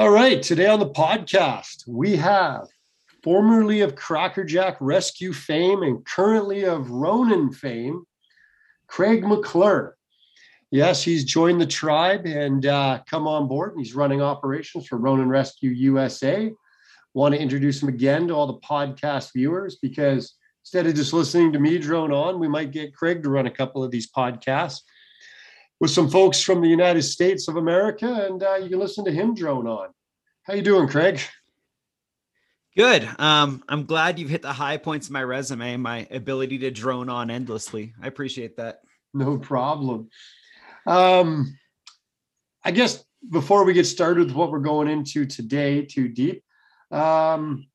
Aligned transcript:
All 0.00 0.10
right, 0.10 0.40
today 0.40 0.68
on 0.68 0.78
the 0.78 0.88
podcast, 0.88 1.82
we 1.88 2.14
have 2.14 2.68
formerly 3.24 3.80
of 3.80 3.96
Crackerjack 3.96 4.76
Rescue 4.78 5.32
fame 5.32 5.82
and 5.82 6.04
currently 6.04 6.66
of 6.66 6.88
Ronin 6.88 7.52
fame, 7.52 8.04
Craig 8.86 9.26
McClure. 9.26 9.96
Yes, 10.70 11.02
he's 11.02 11.24
joined 11.24 11.60
the 11.60 11.66
tribe 11.66 12.26
and 12.26 12.64
uh, 12.64 13.00
come 13.10 13.26
on 13.26 13.48
board. 13.48 13.74
He's 13.76 13.96
running 13.96 14.22
operations 14.22 14.86
for 14.86 14.98
Ronin 14.98 15.28
Rescue 15.28 15.70
USA. 15.70 16.52
Want 17.12 17.34
to 17.34 17.40
introduce 17.40 17.82
him 17.82 17.88
again 17.88 18.28
to 18.28 18.34
all 18.34 18.46
the 18.46 18.60
podcast 18.60 19.32
viewers 19.34 19.78
because 19.82 20.36
instead 20.62 20.86
of 20.86 20.94
just 20.94 21.12
listening 21.12 21.52
to 21.54 21.58
me 21.58 21.76
drone 21.76 22.12
on, 22.12 22.38
we 22.38 22.46
might 22.46 22.70
get 22.70 22.94
Craig 22.94 23.24
to 23.24 23.30
run 23.30 23.48
a 23.48 23.50
couple 23.50 23.82
of 23.82 23.90
these 23.90 24.08
podcasts 24.08 24.82
with 25.80 25.90
some 25.90 26.10
folks 26.10 26.40
from 26.40 26.60
the 26.60 26.68
United 26.68 27.02
States 27.02 27.48
of 27.48 27.56
America, 27.56 28.26
and 28.28 28.42
uh, 28.42 28.56
you 28.56 28.68
can 28.68 28.78
listen 28.78 29.04
to 29.04 29.12
him 29.12 29.34
drone 29.34 29.66
on. 29.66 29.88
How 30.42 30.54
you 30.54 30.62
doing, 30.62 30.88
Craig? 30.88 31.20
Good. 32.76 33.08
Um, 33.18 33.62
I'm 33.68 33.84
glad 33.84 34.18
you've 34.18 34.30
hit 34.30 34.42
the 34.42 34.52
high 34.52 34.76
points 34.76 35.08
of 35.08 35.12
my 35.12 35.22
resume, 35.22 35.76
my 35.76 36.06
ability 36.10 36.58
to 36.58 36.70
drone 36.70 37.08
on 37.08 37.30
endlessly. 37.30 37.94
I 38.02 38.06
appreciate 38.06 38.56
that. 38.56 38.80
No 39.14 39.38
problem. 39.38 40.10
Um, 40.86 41.58
I 42.64 42.70
guess 42.70 43.04
before 43.30 43.64
we 43.64 43.72
get 43.72 43.86
started 43.86 44.28
with 44.28 44.36
what 44.36 44.50
we're 44.50 44.60
going 44.60 44.88
into 44.88 45.26
today, 45.26 45.82
too 45.82 46.08
deep, 46.08 46.44
um, 46.90 47.66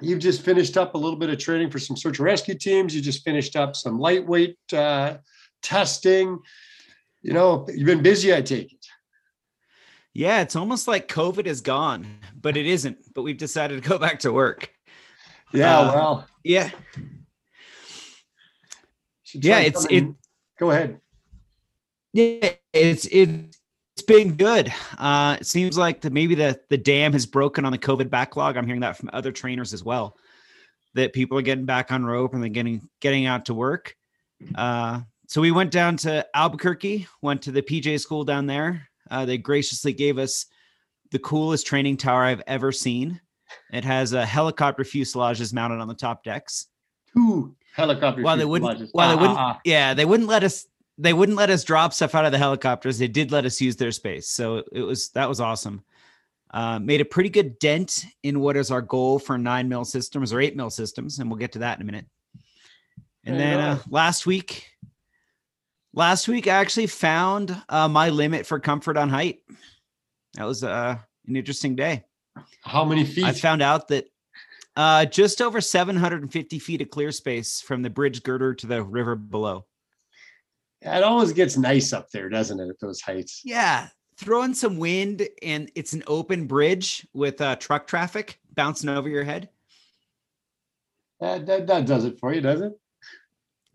you've 0.00 0.18
just 0.18 0.42
finished 0.42 0.76
up 0.76 0.94
a 0.94 0.98
little 0.98 1.18
bit 1.18 1.30
of 1.30 1.38
training 1.38 1.70
for 1.70 1.78
some 1.78 1.96
search 1.96 2.18
and 2.18 2.26
rescue 2.26 2.54
teams. 2.54 2.94
You 2.94 3.00
just 3.00 3.24
finished 3.24 3.54
up 3.54 3.76
some 3.76 3.98
lightweight 3.98 4.58
uh, 4.72 5.18
testing 5.62 6.40
you 7.22 7.32
know, 7.32 7.66
you've 7.72 7.86
been 7.86 8.02
busy, 8.02 8.34
I 8.34 8.42
take 8.42 8.72
it. 8.72 8.86
Yeah, 10.14 10.42
it's 10.42 10.56
almost 10.56 10.88
like 10.88 11.08
COVID 11.08 11.46
is 11.46 11.60
gone, 11.60 12.18
but 12.38 12.56
it 12.56 12.66
isn't. 12.66 12.98
But 13.14 13.22
we've 13.22 13.38
decided 13.38 13.82
to 13.82 13.88
go 13.88 13.98
back 13.98 14.20
to 14.20 14.32
work. 14.32 14.70
Yeah, 15.52 15.78
uh, 15.78 15.92
well, 15.94 16.26
yeah, 16.44 16.70
yeah. 19.32 19.60
It's 19.60 19.86
it. 19.86 20.04
Go 20.58 20.70
ahead. 20.70 21.00
Yeah, 22.12 22.50
it's 22.72 23.06
it. 23.06 23.56
It's 23.96 24.02
been 24.06 24.36
good. 24.36 24.72
Uh, 24.98 25.36
it 25.40 25.46
seems 25.46 25.78
like 25.78 26.00
the, 26.02 26.10
maybe 26.10 26.34
the 26.34 26.60
the 26.68 26.78
dam 26.78 27.12
has 27.12 27.24
broken 27.24 27.64
on 27.64 27.72
the 27.72 27.78
COVID 27.78 28.10
backlog. 28.10 28.56
I'm 28.56 28.66
hearing 28.66 28.80
that 28.82 28.96
from 28.96 29.10
other 29.12 29.32
trainers 29.32 29.72
as 29.72 29.82
well. 29.82 30.16
That 30.94 31.14
people 31.14 31.38
are 31.38 31.42
getting 31.42 31.64
back 31.64 31.90
on 31.90 32.04
rope 32.04 32.34
and 32.34 32.42
they're 32.42 32.50
getting 32.50 32.86
getting 33.00 33.24
out 33.24 33.46
to 33.46 33.54
work. 33.54 33.96
Uh, 34.54 35.00
so 35.32 35.40
we 35.40 35.50
went 35.50 35.70
down 35.70 35.96
to 35.96 36.26
Albuquerque, 36.34 37.06
went 37.22 37.40
to 37.40 37.52
the 37.52 37.62
PJ 37.62 38.00
school 38.00 38.22
down 38.22 38.44
there. 38.44 38.86
Uh, 39.10 39.24
they 39.24 39.38
graciously 39.38 39.94
gave 39.94 40.18
us 40.18 40.44
the 41.10 41.18
coolest 41.18 41.66
training 41.66 41.96
tower 41.96 42.24
I've 42.24 42.42
ever 42.46 42.70
seen. 42.70 43.18
It 43.72 43.82
has 43.82 44.12
a 44.12 44.26
helicopter 44.26 44.82
fuselages 44.82 45.54
mounted 45.54 45.80
on 45.80 45.88
the 45.88 45.94
top 45.94 46.22
decks. 46.22 46.66
Two 47.16 47.56
helicopter. 47.74 48.20
While 48.20 48.36
they 48.36 48.44
wouldn't, 48.44 48.90
while 48.92 49.08
ah, 49.08 49.10
they 49.10 49.20
wouldn't, 49.22 49.38
ah, 49.38 49.52
ah. 49.54 49.60
yeah, 49.64 49.94
they 49.94 50.04
wouldn't 50.04 50.28
let 50.28 50.44
us. 50.44 50.66
They 50.98 51.14
wouldn't 51.14 51.38
let 51.38 51.48
us 51.48 51.64
drop 51.64 51.94
stuff 51.94 52.14
out 52.14 52.26
of 52.26 52.32
the 52.32 52.36
helicopters. 52.36 52.98
They 52.98 53.08
did 53.08 53.32
let 53.32 53.46
us 53.46 53.58
use 53.58 53.76
their 53.76 53.90
space, 53.90 54.28
so 54.28 54.62
it 54.70 54.82
was 54.82 55.08
that 55.12 55.30
was 55.30 55.40
awesome. 55.40 55.82
Uh, 56.50 56.78
made 56.78 57.00
a 57.00 57.06
pretty 57.06 57.30
good 57.30 57.58
dent 57.58 58.04
in 58.22 58.40
what 58.40 58.58
is 58.58 58.70
our 58.70 58.82
goal 58.82 59.18
for 59.18 59.38
nine 59.38 59.66
mil 59.66 59.86
systems 59.86 60.30
or 60.30 60.42
eight 60.42 60.56
mil 60.56 60.68
systems, 60.68 61.20
and 61.20 61.30
we'll 61.30 61.38
get 61.38 61.52
to 61.52 61.60
that 61.60 61.78
in 61.78 61.82
a 61.82 61.86
minute. 61.86 62.04
And 63.24 63.40
then 63.40 63.58
uh, 63.58 63.78
last 63.88 64.26
week 64.26 64.71
Last 65.94 66.26
week, 66.26 66.46
I 66.46 66.52
actually 66.52 66.86
found 66.86 67.60
uh, 67.68 67.86
my 67.86 68.08
limit 68.08 68.46
for 68.46 68.58
comfort 68.58 68.96
on 68.96 69.10
height. 69.10 69.40
That 70.34 70.44
was 70.44 70.64
uh, 70.64 70.96
an 71.26 71.36
interesting 71.36 71.76
day. 71.76 72.04
How 72.62 72.84
many 72.84 73.04
feet? 73.04 73.24
I 73.24 73.32
found 73.32 73.60
out 73.60 73.88
that 73.88 74.06
uh, 74.74 75.04
just 75.04 75.42
over 75.42 75.60
750 75.60 76.58
feet 76.58 76.80
of 76.80 76.88
clear 76.88 77.12
space 77.12 77.60
from 77.60 77.82
the 77.82 77.90
bridge 77.90 78.22
girder 78.22 78.54
to 78.54 78.66
the 78.66 78.82
river 78.82 79.14
below. 79.14 79.66
It 80.80 81.04
always 81.04 81.32
gets 81.32 81.58
nice 81.58 81.92
up 81.92 82.10
there, 82.10 82.30
doesn't 82.30 82.58
it, 82.58 82.68
at 82.70 82.80
those 82.80 83.02
heights? 83.02 83.42
Yeah. 83.44 83.88
Throw 84.16 84.44
in 84.44 84.54
some 84.54 84.78
wind, 84.78 85.28
and 85.42 85.70
it's 85.74 85.92
an 85.92 86.04
open 86.06 86.46
bridge 86.46 87.06
with 87.12 87.40
uh, 87.40 87.56
truck 87.56 87.86
traffic 87.86 88.38
bouncing 88.54 88.88
over 88.88 89.10
your 89.10 89.24
head. 89.24 89.50
That, 91.20 91.44
that, 91.46 91.66
that 91.66 91.86
does 91.86 92.06
it 92.06 92.18
for 92.18 92.32
you, 92.32 92.40
does 92.40 92.62
it? 92.62 92.72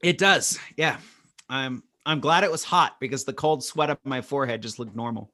It 0.01 0.17
does. 0.17 0.59
Yeah. 0.75 0.97
I'm 1.49 1.83
I'm 2.07 2.21
glad 2.21 2.45
it 2.45 2.51
was 2.51 2.63
hot 2.63 2.95
because 3.01 3.25
the 3.25 3.33
cold 3.33 3.65
sweat 3.65 3.89
up 3.89 3.99
my 4.05 4.21
forehead 4.21 4.61
just 4.61 4.79
looked 4.79 4.95
normal. 4.95 5.29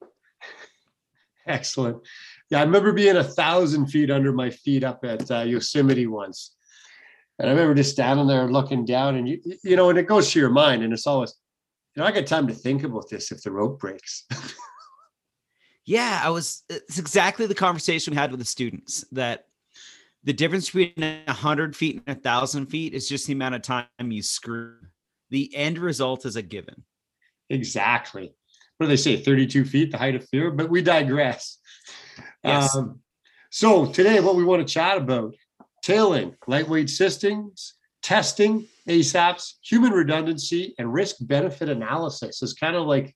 Excellent. 1.47 2.01
Yeah, 2.49 2.61
I 2.61 2.63
remember 2.63 2.91
being 2.91 3.15
a 3.15 3.23
thousand 3.23 3.87
feet 3.87 4.09
under 4.09 4.33
my 4.33 4.49
feet 4.49 4.83
up 4.83 5.05
at 5.05 5.29
uh, 5.29 5.41
Yosemite 5.41 6.07
once. 6.07 6.55
And 7.37 7.47
I 7.47 7.51
remember 7.51 7.75
just 7.75 7.91
standing 7.91 8.25
there 8.25 8.47
looking 8.47 8.85
down, 8.85 9.15
and 9.15 9.29
you, 9.29 9.39
you 9.63 9.75
know, 9.75 9.91
and 9.91 9.99
it 9.99 10.07
goes 10.07 10.31
to 10.31 10.39
your 10.39 10.49
mind, 10.49 10.81
and 10.83 10.91
it's 10.93 11.05
always, 11.05 11.35
you 11.95 12.01
know, 12.01 12.07
I 12.07 12.11
got 12.11 12.25
time 12.25 12.47
to 12.47 12.53
think 12.53 12.83
about 12.83 13.07
this 13.07 13.31
if 13.31 13.43
the 13.43 13.51
rope 13.51 13.79
breaks. 13.79 14.25
yeah, 15.85 16.21
I 16.23 16.31
was, 16.31 16.63
it's 16.69 16.97
exactly 16.97 17.45
the 17.45 17.55
conversation 17.55 18.11
we 18.11 18.17
had 18.17 18.31
with 18.31 18.39
the 18.39 18.45
students 18.45 19.05
that 19.11 19.45
the 20.23 20.33
difference 20.33 20.71
between 20.71 21.23
a 21.27 21.33
hundred 21.33 21.75
feet 21.75 22.01
and 22.05 22.17
a 22.17 22.19
thousand 22.19 22.67
feet 22.67 22.93
is 22.95 23.07
just 23.07 23.27
the 23.27 23.33
amount 23.33 23.55
of 23.55 23.61
time 23.61 23.85
you 23.99 24.23
screw 24.23 24.75
the 25.33 25.53
end 25.55 25.79
result 25.79 26.27
is 26.27 26.35
a 26.35 26.43
given. 26.43 26.83
Exactly. 27.49 28.31
What 28.77 28.85
do 28.85 28.87
they 28.87 28.95
say? 28.95 29.17
32 29.17 29.65
feet, 29.65 29.91
the 29.91 29.97
height 29.97 30.13
of 30.13 30.29
fear, 30.29 30.51
but 30.51 30.69
we 30.69 30.83
digress. 30.83 31.57
Yes. 32.43 32.75
Um, 32.75 32.99
so 33.49 33.87
today, 33.87 34.19
what 34.19 34.35
we 34.35 34.43
want 34.43 34.65
to 34.65 34.71
chat 34.71 34.95
about 34.95 35.33
tailing, 35.81 36.35
lightweight 36.45 36.87
systems, 36.87 37.73
testing, 38.03 38.67
ASAPs, 38.87 39.53
human 39.63 39.91
redundancy, 39.91 40.75
and 40.77 40.93
risk 40.93 41.15
benefit 41.21 41.67
analysis 41.67 42.43
is 42.43 42.53
kind 42.53 42.75
of 42.75 42.85
like 42.85 43.15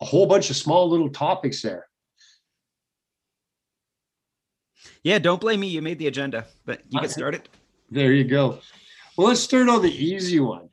a 0.00 0.06
whole 0.06 0.26
bunch 0.26 0.48
of 0.48 0.56
small 0.56 0.88
little 0.88 1.10
topics 1.10 1.60
there. 1.60 1.86
Yeah, 5.02 5.18
don't 5.18 5.42
blame 5.42 5.60
me. 5.60 5.68
You 5.68 5.82
made 5.82 5.98
the 5.98 6.06
agenda, 6.06 6.46
but 6.64 6.80
you 6.88 7.02
get 7.02 7.10
started. 7.20 7.50
There 7.90 8.14
you 8.14 8.24
go. 8.24 8.60
Well, 9.18 9.28
let's 9.28 9.40
start 9.40 9.68
on 9.68 9.82
the 9.82 9.92
easy 9.92 10.40
one 10.40 10.70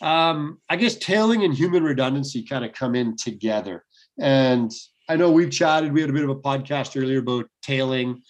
um, 0.00 0.58
I 0.68 0.76
guess 0.76 0.96
tailing 0.96 1.44
and 1.44 1.54
human 1.54 1.82
redundancy 1.82 2.44
kind 2.44 2.64
of 2.64 2.72
come 2.72 2.94
in 2.94 3.16
together. 3.16 3.84
And 4.18 4.70
I 5.08 5.16
know 5.16 5.30
we've 5.30 5.50
chatted, 5.50 5.92
we 5.92 6.00
had 6.00 6.10
a 6.10 6.12
bit 6.12 6.24
of 6.24 6.30
a 6.30 6.36
podcast 6.36 7.00
earlier 7.00 7.18
about 7.18 7.46
tailing. 7.62 8.22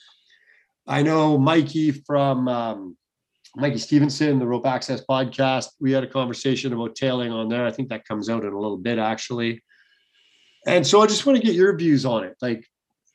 I 0.86 1.02
know 1.02 1.38
Mikey 1.38 1.92
from 1.92 2.48
um, 2.48 2.97
Mikey 3.56 3.78
Stevenson, 3.78 4.38
the 4.38 4.47
Rope 4.47 4.66
Access 4.66 5.02
podcast, 5.08 5.69
we 5.80 5.92
had 5.92 6.04
a 6.04 6.08
conversation 6.08 6.72
about 6.72 6.97
tailing 6.97 7.32
on 7.32 7.48
there. 7.48 7.64
I 7.64 7.70
think 7.70 7.88
that 7.91 8.06
comes 8.06 8.28
out 8.28 8.44
in 8.44 8.52
a 8.52 8.58
little 8.58 8.76
bit 8.76 8.98
actually. 8.98 9.62
And 10.66 10.86
so 10.86 11.02
I 11.02 11.06
just 11.06 11.26
want 11.26 11.38
to 11.38 11.44
get 11.44 11.54
your 11.54 11.76
views 11.76 12.04
on 12.04 12.25
it. 12.25 12.34
Like 12.41 12.66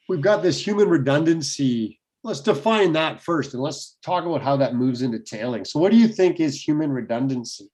we've 0.08 0.22
got 0.22 0.42
this 0.42 0.66
human 0.66 0.88
redundancy. 0.88 2.00
Let's 2.24 2.42
define 2.42 2.94
that 2.94 3.22
first 3.22 3.54
and 3.54 3.64
let's 3.64 3.98
talk 4.04 4.26
about 4.26 4.42
how 4.42 4.58
that 4.58 4.76
moves 4.76 5.02
into 5.02 5.20
tailing. 5.20 5.66
So, 5.66 5.80
what 5.80 5.92
do 5.92 5.98
you 5.98 6.08
think 6.08 6.40
is 6.40 6.62
human 6.62 6.92
redundancy? 6.92 7.70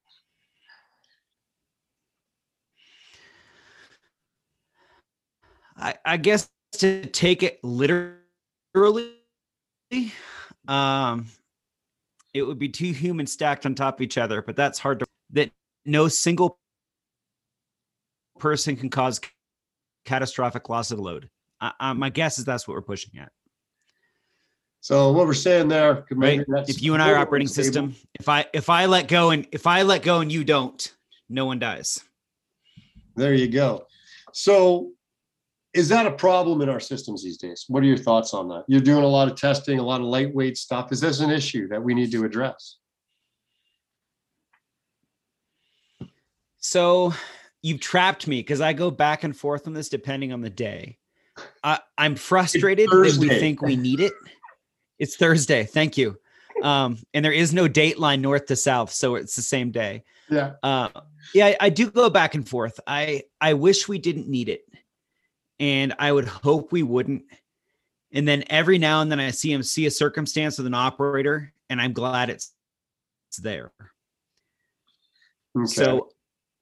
I, 5.78 5.96
I 6.06 6.18
guess 6.18 6.50
to 6.74 7.06
take 7.06 7.44
it 7.44 7.60
literally, 7.64 9.14
um, 10.68 11.28
it 12.34 12.44
would 12.44 12.60
be 12.60 12.70
two 12.70 12.92
humans 12.92 13.32
stacked 13.32 13.66
on 13.66 13.76
top 13.76 13.96
of 13.96 14.02
each 14.02 14.18
other, 14.18 14.42
but 14.42 14.56
that's 14.56 14.80
hard 14.80 15.00
to 15.00 15.06
that 15.32 15.52
no 15.86 16.08
single 16.08 16.60
person 18.40 18.76
can 18.76 18.90
cause 18.90 19.22
catastrophic 20.06 20.70
loss 20.70 20.92
of 20.92 21.00
load. 21.00 21.30
I, 21.62 21.94
my 21.94 22.10
guess 22.10 22.38
is 22.38 22.46
that's 22.46 22.68
what 22.68 22.76
we're 22.76 22.82
pushing 22.82 23.20
at. 23.20 23.32
So 24.82 25.12
what 25.12 25.26
we're 25.26 25.34
saying 25.34 25.70
there, 25.70 26.06
right? 26.12 26.46
If 26.68 26.84
you 26.84 26.94
and 26.94 27.02
I 27.02 27.12
are 27.12 27.18
operating 27.18 27.48
stable. 27.48 27.64
system, 27.64 27.96
if 28.14 28.30
I 28.30 28.46
if 28.54 28.70
I 28.70 28.86
let 28.86 29.08
go 29.08 29.32
and 29.32 29.48
if 29.52 29.66
I 29.66 29.82
let 29.82 30.04
go 30.04 30.20
and 30.20 30.32
you 30.32 30.44
don't, 30.44 30.94
no 31.28 31.46
one 31.46 31.58
dies. 31.58 32.02
There 33.16 33.34
you 33.34 33.48
go. 33.48 33.88
So 34.32 34.92
is 35.76 35.90
that 35.90 36.06
a 36.06 36.12
problem 36.12 36.62
in 36.62 36.70
our 36.70 36.80
systems 36.80 37.22
these 37.22 37.38
days? 37.38 37.66
What 37.68 37.84
are 37.84 37.86
your 37.86 37.98
thoughts 37.98 38.34
on 38.34 38.48
that? 38.48 38.64
You're 38.68 38.80
doing 38.80 39.04
a 39.04 39.08
lot 39.08 39.28
of 39.28 39.36
testing, 39.36 39.78
a 39.78 39.84
lot 39.84 40.00
of 40.00 40.08
lightweight 40.08 40.58
stuff. 40.58 40.94
Is 40.94 41.02
this 41.02 41.20
an 41.20 41.30
issue 41.30 41.68
that 41.68 41.84
we 41.84 41.94
need 41.94 42.14
to 42.14 42.24
address? 42.24 42.78
So 46.60 47.14
you've 47.62 47.82
trapped 47.82 48.26
me 48.26 48.40
because 48.40 48.62
I 48.62 48.72
go 48.72 48.90
back 48.90 49.26
and 49.26 49.36
forth 49.36 49.68
on 49.68 49.74
this 49.74 49.90
depending 49.90 50.32
on 50.32 50.40
the 50.40 50.50
day. 50.50 50.98
I, 51.62 51.80
am 51.98 52.16
frustrated 52.16 52.90
that 52.90 53.18
we 53.20 53.28
think 53.28 53.62
we 53.62 53.76
need 53.76 54.00
it. 54.00 54.14
It's 54.98 55.18
Thursday. 55.18 55.66
Thank 55.66 55.98
you. 55.98 56.18
Um, 56.64 57.00
and 57.14 57.26
there 57.26 57.34
is 57.34 57.54
no 57.54 57.68
date 57.68 58.00
line 58.00 58.22
north 58.22 58.46
to 58.46 58.56
south, 58.56 58.92
so 58.92 59.16
it's 59.16 59.36
the 59.36 59.42
same 59.42 59.72
day. 59.72 60.06
Yeah. 60.30 60.54
Uh, 60.64 60.88
yeah, 61.34 61.48
I, 61.48 61.58
I 61.60 61.70
do 61.70 61.92
go 61.92 62.10
back 62.10 62.34
and 62.34 62.48
forth. 62.48 62.80
I 62.88 63.24
I 63.42 63.56
wish 63.56 63.90
we 63.90 64.00
didn't 64.00 64.30
need 64.30 64.48
it 64.48 64.66
and 65.60 65.94
I 66.00 66.12
would 66.12 66.28
hope 66.28 66.72
we 66.72 66.84
wouldn't. 66.84 67.24
And 68.12 68.28
then 68.28 68.44
every 68.50 68.78
now 68.78 69.02
and 69.02 69.12
then 69.12 69.20
I 69.20 69.32
see 69.32 69.52
him 69.52 69.64
see 69.64 69.86
a 69.86 69.92
circumstance 69.92 70.58
with 70.58 70.68
an 70.68 70.74
operator, 70.74 71.54
and 71.70 71.82
I'm 71.82 71.94
glad 71.94 72.30
it's, 72.30 72.52
it's 73.30 73.38
there. 73.38 73.72
Okay. 75.58 75.66
So 75.66 76.10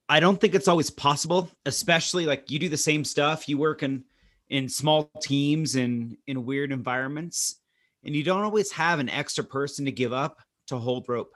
I 0.09 0.19
don't 0.19 0.39
think 0.39 0.55
it's 0.55 0.67
always 0.67 0.89
possible, 0.89 1.49
especially 1.65 2.25
like 2.25 2.51
you 2.51 2.59
do 2.59 2.69
the 2.69 2.77
same 2.77 3.03
stuff. 3.03 3.47
You 3.47 3.57
work 3.57 3.83
in 3.83 4.03
in 4.49 4.69
small 4.69 5.09
teams 5.21 5.75
and 5.75 6.17
in 6.27 6.45
weird 6.45 6.71
environments, 6.71 7.55
and 8.03 8.15
you 8.15 8.23
don't 8.23 8.43
always 8.43 8.71
have 8.71 8.99
an 8.99 9.09
extra 9.09 9.43
person 9.43 9.85
to 9.85 9.91
give 9.91 10.13
up 10.13 10.41
to 10.67 10.77
hold 10.77 11.07
rope. 11.07 11.33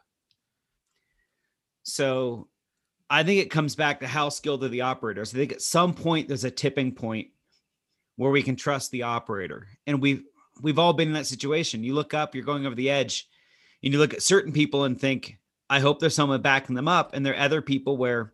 So 1.84 2.48
I 3.10 3.24
think 3.24 3.42
it 3.42 3.50
comes 3.50 3.76
back 3.76 4.02
to 4.02 4.08
how 4.08 4.30
skilled 4.30 4.64
are 4.64 4.70
the 4.70 4.82
operators. 4.82 5.34
I 5.34 5.38
think 5.38 5.54
at 5.54 5.62
some 5.62 5.94
point 5.94 6.28
there's 6.28 6.44
a 6.44 6.52
tipping 6.52 6.94
point 6.94 7.30
where 8.18 8.32
we 8.32 8.44
can 8.44 8.56
trust 8.56 8.92
the 8.92 9.04
operator. 9.04 9.68
And 9.86 10.02
we've 10.02 10.24
we've 10.62 10.80
all 10.80 10.94
been 10.94 11.08
in 11.08 11.14
that 11.14 11.28
situation. 11.28 11.84
You 11.84 11.94
look 11.94 12.14
up, 12.14 12.36
you're 12.36 12.44
going 12.44 12.66
over 12.66 12.76
the 12.76 12.90
edge, 12.90 13.28
and 13.84 13.94
you 13.94 14.00
look 14.00 14.14
at 14.14 14.22
certain 14.22 14.52
people 14.52 14.84
and 14.84 15.00
think, 15.00 15.38
I 15.70 15.80
hope 15.80 16.00
there's 16.00 16.16
someone 16.16 16.42
backing 16.42 16.76
them 16.76 16.88
up. 16.88 17.14
And 17.14 17.26
there 17.26 17.34
are 17.34 17.40
other 17.40 17.62
people 17.62 17.98
where 17.98 18.34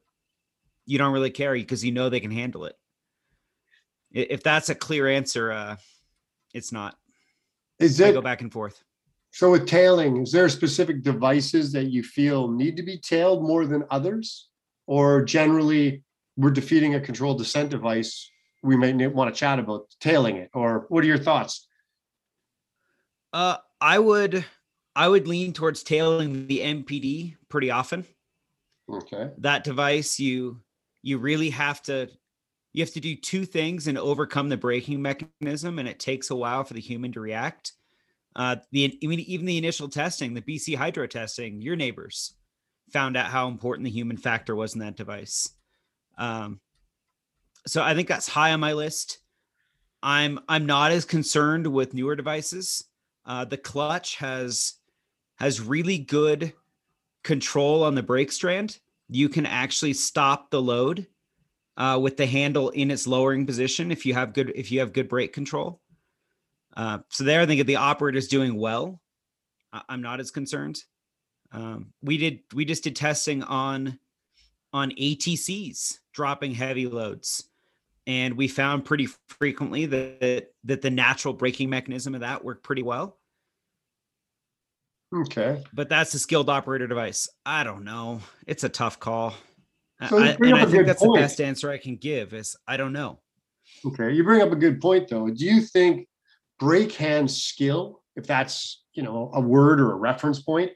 you 0.85 0.97
don't 0.97 1.13
really 1.13 1.31
care 1.31 1.53
because 1.53 1.83
you 1.83 1.91
know 1.91 2.09
they 2.09 2.19
can 2.19 2.31
handle 2.31 2.65
it. 2.65 2.75
If 4.11 4.43
that's 4.43 4.69
a 4.69 4.75
clear 4.75 5.07
answer, 5.07 5.51
uh, 5.51 5.75
it's 6.53 6.71
not. 6.71 6.97
Is 7.79 7.99
it 7.99 8.13
go 8.13 8.21
back 8.21 8.41
and 8.41 8.51
forth? 8.51 8.83
So 9.31 9.49
with 9.49 9.65
tailing, 9.65 10.21
is 10.21 10.31
there 10.31 10.47
specific 10.47 11.01
devices 11.01 11.71
that 11.71 11.85
you 11.85 12.03
feel 12.03 12.47
need 12.47 12.77
to 12.77 12.83
be 12.83 12.99
tailed 12.99 13.41
more 13.41 13.65
than 13.65 13.83
others? 13.89 14.49
Or 14.85 15.23
generally 15.23 16.03
we're 16.37 16.51
defeating 16.51 16.93
a 16.93 17.01
controlled 17.01 17.39
descent 17.39 17.71
device, 17.71 18.29
we 18.63 18.75
may 18.75 19.07
want 19.07 19.33
to 19.33 19.39
chat 19.39 19.59
about 19.59 19.87
tailing 19.99 20.37
it. 20.37 20.49
Or 20.53 20.85
what 20.89 21.03
are 21.03 21.07
your 21.07 21.17
thoughts? 21.17 21.67
Uh 23.31 23.57
I 23.81 23.99
would 23.99 24.45
I 24.95 25.07
would 25.07 25.27
lean 25.27 25.53
towards 25.53 25.83
tailing 25.83 26.47
the 26.47 26.59
MPD 26.59 27.35
pretty 27.49 27.71
often. 27.71 28.05
Okay. 28.91 29.31
That 29.39 29.63
device 29.63 30.19
you 30.19 30.61
you 31.01 31.17
really 31.17 31.49
have 31.49 31.81
to 31.83 32.09
you 32.73 32.83
have 32.83 32.93
to 32.93 32.99
do 32.99 33.15
two 33.15 33.45
things 33.45 33.87
and 33.87 33.97
overcome 33.97 34.49
the 34.49 34.57
braking 34.57 35.01
mechanism 35.01 35.77
and 35.77 35.87
it 35.87 35.99
takes 35.99 36.31
a 36.31 36.35
while 36.35 36.63
for 36.63 36.73
the 36.73 36.81
human 36.81 37.11
to 37.11 37.19
react 37.19 37.73
uh, 38.35 38.57
the 38.71 38.99
I 39.03 39.07
mean, 39.07 39.19
even 39.21 39.45
the 39.45 39.57
initial 39.57 39.87
testing, 39.87 40.33
the 40.33 40.41
BC 40.41 40.75
Hydro 40.75 41.07
testing, 41.07 41.61
your 41.61 41.75
neighbors 41.75 42.33
found 42.91 43.15
out 43.15 43.27
how 43.27 43.47
important 43.47 43.85
the 43.85 43.91
human 43.91 44.17
factor 44.17 44.55
was 44.55 44.73
in 44.73 44.79
that 44.79 44.95
device. 44.95 45.49
Um, 46.17 46.59
so 47.67 47.81
I 47.81 47.93
think 47.93 48.07
that's 48.07 48.27
high 48.27 48.51
on 48.51 48.59
my 48.59 48.73
list. 48.73 49.19
I'm 50.01 50.39
I'm 50.49 50.65
not 50.65 50.91
as 50.91 51.05
concerned 51.05 51.65
with 51.67 51.93
newer 51.93 52.15
devices. 52.15 52.85
Uh, 53.25 53.45
the 53.45 53.57
clutch 53.57 54.17
has 54.17 54.73
has 55.37 55.61
really 55.61 55.97
good 55.97 56.53
control 57.23 57.83
on 57.83 57.95
the 57.95 58.03
brake 58.03 58.31
strand. 58.31 58.79
You 59.09 59.29
can 59.29 59.45
actually 59.45 59.93
stop 59.93 60.49
the 60.49 60.61
load 60.61 61.07
uh, 61.77 61.99
with 62.01 62.17
the 62.17 62.25
handle 62.25 62.69
in 62.69 62.91
its 62.91 63.07
lowering 63.07 63.45
position 63.45 63.91
if 63.91 64.05
you 64.05 64.13
have 64.13 64.33
good 64.33 64.51
if 64.55 64.71
you 64.71 64.79
have 64.79 64.93
good 64.93 65.07
brake 65.07 65.33
control. 65.33 65.79
Uh, 66.75 66.99
so 67.09 67.23
there, 67.23 67.41
I 67.41 67.45
think 67.45 67.61
if 67.61 67.67
the 67.67 67.75
operator's 67.75 68.27
doing 68.27 68.55
well, 68.55 68.99
I'm 69.87 70.01
not 70.01 70.19
as 70.19 70.31
concerned. 70.31 70.83
Um, 71.51 71.93
we 72.01 72.17
did 72.17 72.39
we 72.53 72.65
just 72.65 72.83
did 72.83 72.95
testing 72.95 73.43
on 73.43 73.99
on 74.73 74.91
ATCs 74.91 75.99
dropping 76.13 76.53
heavy 76.53 76.87
loads, 76.87 77.49
and 78.07 78.35
we 78.35 78.47
found 78.47 78.85
pretty 78.85 79.07
frequently 79.29 79.85
that 79.85 80.51
that 80.63 80.81
the 80.81 80.89
natural 80.89 81.33
braking 81.33 81.69
mechanism 81.69 82.15
of 82.15 82.21
that 82.21 82.43
worked 82.43 82.63
pretty 82.63 82.83
well. 82.83 83.17
Okay, 85.15 85.61
but 85.73 85.89
that's 85.89 86.13
a 86.13 86.19
skilled 86.19 86.49
operator 86.49 86.87
device. 86.87 87.29
I 87.45 87.63
don't 87.63 87.83
know. 87.83 88.21
It's 88.47 88.63
a 88.63 88.69
tough 88.69 88.99
call. 88.99 89.35
So 90.09 90.17
I, 90.17 90.29
and 90.31 90.55
I 90.55 90.65
think 90.65 90.85
that's 90.85 91.01
point. 91.01 91.15
the 91.15 91.21
best 91.21 91.39
answer 91.39 91.69
I 91.69 91.77
can 91.77 91.95
give 91.95 92.33
is 92.33 92.55
I 92.67 92.77
don't 92.77 92.93
know. 92.93 93.19
Okay, 93.85 94.11
you 94.11 94.23
bring 94.23 94.41
up 94.41 94.51
a 94.51 94.55
good 94.55 94.81
point 94.81 95.07
though. 95.07 95.29
Do 95.29 95.45
you 95.45 95.61
think 95.61 96.07
brake 96.59 96.93
hand 96.93 97.29
skill, 97.29 98.01
if 98.15 98.25
that's 98.25 98.83
you 98.93 99.03
know 99.03 99.31
a 99.33 99.39
word 99.39 99.79
or 99.79 99.91
a 99.91 99.95
reference 99.95 100.41
point, 100.41 100.71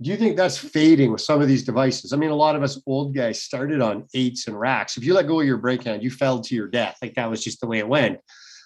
do 0.00 0.10
you 0.10 0.16
think 0.16 0.36
that's 0.36 0.56
fading 0.56 1.12
with 1.12 1.20
some 1.20 1.42
of 1.42 1.48
these 1.48 1.64
devices? 1.64 2.12
I 2.12 2.16
mean, 2.16 2.30
a 2.30 2.34
lot 2.34 2.56
of 2.56 2.62
us 2.62 2.80
old 2.86 3.14
guys 3.14 3.42
started 3.42 3.82
on 3.82 4.06
eights 4.14 4.46
and 4.46 4.58
racks. 4.58 4.96
If 4.96 5.04
you 5.04 5.12
let 5.12 5.26
go 5.26 5.40
of 5.40 5.46
your 5.46 5.58
brake 5.58 5.84
hand, 5.84 6.02
you 6.02 6.10
fell 6.10 6.40
to 6.40 6.54
your 6.54 6.68
death. 6.68 6.96
Like 7.02 7.14
that 7.14 7.28
was 7.28 7.44
just 7.44 7.60
the 7.60 7.66
way 7.66 7.78
it 7.78 7.88
went. 7.88 8.18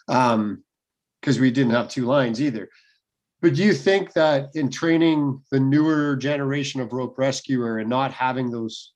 Um, 0.09 0.63
because 1.21 1.41
we 1.41 1.51
didn't 1.51 1.73
have 1.73 1.89
two 1.89 2.05
lines 2.05 2.41
either. 2.43 2.69
But 3.41 3.55
do 3.55 3.65
you 3.65 3.73
think 3.73 4.13
that 4.13 4.51
in 4.55 4.71
training 4.71 5.41
the 5.51 5.59
newer 5.59 6.17
generation 6.17 6.83
of 6.83 6.93
rope 6.93 7.17
rescuer 7.17 7.79
and 7.79 7.89
not 7.89 8.13
having 8.13 8.51
those, 8.51 8.93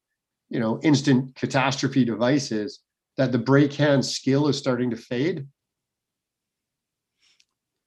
you 0.50 0.60
know, 0.60 0.78
instant 0.82 1.34
catastrophe 1.34 2.04
devices, 2.04 2.80
that 3.16 3.32
the 3.32 3.38
brake 3.38 3.72
hand 3.72 4.04
skill 4.04 4.46
is 4.48 4.58
starting 4.58 4.90
to 4.90 4.96
fade? 4.96 5.46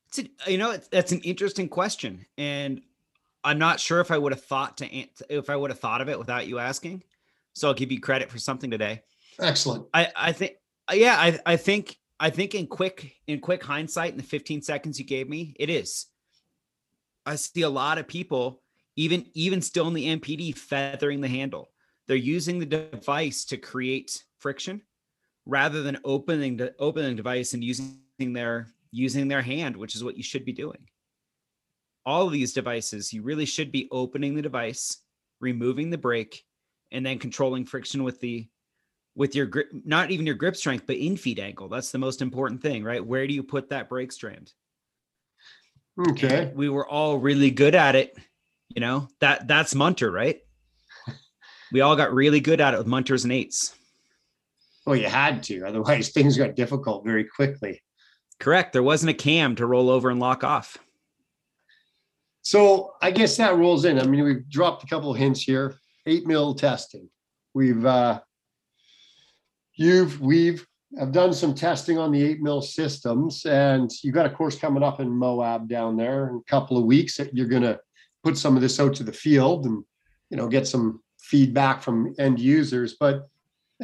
It's 0.08 0.20
a, 0.20 0.52
you 0.52 0.58
know, 0.58 0.72
it's, 0.72 0.88
that's 0.88 1.12
an 1.12 1.22
interesting 1.22 1.70
question, 1.70 2.26
and 2.38 2.82
I'm 3.44 3.58
not 3.58 3.80
sure 3.80 4.00
if 4.00 4.12
I 4.12 4.18
would 4.18 4.34
have 4.34 4.44
thought 4.44 4.78
to 4.78 4.88
if 5.30 5.50
I 5.50 5.56
would 5.56 5.72
have 5.72 5.80
thought 5.80 6.02
of 6.02 6.10
it 6.10 6.20
without 6.20 6.48
you 6.48 6.60
asking. 6.60 7.04
So 7.54 7.68
I'll 7.68 7.74
give 7.74 7.92
you 7.92 8.00
credit 8.00 8.30
for 8.30 8.38
something 8.38 8.72
today. 8.72 9.02
Excellent. 9.40 9.88
I 9.94 10.12
I 10.16 10.32
think 10.32 10.54
yeah 10.94 11.16
I 11.18 11.40
I 11.46 11.58
think 11.58 11.98
I 12.20 12.30
think 12.30 12.54
in 12.54 12.68
quick 12.68 13.16
in 13.28 13.40
quick 13.40 13.64
hindsight 13.64 14.12
in 14.12 14.18
the 14.18 14.24
15 14.24 14.62
seconds 14.62 15.00
you 15.00 15.06
gave 15.06 15.28
me 15.28 15.56
it 15.60 15.70
is. 15.70 16.08
I 17.26 17.36
see 17.36 17.62
a 17.62 17.70
lot 17.70 17.98
of 17.98 18.08
people 18.08 18.62
even 18.96 19.26
even 19.34 19.62
still 19.62 19.88
in 19.88 19.94
the 19.94 20.18
MPD 20.18 20.58
feathering 20.58 21.22
the 21.22 21.28
handle. 21.28 21.72
They're 22.08 22.18
using 22.18 22.60
the 22.60 22.66
device 22.66 23.46
to 23.46 23.58
create 23.58 24.24
friction 24.40 24.82
rather 25.46 25.82
than 25.82 25.98
opening 26.04 26.58
the 26.58 26.76
opening 26.80 27.16
device 27.16 27.54
and 27.54 27.64
using 27.64 28.34
their 28.34 28.68
using 28.92 29.28
their 29.28 29.42
hand, 29.42 29.76
which 29.76 29.96
is 29.96 30.04
what 30.04 30.18
you 30.18 30.24
should 30.24 30.46
be 30.46 30.54
doing. 30.54 30.88
All 32.06 32.26
of 32.28 32.34
these 32.34 32.54
devices, 32.54 33.14
you 33.14 33.22
really 33.22 33.46
should 33.46 33.72
be 33.72 33.88
opening 33.92 34.36
the 34.36 34.42
device, 34.42 34.98
removing 35.40 35.90
the 35.90 35.98
brake, 35.98 36.44
and 36.92 37.06
then 37.06 37.20
controlling 37.20 37.66
friction 37.66 38.04
with 38.04 38.20
the 38.20 38.48
with 39.16 39.36
your 39.36 39.46
grip, 39.46 39.70
not 39.86 40.10
even 40.12 40.26
your 40.26 40.36
grip 40.36 40.56
strength, 40.56 40.86
but 40.88 40.96
in 40.96 41.18
feet 41.18 41.40
angle. 41.40 41.68
That's 41.68 41.92
the 41.92 41.98
most 41.98 42.22
important 42.22 42.62
thing, 42.62 42.84
right? 42.84 43.06
Where 43.06 43.28
do 43.28 43.34
you 43.34 43.44
put 43.44 43.70
that 43.70 43.90
brake 43.90 44.12
strand? 44.12 44.52
Okay. 46.10 46.44
And 46.44 46.56
we 46.56 46.70
were 46.70 46.88
all 46.88 47.18
really 47.18 47.52
good 47.52 47.76
at 47.76 47.96
it. 47.96 48.18
You 48.70 48.80
know, 48.80 49.10
that 49.20 49.48
that's 49.48 49.76
Munter, 49.76 50.10
right? 50.10 50.40
we 51.72 51.82
all 51.82 51.96
got 51.96 52.14
really 52.14 52.40
good 52.40 52.62
at 52.62 52.74
it 52.74 52.78
with 52.78 52.88
Munters 52.88 53.26
and 53.26 53.34
eights. 53.34 53.76
Well, 54.86 54.96
you 54.96 55.08
had 55.08 55.44
to, 55.44 55.64
otherwise 55.66 56.10
things 56.14 56.38
got 56.38 56.56
difficult 56.56 57.06
very 57.06 57.26
quickly. 57.26 57.82
Correct. 58.40 58.74
There 58.74 58.84
wasn't 58.84 59.12
a 59.12 59.14
cam 59.14 59.56
to 59.58 59.68
roll 59.68 59.90
over 59.90 60.10
and 60.10 60.20
lock 60.20 60.44
off. 60.44 60.78
So 62.42 62.94
I 63.02 63.12
guess 63.12 63.38
that 63.38 63.56
rolls 63.56 63.86
in. 63.86 64.00
I 64.00 64.04
mean, 64.04 64.24
we've 64.24 64.50
dropped 64.50 64.84
a 64.84 64.88
couple 64.88 65.12
of 65.12 65.18
hints 65.18 65.42
here. 65.42 65.76
Eight 66.06 66.26
mil 66.26 66.56
testing. 66.56 67.10
We've 67.54 67.86
uh 67.86 68.22
you've 69.76 70.20
we've 70.20 70.66
I've 71.00 71.12
done 71.12 71.34
some 71.34 71.54
testing 71.54 71.98
on 71.98 72.12
the 72.12 72.22
eight 72.24 72.42
mil 72.42 72.62
systems, 72.62 73.46
and 73.46 73.90
you've 74.04 74.16
got 74.16 74.26
a 74.26 74.30
course 74.30 74.58
coming 74.58 74.84
up 74.84 75.00
in 75.00 75.10
Moab 75.10 75.70
down 75.70 75.96
there 75.96 76.30
in 76.30 76.36
a 76.36 76.50
couple 76.50 76.78
of 76.78 76.86
weeks 76.86 77.18
that 77.18 77.36
you're 77.36 77.48
gonna 77.48 77.80
put 78.24 78.38
some 78.38 78.56
of 78.56 78.62
this 78.62 78.80
out 78.80 78.96
to 78.96 79.04
the 79.04 79.14
field 79.14 79.66
and 79.66 79.84
you 80.30 80.38
know 80.38 80.48
get 80.48 80.68
some 80.68 81.02
feedback 81.20 81.84
from 81.84 82.16
end 82.18 82.40
users. 82.40 82.96
But 83.00 83.28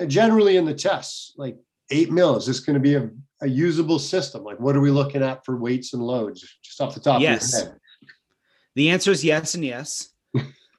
generally 0.08 0.58
in 0.58 0.66
the 0.66 0.74
tests, 0.74 1.34
like 1.38 1.58
eight 1.92 2.12
mil, 2.12 2.36
is 2.36 2.48
this 2.48 2.60
going 2.60 2.74
to 2.74 2.80
be 2.80 2.96
a 2.96 3.10
a 3.42 3.48
usable 3.48 4.00
system? 4.00 4.44
Like, 4.44 4.60
what 4.60 4.76
are 4.76 4.82
we 4.82 4.92
looking 4.92 5.24
at 5.24 5.46
for 5.46 5.58
weights 5.58 5.94
and 5.94 6.02
loads, 6.02 6.42
just 6.64 6.82
off 6.82 6.94
the 6.94 7.00
top 7.00 7.22
yes. 7.22 7.54
of 7.54 7.60
your 7.60 7.70
head? 7.70 7.80
The 8.78 8.92
answer 8.92 9.10
is 9.10 9.26
yes 9.26 9.56
and 9.56 9.66
yes. 9.66 10.10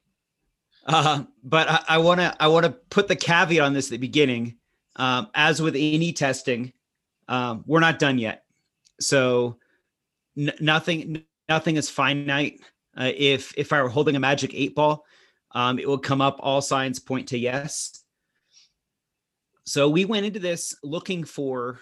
uh, 0.87 1.25
but 1.43 1.85
I 1.89 1.99
want 1.99 2.21
to 2.21 2.33
I 2.41 2.47
want 2.47 2.65
to 2.65 2.71
put 2.71 3.09
the 3.09 3.17
caveat 3.17 3.61
on 3.61 3.73
this 3.73 3.89
at 3.89 3.91
the 3.91 3.99
beginning. 3.99 4.57
Um, 4.95 5.27
as 5.35 5.61
with 5.61 5.75
any 5.75 6.13
testing, 6.13 6.73
um, 7.27 7.65
we're 7.67 7.81
not 7.81 7.99
done 7.99 8.19
yet. 8.19 8.45
So 9.01 9.59
n- 10.39 10.53
nothing 10.61 11.25
nothing 11.49 11.75
is 11.75 11.91
finite. 11.91 12.61
Uh, 12.97 13.11
if 13.17 13.53
if 13.57 13.73
I 13.73 13.83
were 13.83 13.89
holding 13.89 14.15
a 14.15 14.21
magic 14.21 14.53
eight 14.55 14.77
ball, 14.77 15.05
um, 15.51 15.81
it 15.81 15.89
would 15.89 16.05
come 16.05 16.21
up. 16.21 16.37
All 16.39 16.61
signs 16.61 17.01
point 17.01 17.27
to 17.31 17.39
yes. 17.39 18.05
So 19.65 19.89
we 19.89 20.05
went 20.05 20.25
into 20.25 20.39
this 20.39 20.77
looking 20.85 21.25
for 21.25 21.81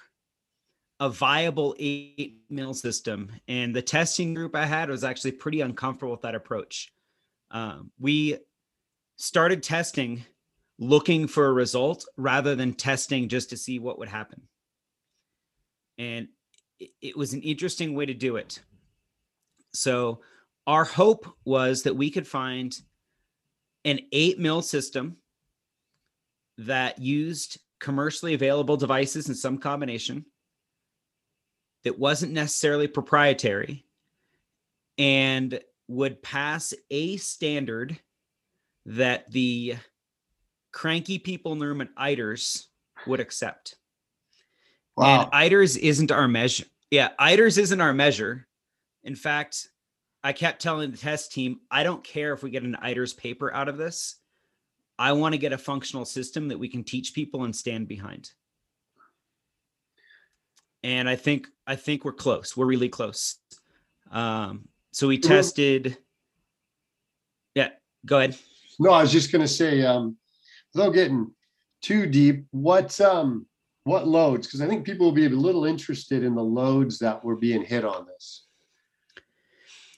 a 1.01 1.09
viable 1.09 1.75
eight 1.79 2.43
mil 2.49 2.75
system. 2.75 3.31
And 3.49 3.75
the 3.75 3.83
testing 3.83 4.35
group 4.35 4.55
I 4.55 4.65
had 4.65 4.89
was 4.89 5.05
actually 5.05 5.33
pretty 5.33 5.61
uncomfortable 5.61 6.13
with 6.13 6.23
that 6.23 6.35
approach. 6.35 6.93
Um, 7.51 7.91
we 7.99 8.39
started 9.17 9.63
testing 9.63 10.25
looking 10.79 11.27
for 11.27 11.47
a 11.47 11.53
result 11.53 12.07
rather 12.17 12.55
than 12.55 12.75
testing 12.75 13.29
just 13.29 13.51
to 13.51 13.57
see 13.57 13.79
what 13.79 13.99
would 13.99 14.09
happen. 14.09 14.43
And 15.99 16.29
it, 16.79 17.17
was 17.17 17.33
an 17.33 17.41
interesting 17.41 17.95
way 17.95 18.05
to 18.05 18.13
do 18.13 18.37
it. 18.37 18.61
So 19.73 20.21
our 20.67 20.85
hope 20.85 21.27
was 21.45 21.85
that 21.85 21.97
we 21.97 22.11
could 22.11 22.27
find 22.27 22.79
an 23.87 24.01
eight 24.13 24.39
mil 24.39 24.61
system 24.61 25.17
that 26.59 27.01
used 27.01 27.59
commercially 27.81 28.35
available 28.35 28.77
devices 28.77 29.29
in 29.29 29.35
some 29.35 29.59
combination 29.59 30.25
that 31.87 32.01
wasn't 32.01 32.33
necessarily 32.33 32.89
proprietary 32.89 33.87
and 34.99 35.61
would 35.87 36.21
pass 36.21 36.75
a 36.91 37.17
standard 37.17 37.97
that 38.87 39.31
the 39.31 39.77
cranky 40.73 41.21
people 41.21 41.53
in 41.53 41.61
the 41.61 41.67
room 41.67 41.81
at 41.81 41.95
eiders 41.95 42.65
would 43.07 43.21
accept. 43.21 43.77
Wow. 44.97 45.23
and 45.23 45.33
eiders 45.33 45.79
isn't 45.79 46.11
our 46.11 46.27
measure. 46.27 46.65
Yeah 46.91 47.11
eiders 47.21 47.57
isn't 47.57 47.81
our 47.81 47.95
measure. 47.95 48.49
In 49.05 49.15
fact 49.15 49.69
i 50.25 50.33
kept 50.33 50.61
telling 50.61 50.91
the 50.91 50.97
test 50.97 51.31
team 51.31 51.61
i 51.71 51.85
don't 51.85 52.03
care 52.03 52.33
if 52.33 52.43
we 52.43 52.51
get 52.51 52.65
an 52.65 52.77
eiders 52.83 53.17
paper 53.17 53.55
out 53.55 53.69
of 53.69 53.79
this. 53.79 54.17
I 54.99 55.13
want 55.13 55.35
to 55.35 55.39
get 55.39 55.53
a 55.53 55.59
functional 55.59 56.05
system 56.05 56.49
that 56.49 56.59
we 56.59 56.69
can 56.69 56.83
teach 56.83 57.15
people 57.15 57.45
and 57.45 57.55
stand 57.55 57.87
behind 57.87 58.33
and 60.87 61.09
i 61.09 61.17
think 61.17 61.49
i 61.67 61.75
think 61.75 62.05
we're 62.05 62.13
close 62.13 62.57
we're 62.57 62.67
really 62.67 62.89
close 62.89 63.37
um 64.13 64.69
so 64.93 65.09
we 65.09 65.19
tested 65.19 65.99
yeah 67.55 67.71
go 68.07 68.19
ahead 68.19 68.37
No, 68.79 68.91
I 68.91 69.03
was 69.03 69.13
just 69.13 69.33
gonna 69.33 69.49
say, 69.49 69.85
um, 69.85 70.17
without 70.75 70.91
getting 70.91 71.33
too 71.83 72.07
deep, 72.07 72.45
what 72.51 73.01
um 73.01 73.47
what 73.85 74.07
loads? 74.07 74.47
Because 74.47 74.61
I 74.61 74.67
think 74.67 74.85
people 74.85 75.07
will 75.07 75.13
be 75.13 75.27
a 75.27 75.31
little 75.31 75.65
interested 75.65 76.25
in 76.25 76.35
the 76.35 76.43
loads 76.43 76.99
that 76.99 77.25
were 77.25 77.37
being 77.37 77.63
hit 77.63 77.85
on 77.85 78.07
this. 78.07 78.47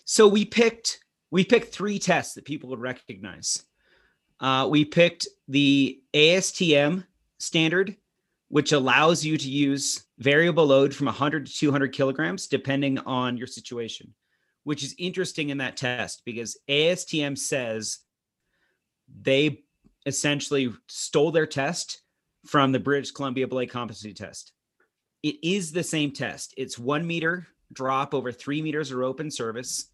So 0.05 0.29
we 0.29 0.45
picked 0.45 1.01
we 1.31 1.45
picked 1.45 1.73
three 1.73 1.99
tests 1.99 2.35
that 2.35 2.45
people 2.45 2.71
would 2.71 2.81
recognize. 2.81 3.65
Uh, 4.41 4.69
we 4.71 4.85
picked 4.85 5.27
the 5.49 6.01
ASTM 6.15 7.05
standard, 7.39 7.97
which 8.49 8.73
allows 8.73 9.25
you 9.25 9.37
to 9.37 9.49
use 9.49 10.05
variable 10.19 10.67
load 10.67 10.95
from 10.95 11.07
100 11.07 11.47
to 11.47 11.53
200 11.53 11.93
kilograms 11.93 12.47
depending 12.47 12.99
on 13.01 13.37
your 13.37 13.47
situation, 13.47 14.15
which 14.65 14.83
is 14.83 14.95
interesting 14.99 15.51
in 15.51 15.59
that 15.59 15.77
test 15.77 16.23
because 16.25 16.59
ASTM 16.69 17.37
says 17.37 17.99
they 19.21 19.65
essentially 20.07 20.73
stole 20.89 21.31
their 21.31 21.47
test 21.47 22.03
from 22.47 22.73
the 22.73 22.81
British 22.81 23.11
Columbia 23.11 23.47
Belay 23.47 23.67
competency 23.67 24.15
test. 24.15 24.53
It 25.23 25.37
is 25.43 25.73
the 25.73 25.83
same 25.83 26.13
test. 26.13 26.55
It's 26.57 26.79
one 26.79 27.07
meter 27.07 27.47
drop 27.73 28.15
over 28.15 28.33
three 28.33 28.63
meters 28.63 28.91
of 28.91 28.99
rope 28.99 29.21
and 29.21 29.33
service. 29.33 29.91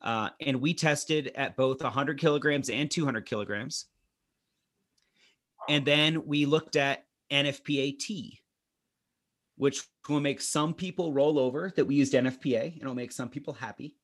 Uh, 0.00 0.30
and 0.40 0.60
we 0.60 0.74
tested 0.74 1.32
at 1.34 1.56
both 1.56 1.82
100 1.82 2.18
kilograms 2.18 2.70
and 2.70 2.90
200 2.90 3.26
kilograms. 3.26 3.86
And 5.68 5.84
then 5.84 6.26
we 6.26 6.46
looked 6.46 6.76
at 6.76 7.04
NFPA 7.30 7.98
T, 7.98 8.40
which 9.56 9.82
will 10.08 10.20
make 10.20 10.40
some 10.40 10.74
people 10.74 11.12
roll 11.12 11.38
over 11.38 11.72
that 11.76 11.84
we 11.84 11.94
used 11.94 12.12
NFPA, 12.12 12.72
and 12.72 12.82
it'll 12.82 12.94
make 12.94 13.12
some 13.12 13.28
people 13.28 13.54
happy. 13.54 13.96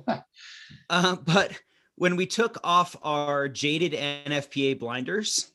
Uh, 0.90 1.16
but 1.16 1.52
when 1.96 2.16
we 2.16 2.24
took 2.24 2.56
off 2.64 2.96
our 3.02 3.48
jaded 3.48 3.92
NFPA 3.92 4.78
blinders 4.78 5.52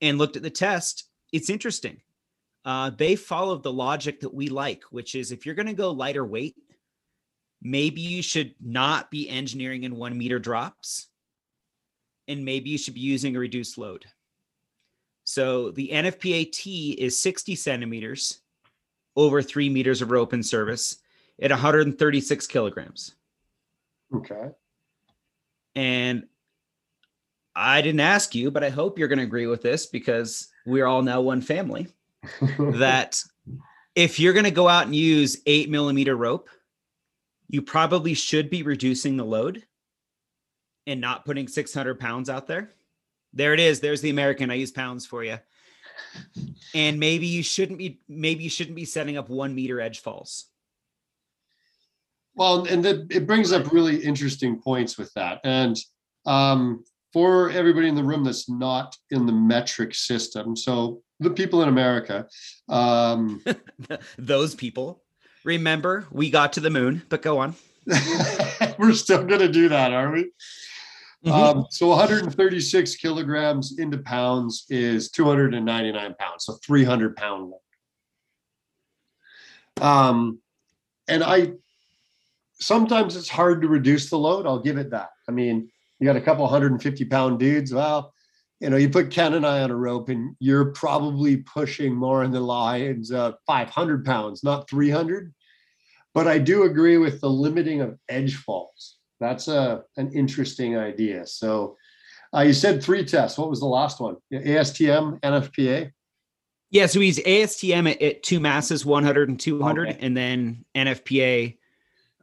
and 0.00 0.18
looked 0.18 0.36
at 0.36 0.42
the 0.42 0.50
test, 0.50 1.08
it's 1.32 1.50
interesting. 1.50 2.00
Uh, 2.64 2.90
they 2.90 3.16
followed 3.16 3.62
the 3.62 3.72
logic 3.72 4.20
that 4.20 4.34
we 4.34 4.48
like, 4.48 4.82
which 4.90 5.14
is 5.14 5.32
if 5.32 5.46
you're 5.46 5.54
going 5.54 5.66
to 5.66 5.72
go 5.72 5.90
lighter 5.90 6.24
weight, 6.24 6.54
maybe 7.62 8.00
you 8.00 8.22
should 8.22 8.54
not 8.60 9.10
be 9.10 9.28
engineering 9.28 9.84
in 9.84 9.96
one 9.96 10.16
meter 10.16 10.38
drops, 10.38 11.08
and 12.28 12.44
maybe 12.44 12.70
you 12.70 12.78
should 12.78 12.94
be 12.94 13.00
using 13.00 13.34
a 13.34 13.38
reduced 13.38 13.78
load. 13.78 14.04
So 15.28 15.72
the 15.72 15.90
NFPA 15.92 16.50
T 16.52 16.92
is 16.92 17.20
60 17.20 17.54
centimeters 17.54 18.40
over 19.14 19.42
three 19.42 19.68
meters 19.68 20.00
of 20.00 20.10
rope 20.10 20.32
in 20.32 20.42
service 20.42 21.00
at 21.42 21.50
136 21.50 22.46
kilograms. 22.46 23.14
Okay. 24.14 24.48
And 25.74 26.26
I 27.54 27.82
didn't 27.82 28.00
ask 28.00 28.34
you, 28.34 28.50
but 28.50 28.64
I 28.64 28.70
hope 28.70 28.98
you're 28.98 29.08
going 29.08 29.18
to 29.18 29.24
agree 29.26 29.46
with 29.46 29.60
this 29.60 29.84
because 29.84 30.48
we're 30.64 30.86
all 30.86 31.02
now 31.02 31.20
one 31.20 31.42
family. 31.42 31.88
that 32.58 33.22
if 33.94 34.18
you're 34.18 34.32
going 34.32 34.46
to 34.46 34.50
go 34.50 34.66
out 34.66 34.86
and 34.86 34.96
use 34.96 35.42
eight 35.44 35.68
millimeter 35.68 36.16
rope, 36.16 36.48
you 37.50 37.60
probably 37.60 38.14
should 38.14 38.48
be 38.48 38.62
reducing 38.62 39.18
the 39.18 39.26
load 39.26 39.62
and 40.86 41.02
not 41.02 41.26
putting 41.26 41.48
600 41.48 42.00
pounds 42.00 42.30
out 42.30 42.46
there. 42.46 42.72
There 43.32 43.54
it 43.54 43.60
is. 43.60 43.80
There's 43.80 44.00
the 44.00 44.10
American. 44.10 44.50
I 44.50 44.54
use 44.54 44.70
pounds 44.70 45.06
for 45.06 45.22
you. 45.24 45.38
And 46.74 46.98
maybe 46.98 47.26
you 47.26 47.42
shouldn't 47.42 47.78
be, 47.78 48.00
maybe 48.08 48.44
you 48.44 48.50
shouldn't 48.50 48.76
be 48.76 48.84
setting 48.84 49.16
up 49.16 49.28
one 49.28 49.54
meter 49.54 49.80
edge 49.80 50.00
falls. 50.00 50.46
Well, 52.34 52.66
and 52.66 52.84
that 52.84 53.06
it 53.10 53.26
brings 53.26 53.52
up 53.52 53.72
really 53.72 53.96
interesting 53.96 54.60
points 54.60 54.96
with 54.96 55.12
that. 55.14 55.40
And 55.44 55.76
um, 56.24 56.84
for 57.12 57.50
everybody 57.50 57.88
in 57.88 57.96
the 57.96 58.04
room 58.04 58.22
that's 58.22 58.48
not 58.48 58.96
in 59.10 59.26
the 59.26 59.32
metric 59.32 59.94
system, 59.94 60.54
so 60.54 61.02
the 61.20 61.30
people 61.30 61.62
in 61.62 61.68
America, 61.68 62.28
um, 62.68 63.42
Those 64.18 64.54
people. 64.54 65.02
Remember, 65.44 66.06
we 66.10 66.30
got 66.30 66.52
to 66.54 66.60
the 66.60 66.70
moon, 66.70 67.02
but 67.08 67.22
go 67.22 67.38
on. 67.38 67.54
we're 68.78 68.92
still 68.92 69.24
going 69.24 69.40
to 69.40 69.48
do 69.48 69.68
that, 69.70 69.92
are 69.92 70.12
we? 70.12 70.30
Mhm. 71.24 71.32
Um, 71.32 71.66
so 71.70 71.88
136 71.88 72.94
kilograms 72.96 73.78
into 73.78 73.98
pounds 73.98 74.66
is 74.70 75.10
299 75.10 76.14
pounds, 76.18 76.44
so 76.44 76.54
300 76.64 77.16
pound. 77.16 77.50
load. 77.50 77.60
Um, 79.84 80.40
and 81.08 81.24
I 81.24 81.52
sometimes 82.60 83.16
it's 83.16 83.28
hard 83.28 83.62
to 83.62 83.68
reduce 83.68 84.10
the 84.10 84.18
load. 84.18 84.46
I'll 84.46 84.62
give 84.62 84.78
it 84.78 84.90
that. 84.90 85.10
I 85.28 85.32
mean, 85.32 85.70
you 85.98 86.06
got 86.06 86.16
a 86.16 86.20
couple 86.20 86.44
150 86.44 87.04
pound 87.04 87.38
dudes. 87.38 87.72
Well, 87.72 88.12
you 88.60 88.70
know, 88.70 88.76
you 88.76 88.88
put 88.88 89.10
Ken 89.10 89.34
and 89.34 89.46
I 89.46 89.62
on 89.62 89.70
a 89.70 89.76
rope, 89.76 90.08
and 90.08 90.34
you're 90.40 90.72
probably 90.72 91.38
pushing 91.38 91.94
more 91.94 92.24
in 92.24 92.32
the 92.32 92.40
lines 92.40 93.12
of 93.12 93.36
500 93.46 94.04
pounds, 94.04 94.42
not 94.42 94.68
300. 94.68 95.32
But 96.14 96.26
I 96.26 96.38
do 96.38 96.64
agree 96.64 96.98
with 96.98 97.20
the 97.20 97.30
limiting 97.30 97.80
of 97.80 97.96
edge 98.08 98.36
falls. 98.36 98.97
That's 99.20 99.48
a 99.48 99.84
an 99.96 100.12
interesting 100.12 100.76
idea. 100.76 101.26
So 101.26 101.76
uh, 102.34 102.40
you 102.40 102.52
said 102.52 102.82
three 102.82 103.04
tests. 103.04 103.38
What 103.38 103.50
was 103.50 103.60
the 103.60 103.66
last 103.66 104.00
one? 104.00 104.16
ASTM, 104.32 105.20
NFPA. 105.20 105.92
Yeah, 106.70 106.86
so 106.86 107.00
he's 107.00 107.18
ASTM 107.20 107.90
at, 107.90 108.02
at 108.02 108.22
two 108.22 108.40
masses, 108.40 108.84
100 108.84 109.30
and 109.30 109.40
200, 109.40 109.88
Okay. 109.88 109.98
and 110.00 110.14
then 110.14 110.64
NFPA 110.74 111.56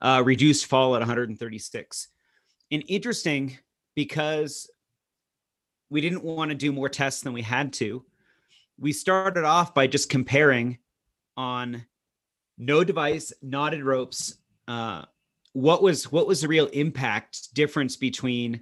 uh, 0.02 0.22
reduced 0.24 0.68
fall 0.68 0.96
at 0.96 1.00
136. 1.00 2.08
And 2.72 2.84
interesting 2.88 3.58
because 3.96 4.70
we 5.90 6.02
didn't 6.02 6.24
want 6.24 6.50
to 6.50 6.56
do 6.56 6.72
more 6.72 6.90
tests 6.90 7.22
than 7.22 7.34
we 7.34 7.42
had 7.42 7.74
to. 7.74 8.06
We 8.78 8.92
started 8.92 9.46
off 9.46 9.74
by 9.74 9.88
just 9.88 10.10
comparing 10.10 10.78
on 11.38 11.86
no 12.58 12.84
device, 12.84 13.34
knotted 13.42 13.84
ropes. 13.84 14.38
Uh, 14.68 15.06
what 15.56 15.82
was 15.82 16.12
what 16.12 16.28
was 16.28 16.42
the 16.42 16.50
real 16.50 16.66
impact 16.68 17.54
difference 17.54 17.96
between 17.96 18.60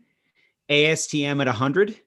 ASTM 0.69 1.41
at 1.41 1.47
100 1.47 2.00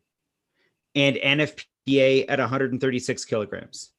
and 0.94 1.16
NFPA 1.16 2.26
at 2.28 2.38
136 2.38 3.24
kilograms 3.24 3.90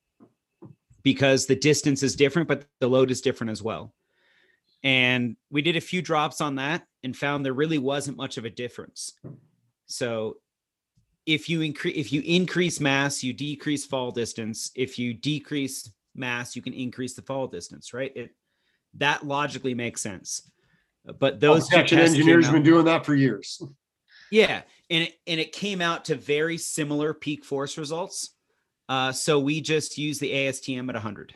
because 1.04 1.46
the 1.46 1.58
distance 1.58 2.04
is 2.04 2.16
different, 2.16 2.48
but 2.48 2.64
the 2.80 2.88
load 2.88 3.12
is 3.12 3.20
different 3.20 3.52
as 3.52 3.62
well. 3.62 3.94
And 4.82 5.36
we 5.52 5.62
did 5.62 5.76
a 5.76 5.82
few 5.82 6.02
drops 6.02 6.40
on 6.40 6.56
that 6.56 6.88
and 7.04 7.16
found 7.16 7.46
there 7.46 7.52
really 7.52 7.80
wasn't 7.80 8.16
much 8.16 8.38
of 8.38 8.46
a 8.46 8.50
difference. 8.50 9.12
So 9.88 10.38
if 11.26 11.50
you 11.50 11.60
increase 11.60 11.98
if 11.98 12.14
you 12.14 12.22
increase 12.22 12.80
mass, 12.80 13.26
you 13.26 13.34
decrease 13.34 13.86
fall 13.86 14.12
distance. 14.12 14.72
If 14.74 14.98
you 14.98 15.14
decrease 15.14 15.92
mass, 16.16 16.56
you 16.56 16.62
can 16.62 16.74
increase 16.74 17.14
the 17.14 17.24
fall 17.24 17.48
distance, 17.48 17.94
right? 17.94 18.14
It 18.16 18.30
that 18.94 19.28
logically 19.28 19.74
makes 19.74 20.00
sense. 20.00 20.50
But 21.20 21.40
those 21.40 21.68
two 21.68 21.76
Protection 21.76 22.00
tests 22.00 22.16
came 22.16 22.22
engineers 22.22 22.46
have 22.46 22.54
been 22.54 22.64
doing 22.64 22.86
that 22.86 23.06
for 23.06 23.16
years. 23.16 23.62
yeah, 24.32 24.62
and 24.90 25.04
it, 25.04 25.14
and 25.26 25.40
it 25.40 25.52
came 25.52 25.82
out 25.82 26.06
to 26.06 26.16
very 26.16 26.58
similar 26.58 27.14
peak 27.14 27.46
force 27.46 27.78
results. 27.78 28.32
Uh, 28.90 29.12
so 29.12 29.40
we 29.40 29.62
just 29.62 29.98
used 29.98 30.22
the 30.22 30.32
ASTM 30.32 30.88
at 30.90 30.96
100. 30.96 31.36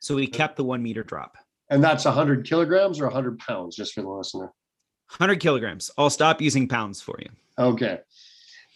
So 0.00 0.14
we 0.14 0.26
kept 0.26 0.56
the 0.56 0.64
one 0.64 0.82
meter 0.82 1.02
drop. 1.02 1.36
And 1.68 1.84
that's 1.84 2.04
100 2.04 2.44
kilograms 2.44 3.00
or 3.00 3.04
100 3.04 3.38
pounds, 3.38 3.76
just 3.76 3.94
for 3.94 4.02
the 4.02 4.08
listener. 4.08 4.52
100 5.18 5.40
kilograms. 5.40 5.90
I'll 5.96 6.10
stop 6.10 6.40
using 6.40 6.66
pounds 6.66 7.00
for 7.00 7.16
you. 7.20 7.28
Okay. 7.58 8.00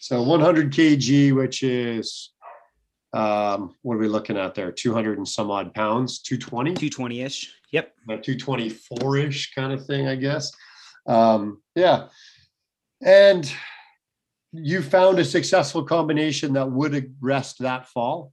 So 0.01 0.23
100 0.23 0.73
kg, 0.73 1.35
which 1.35 1.63
is 1.63 2.31
Um, 3.15 3.77
what 3.83 3.95
are 3.95 3.99
we 3.99 4.09
looking 4.09 4.37
at 4.37 4.57
there? 4.57 4.73
200 4.73 5.19
and 5.19 5.29
some 5.29 5.49
odd 5.49 5.73
pounds, 5.73 6.19
220? 6.19 6.71
220 6.73 7.21
ish. 7.23 7.55
Yep. 7.71 7.95
About 8.05 8.25
224 8.25 9.17
ish 9.19 9.55
kind 9.55 9.73
of 9.73 9.87
thing, 9.87 10.09
I 10.09 10.17
guess. 10.17 10.51
Um, 11.07 11.63
yeah. 11.77 12.09
And 13.05 13.51
you 14.53 14.83
found 14.83 15.21
a 15.21 15.25
successful 15.25 15.85
combination 15.85 16.55
that 16.55 16.69
would 16.69 17.15
arrest 17.23 17.61
that 17.61 17.87
fall? 17.87 18.33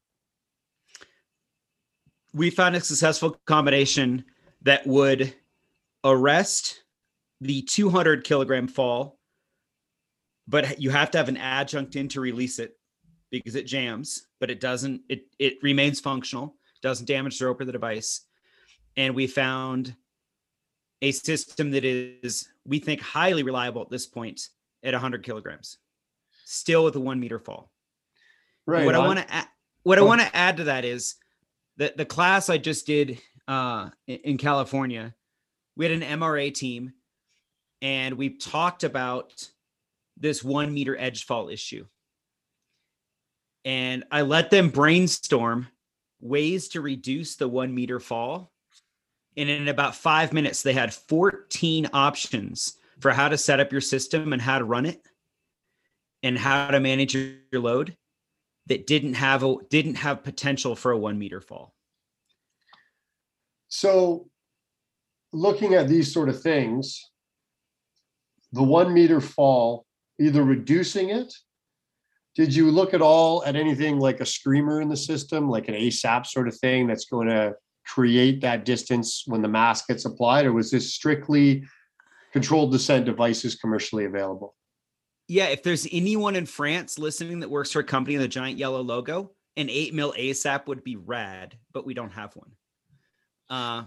We 2.33 2.50
found 2.50 2.75
a 2.75 2.81
successful 2.81 3.39
combination 3.45 4.25
that 4.63 4.88
would 4.88 5.35
arrest 6.03 6.81
the 7.39 7.61
200 7.61 8.23
kilogram 8.23 8.67
fall, 8.67 9.19
but 10.47 10.79
you 10.79 10.89
have 10.89 11.11
to 11.11 11.19
have 11.19 11.29
an 11.29 11.38
adjunct 11.38 11.95
in 11.95 12.07
to 12.09 12.21
release 12.21 12.57
it 12.57 12.75
because 13.29 13.55
it 13.55 13.67
jams, 13.67 14.27
but 14.41 14.50
it 14.50 14.60
doesn't, 14.60 15.03
it, 15.07 15.27
it 15.39 15.60
remains 15.62 16.01
functional, 16.01 16.55
doesn't 16.81 17.05
damage 17.05 17.39
the 17.39 17.45
rope 17.45 17.62
or 17.62 17.65
the 17.65 17.71
device. 17.71 18.25
And 18.98 19.15
we 19.15 19.27
found 19.27 19.95
a 21.01 21.12
system 21.12 21.71
that 21.71 21.86
is, 21.86 22.50
we 22.65 22.79
think, 22.79 23.00
highly 23.00 23.43
reliable 23.43 23.83
at 23.83 23.89
this 23.89 24.07
point 24.07 24.50
at 24.83 24.93
100 24.93 25.24
kilograms, 25.24 25.77
still 26.43 26.83
with 26.83 26.95
a 26.95 27.00
one 27.00 27.19
meter 27.19 27.39
fall. 27.39 27.71
Right. 28.65 28.86
What. 28.86 28.95
I 28.95 29.00
want 29.00 29.19
to 29.19 29.48
what 29.83 29.98
I 29.98 30.01
want 30.01 30.21
to 30.21 30.36
add 30.36 30.57
to 30.57 30.65
that 30.65 30.86
is 30.86 31.15
that 31.77 31.98
the 31.98 32.05
class 32.05 32.50
I 32.50 32.57
just 32.57 32.86
did 32.86 33.19
uh, 33.48 33.89
in 34.05 34.38
California, 34.38 35.15
we 35.75 35.86
had 35.86 35.93
an 35.93 36.19
MRA 36.19 36.53
team, 36.53 36.93
and 37.81 38.15
we 38.15 38.38
talked 38.38 38.83
about 38.83 39.50
this 40.17 40.43
one 40.43 40.71
meter 40.71 40.95
edge 40.98 41.25
fall 41.25 41.50
issue. 41.50 41.86
And 43.63 44.03
I 44.12 44.22
let 44.22 44.50
them 44.50 44.70
brainstorm 44.70 45.68
ways 46.20 46.70
to 46.70 46.82
reduce 46.82 47.36
the 47.36 47.48
one 47.48 47.74
meter 47.74 48.00
fall. 48.00 48.51
And 49.38 49.50
in 49.50 49.68
about 49.68 49.96
five 49.96 50.34
minutes, 50.34 50.62
they 50.62 50.74
had 50.74 50.94
14 50.94 51.89
options 51.94 52.77
for 53.00 53.12
how 53.12 53.30
to 53.30 53.38
set 53.38 53.60
up 53.60 53.72
your 53.72 53.82
system 53.82 54.34
and 54.34 54.41
how 54.41 54.60
to 54.60 54.65
run 54.65 54.86
it 54.86 55.01
and 56.24 56.38
how 56.38 56.68
to 56.68 56.80
manage 56.80 57.15
your, 57.15 57.34
load 57.53 57.98
that 58.68 58.88
didn't 58.88 59.15
have 59.15 59.44
a 59.44 59.56
didn't 59.70 59.96
have 59.96 60.24
potential 60.24 60.75
for 60.75 60.91
a 60.91 60.98
one 60.98 61.18
meter 61.18 61.41
fall. 61.41 61.74
So 63.68 64.30
looking 65.34 65.74
at 65.74 65.88
these 65.88 66.13
sort 66.13 66.30
of 66.30 66.41
things, 66.41 67.10
the 68.51 68.63
one 68.63 68.94
meter 68.94 69.22
fall, 69.22 69.86
either 70.20 70.44
reducing 70.44 71.10
it. 71.10 71.34
Did 72.35 72.55
you 72.55 72.71
look 72.71 72.93
at 72.93 73.01
all 73.01 73.43
at 73.43 73.55
anything 73.55 74.00
like 74.00 74.21
a 74.21 74.25
screamer 74.25 74.81
in 74.81 74.89
the 74.89 74.97
system, 74.97 75.50
like 75.50 75.67
an 75.67 75.75
ASAP 75.75 76.25
sort 76.25 76.47
of 76.47 76.57
thing 76.57 76.88
that's 76.88 77.05
going 77.05 77.27
to 77.27 77.55
create 77.85 78.41
that 78.41 78.63
distance 78.63 79.23
when 79.25 79.41
the 79.41 79.47
mask 79.47 79.88
gets 79.88 80.05
applied, 80.05 80.45
or 80.45 80.53
was 80.53 80.71
this 80.71 80.93
strictly 80.93 81.65
controlled 82.31 82.71
descent 82.71 83.05
devices 83.05 83.55
commercially 83.55 84.05
available? 84.05 84.55
Yeah, 85.27 85.47
if 85.47 85.63
there's 85.63 85.88
anyone 85.91 86.35
in 86.35 86.45
France 86.45 86.97
listening 86.97 87.41
that 87.41 87.50
works 87.50 87.71
for 87.71 87.79
a 87.79 87.83
company 87.83 88.17
with 88.17 88.25
a 88.25 88.29
giant 88.29 88.57
yellow 88.57 88.81
logo, 88.81 89.31
an 89.57 89.69
eight 89.69 89.93
mil 89.93 90.13
ASAP 90.13 90.67
would 90.67 90.83
be 90.83 90.95
rad, 90.95 91.57
but 91.73 91.85
we 91.85 91.93
don't 91.93 92.11
have 92.11 92.35
one. 92.35 92.51
Uh, 93.50 93.83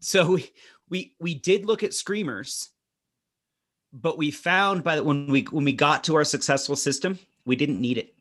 so 0.00 0.32
we 0.32 0.50
we 0.88 1.14
we 1.20 1.34
did 1.34 1.66
look 1.66 1.82
at 1.82 1.94
screamers, 1.94 2.70
but 3.92 4.18
we 4.18 4.30
found 4.30 4.82
by 4.82 4.96
the, 4.96 5.04
when 5.04 5.26
we 5.26 5.42
when 5.42 5.64
we 5.64 5.72
got 5.72 6.04
to 6.04 6.16
our 6.16 6.24
successful 6.24 6.76
system, 6.76 7.18
we 7.44 7.56
didn't 7.56 7.80
need 7.80 7.98
it. 7.98 8.14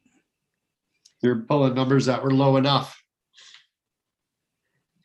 You're 1.22 1.42
pulling 1.42 1.76
numbers 1.76 2.06
that 2.08 2.24
were 2.24 2.34
low 2.34 2.58
enough. 2.58 2.98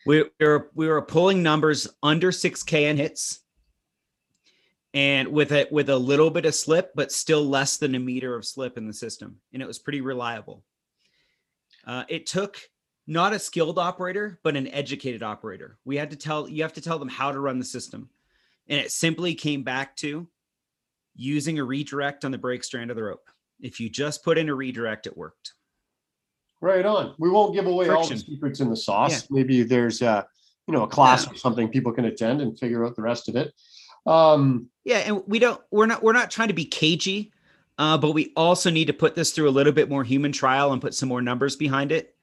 We, 0.07 0.23
we 0.23 0.47
were 0.47 0.71
we 0.75 0.89
were 0.89 1.03
pulling 1.03 1.43
numbers 1.43 1.89
under 2.03 2.33
six 2.33 2.63
K 2.63 2.87
in 2.87 2.97
hits 2.97 3.41
and 4.95 5.29
with 5.29 5.53
it 5.53 5.71
with 5.71 5.91
a 5.91 5.97
little 5.97 6.31
bit 6.31 6.47
of 6.47 6.55
slip, 6.55 6.93
but 6.95 7.13
still 7.13 7.45
less 7.45 7.77
than 7.77 7.95
a 7.95 7.99
meter 7.99 8.35
of 8.35 8.47
slip 8.47 8.79
in 8.79 8.87
the 8.87 8.95
system, 8.95 9.37
and 9.53 9.61
it 9.61 9.67
was 9.67 9.79
pretty 9.79 10.01
reliable. 10.01 10.65
Uh, 11.87 12.05
it 12.09 12.27
took 12.27 12.59
not 13.07 13.33
a 13.33 13.39
skilled 13.39 13.79
operator, 13.79 14.41
but 14.43 14.57
an 14.57 14.69
educated 14.69 15.23
operator. 15.23 15.77
We 15.85 15.97
had 15.97 16.11
to 16.11 16.17
tell 16.17 16.49
you 16.49 16.63
have 16.63 16.73
to 16.75 16.81
tell 16.81 16.99
them 16.99 17.09
how 17.09 17.31
to 17.33 17.41
run 17.41 17.59
the 17.59 17.65
system, 17.65 18.09
and 18.69 18.81
it 18.81 18.93
simply 18.93 19.35
came 19.35 19.65
back 19.65 19.97
to 19.97 20.27
using 21.15 21.59
a 21.59 21.65
redirect 21.65 22.25
on 22.25 22.31
the 22.31 22.39
brake 22.39 22.65
strand 22.65 22.91
of 22.91 22.97
the 22.97 23.03
rope. 23.03 23.29
If 23.61 23.81
you 23.81 23.89
just 23.89 24.25
put 24.25 24.39
in 24.39 24.49
a 24.49 24.55
redirect, 24.55 25.07
it 25.07 25.17
worked. 25.17 25.55
Right 26.61 26.85
on. 26.85 27.15
We 27.19 27.31
won't 27.31 27.55
give 27.55 27.67
away 27.67 27.87
Friction. 27.87 28.03
all 28.03 28.09
the 28.09 28.19
secrets 28.19 28.61
in 28.61 28.71
the 28.71 28.77
sauce. 28.77 29.23
Yeah. 29.23 29.27
Maybe 29.31 29.63
there's 29.63 30.03
a 30.03 30.27
you 30.67 30.75
know 30.75 30.83
a 30.83 30.89
class 30.89 31.25
yeah. 31.27 31.33
or 31.33 31.37
something 31.37 31.69
people 31.69 31.93
can 31.93 32.07
attend 32.07 32.41
and 32.41 32.59
figure 32.59 32.85
out 32.85 32.97
the 32.97 33.03
rest 33.03 33.29
of 33.29 33.37
it. 33.37 33.53
Um, 34.07 34.69
yeah, 34.85 34.99
and 34.99 35.23
we 35.27 35.39
don't 35.39 35.61
we're 35.71 35.87
not 35.87 36.03
we're 36.03 36.13
not 36.13 36.31
trying 36.31 36.49
to 36.49 36.55
be 36.55 36.65
cagey, 36.65 37.33
uh, 37.79 37.99
but 37.99 38.13
we 38.13 38.33
also 38.37 38.71
need 38.71 38.87
to 38.87 38.93
put 38.93 39.15
this 39.15 39.33
through 39.33 39.49
a 39.49 39.51
little 39.51 39.73
bit 39.73 39.89
more 39.89 40.05
human 40.05 40.33
trial 40.33 40.73
and 40.73 40.81
put 40.81 40.95
some 40.95 41.09
more 41.09 41.23
numbers 41.23 41.57
behind 41.57 41.93
it 41.93 42.15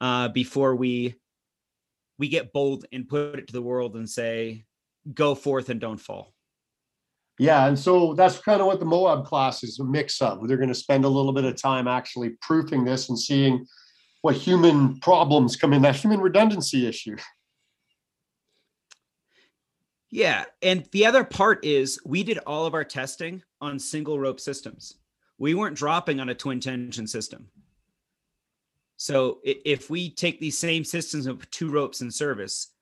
uh, 0.00 0.28
before 0.28 0.74
we 0.74 1.14
we 2.18 2.28
get 2.28 2.52
bold 2.52 2.84
and 2.92 3.08
put 3.08 3.38
it 3.38 3.46
to 3.46 3.52
the 3.52 3.62
world 3.62 3.94
and 3.94 4.08
say, 4.08 4.64
go 5.14 5.34
forth 5.34 5.68
and 5.68 5.80
don't 5.80 6.00
fall. 6.00 6.34
Yeah, 7.38 7.66
and 7.66 7.78
so 7.78 8.14
that's 8.14 8.38
kind 8.38 8.60
of 8.60 8.66
what 8.66 8.80
the 8.80 8.86
Moab 8.86 9.24
class 9.24 9.62
is 9.62 9.78
a 9.78 9.84
mix 9.84 10.20
of. 10.20 10.46
They're 10.48 10.56
going 10.56 10.68
to 10.70 10.74
spend 10.74 11.04
a 11.04 11.08
little 11.08 11.32
bit 11.32 11.44
of 11.44 11.60
time 11.60 11.86
actually 11.86 12.30
proofing 12.40 12.84
this 12.84 13.08
and 13.08 13.18
seeing 13.18 13.64
what 14.22 14.34
human 14.34 14.98
problems 14.98 15.54
come 15.54 15.72
in 15.72 15.82
that 15.82 15.96
human 15.96 16.20
redundancy 16.20 16.86
issue. 16.86 17.16
Yeah. 20.10 20.44
And 20.62 20.86
the 20.92 21.04
other 21.04 21.22
part 21.22 21.64
is 21.66 22.00
we 22.04 22.22
did 22.22 22.38
all 22.46 22.64
of 22.64 22.72
our 22.72 22.82
testing 22.82 23.42
on 23.60 23.78
single 23.78 24.18
rope 24.18 24.40
systems. 24.40 24.94
We 25.36 25.54
weren't 25.54 25.76
dropping 25.76 26.18
on 26.18 26.30
a 26.30 26.34
twin 26.34 26.60
tension 26.60 27.06
system. 27.06 27.48
So 28.96 29.40
if 29.44 29.90
we 29.90 30.10
take 30.10 30.40
these 30.40 30.58
same 30.58 30.82
systems 30.82 31.26
of 31.26 31.48
two 31.50 31.70
ropes 31.70 32.00
in 32.00 32.10
service, 32.10 32.72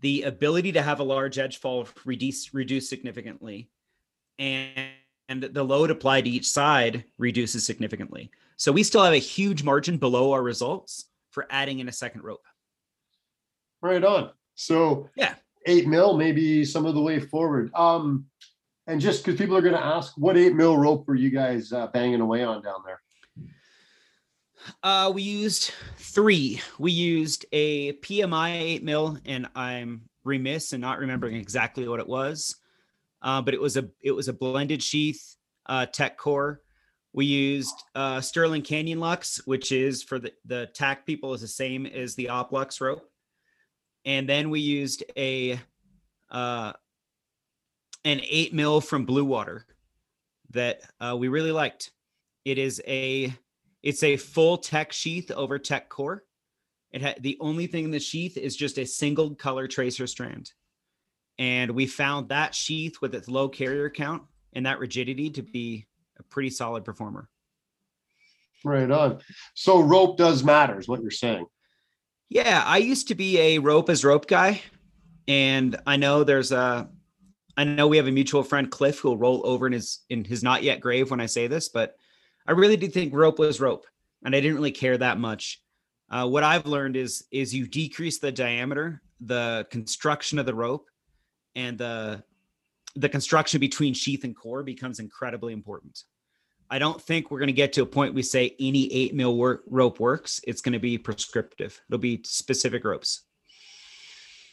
the 0.00 0.22
ability 0.22 0.72
to 0.72 0.82
have 0.82 1.00
a 1.00 1.04
large 1.04 1.38
edge 1.38 1.58
fall 1.58 1.88
reduce 2.04 2.54
reduce 2.54 2.88
significantly 2.88 3.68
and, 4.38 4.90
and 5.28 5.42
the 5.42 5.64
load 5.64 5.90
applied 5.90 6.24
to 6.24 6.30
each 6.30 6.46
side 6.46 7.04
reduces 7.18 7.66
significantly. 7.66 8.30
So 8.56 8.72
we 8.72 8.82
still 8.82 9.04
have 9.04 9.12
a 9.12 9.18
huge 9.18 9.62
margin 9.62 9.98
below 9.98 10.32
our 10.32 10.42
results 10.42 11.06
for 11.30 11.46
adding 11.50 11.80
in 11.80 11.88
a 11.88 11.92
second 11.92 12.22
rope. 12.22 12.44
Right 13.82 14.02
on. 14.02 14.30
So 14.54 15.08
yeah, 15.14 15.34
eight 15.66 15.86
mil, 15.86 16.16
maybe 16.16 16.64
some 16.64 16.86
of 16.86 16.94
the 16.94 17.00
way 17.00 17.20
forward. 17.20 17.72
Um, 17.74 18.26
and 18.86 19.00
just 19.00 19.24
because 19.24 19.38
people 19.38 19.56
are 19.56 19.60
going 19.60 19.74
to 19.74 19.84
ask, 19.84 20.14
what 20.16 20.36
eight 20.36 20.54
mil 20.54 20.76
rope 20.76 21.06
were 21.06 21.14
you 21.14 21.30
guys 21.30 21.72
uh, 21.72 21.88
banging 21.88 22.20
away 22.20 22.42
on 22.42 22.62
down 22.62 22.80
there? 22.84 23.00
Uh, 24.82 25.10
we 25.14 25.22
used 25.22 25.72
three. 25.96 26.60
We 26.78 26.92
used 26.92 27.46
a 27.52 27.92
PMI 27.94 28.52
eight 28.60 28.84
mil, 28.84 29.18
and 29.24 29.48
I'm 29.54 30.02
remiss 30.24 30.72
in 30.72 30.80
not 30.80 30.98
remembering 30.98 31.36
exactly 31.36 31.88
what 31.88 32.00
it 32.00 32.08
was. 32.08 32.56
Uh, 33.20 33.42
but 33.42 33.54
it 33.54 33.60
was 33.60 33.76
a 33.76 33.88
it 34.02 34.12
was 34.12 34.28
a 34.28 34.32
blended 34.32 34.82
sheath 34.82 35.36
uh, 35.66 35.86
tech 35.86 36.16
core. 36.16 36.62
We 37.12 37.26
used 37.26 37.74
uh, 37.94 38.20
Sterling 38.20 38.62
Canyon 38.62 39.00
Lux, 39.00 39.44
which 39.46 39.72
is 39.72 40.02
for 40.02 40.18
the 40.18 40.32
the 40.44 40.68
tack 40.74 41.06
people 41.06 41.34
is 41.34 41.40
the 41.40 41.48
same 41.48 41.86
as 41.86 42.14
the 42.14 42.26
Oplux 42.26 42.80
rope 42.80 43.08
and 44.08 44.28
then 44.28 44.48
we 44.48 44.60
used 44.60 45.04
a 45.16 45.60
uh, 46.30 46.72
an 48.04 48.20
eight 48.28 48.54
mil 48.54 48.80
from 48.80 49.04
Blue 49.04 49.24
Water 49.24 49.66
that 50.50 50.80
uh, 50.98 51.14
we 51.16 51.28
really 51.28 51.52
liked. 51.52 51.90
It 52.46 52.56
is 52.56 52.80
a 52.86 53.32
it's 53.82 54.02
a 54.02 54.16
full 54.16 54.58
tech 54.58 54.92
sheath 54.92 55.30
over 55.30 55.58
tech 55.58 55.88
core. 55.88 56.24
It 56.90 57.02
had 57.02 57.22
the 57.22 57.36
only 57.40 57.66
thing 57.66 57.84
in 57.84 57.90
the 57.90 58.00
sheath 58.00 58.36
is 58.36 58.56
just 58.56 58.78
a 58.78 58.86
single 58.86 59.34
color 59.34 59.66
tracer 59.66 60.06
strand, 60.06 60.52
and 61.38 61.70
we 61.72 61.86
found 61.86 62.30
that 62.30 62.54
sheath 62.54 63.00
with 63.00 63.14
its 63.14 63.28
low 63.28 63.48
carrier 63.48 63.90
count 63.90 64.22
and 64.54 64.66
that 64.66 64.78
rigidity 64.78 65.30
to 65.30 65.42
be 65.42 65.86
a 66.18 66.22
pretty 66.22 66.50
solid 66.50 66.84
performer. 66.84 67.28
Right 68.64 68.90
on. 68.90 69.20
So 69.54 69.80
rope 69.80 70.16
does 70.16 70.42
matter, 70.42 70.78
is 70.78 70.88
what 70.88 71.02
you're 71.02 71.10
saying. 71.10 71.46
Yeah, 72.28 72.62
I 72.64 72.78
used 72.78 73.08
to 73.08 73.14
be 73.14 73.38
a 73.38 73.58
rope 73.58 73.88
as 73.88 74.04
rope 74.04 74.26
guy, 74.26 74.60
and 75.26 75.76
I 75.86 75.96
know 75.96 76.24
there's 76.24 76.52
a, 76.52 76.88
I 77.56 77.64
know 77.64 77.86
we 77.86 77.96
have 77.98 78.06
a 78.06 78.12
mutual 78.12 78.42
friend 78.42 78.70
Cliff 78.70 78.98
who'll 78.98 79.16
roll 79.16 79.42
over 79.44 79.66
in 79.66 79.72
his 79.72 80.00
in 80.10 80.24
his 80.24 80.42
not 80.42 80.62
yet 80.62 80.80
grave 80.80 81.10
when 81.10 81.20
I 81.20 81.26
say 81.26 81.46
this, 81.46 81.68
but 81.68 81.96
I 82.48 82.52
really 82.52 82.78
did 82.78 82.94
think 82.94 83.12
rope 83.12 83.38
was 83.38 83.60
rope, 83.60 83.86
and 84.24 84.34
I 84.34 84.40
didn't 84.40 84.56
really 84.56 84.72
care 84.72 84.96
that 84.96 85.18
much. 85.18 85.60
Uh, 86.10 86.26
what 86.26 86.42
I've 86.42 86.66
learned 86.66 86.96
is 86.96 87.24
is 87.30 87.54
you 87.54 87.68
decrease 87.68 88.18
the 88.18 88.32
diameter, 88.32 89.02
the 89.20 89.66
construction 89.70 90.38
of 90.38 90.46
the 90.46 90.54
rope, 90.54 90.86
and 91.54 91.76
the 91.76 92.24
the 92.96 93.08
construction 93.08 93.60
between 93.60 93.92
sheath 93.92 94.24
and 94.24 94.34
core 94.34 94.62
becomes 94.62 94.98
incredibly 94.98 95.52
important. 95.52 96.04
I 96.70 96.78
don't 96.78 97.00
think 97.00 97.30
we're 97.30 97.38
going 97.38 97.48
to 97.48 97.52
get 97.52 97.74
to 97.74 97.82
a 97.82 97.86
point 97.86 98.14
we 98.14 98.22
say 98.22 98.56
any 98.58 98.90
eight 98.92 99.14
mil 99.14 99.36
work, 99.36 99.62
rope 99.66 100.00
works. 100.00 100.40
It's 100.46 100.62
going 100.62 100.72
to 100.72 100.78
be 100.78 100.96
prescriptive. 100.96 101.78
It'll 101.88 101.98
be 101.98 102.22
specific 102.24 102.82
ropes. 102.84 103.24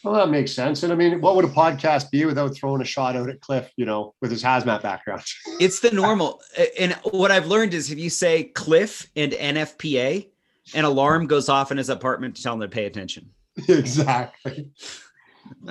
Well, 0.06 0.14
that 0.14 0.30
makes 0.30 0.52
sense. 0.52 0.84
And 0.84 0.94
I 0.94 0.96
mean, 0.96 1.20
what 1.20 1.36
would 1.36 1.46
a 1.46 1.48
podcast 1.48 2.12
be 2.12 2.26
without 2.26 2.56
throwing 2.56 2.80
a 2.80 2.86
shot 2.86 3.16
out 3.16 3.28
at 3.28 3.42
Cliff, 3.42 3.72
you 3.76 3.88
know, 3.88 4.14
with 4.22 4.30
his 4.30 4.44
hazmat 4.44 4.84
background? 4.84 5.24
It's 5.60 5.80
the 5.80 5.90
normal. 5.90 6.42
and 6.78 6.94
what 7.06 7.32
I've 7.32 7.48
learned 7.48 7.74
is 7.74 7.90
if 7.90 7.98
you 7.98 8.12
say 8.12 8.44
Cliff 8.44 9.10
and 9.16 9.32
NFPA, 9.32 10.28
an 10.76 10.86
alarm 10.86 11.26
goes 11.26 11.50
off 11.50 11.72
in 11.72 11.78
his 11.78 11.90
apartment 11.90 12.36
to 12.36 12.44
tell 12.44 12.54
him 12.54 12.60
to 12.60 12.68
pay 12.68 12.86
attention. 12.86 13.32
exactly. 13.68 14.70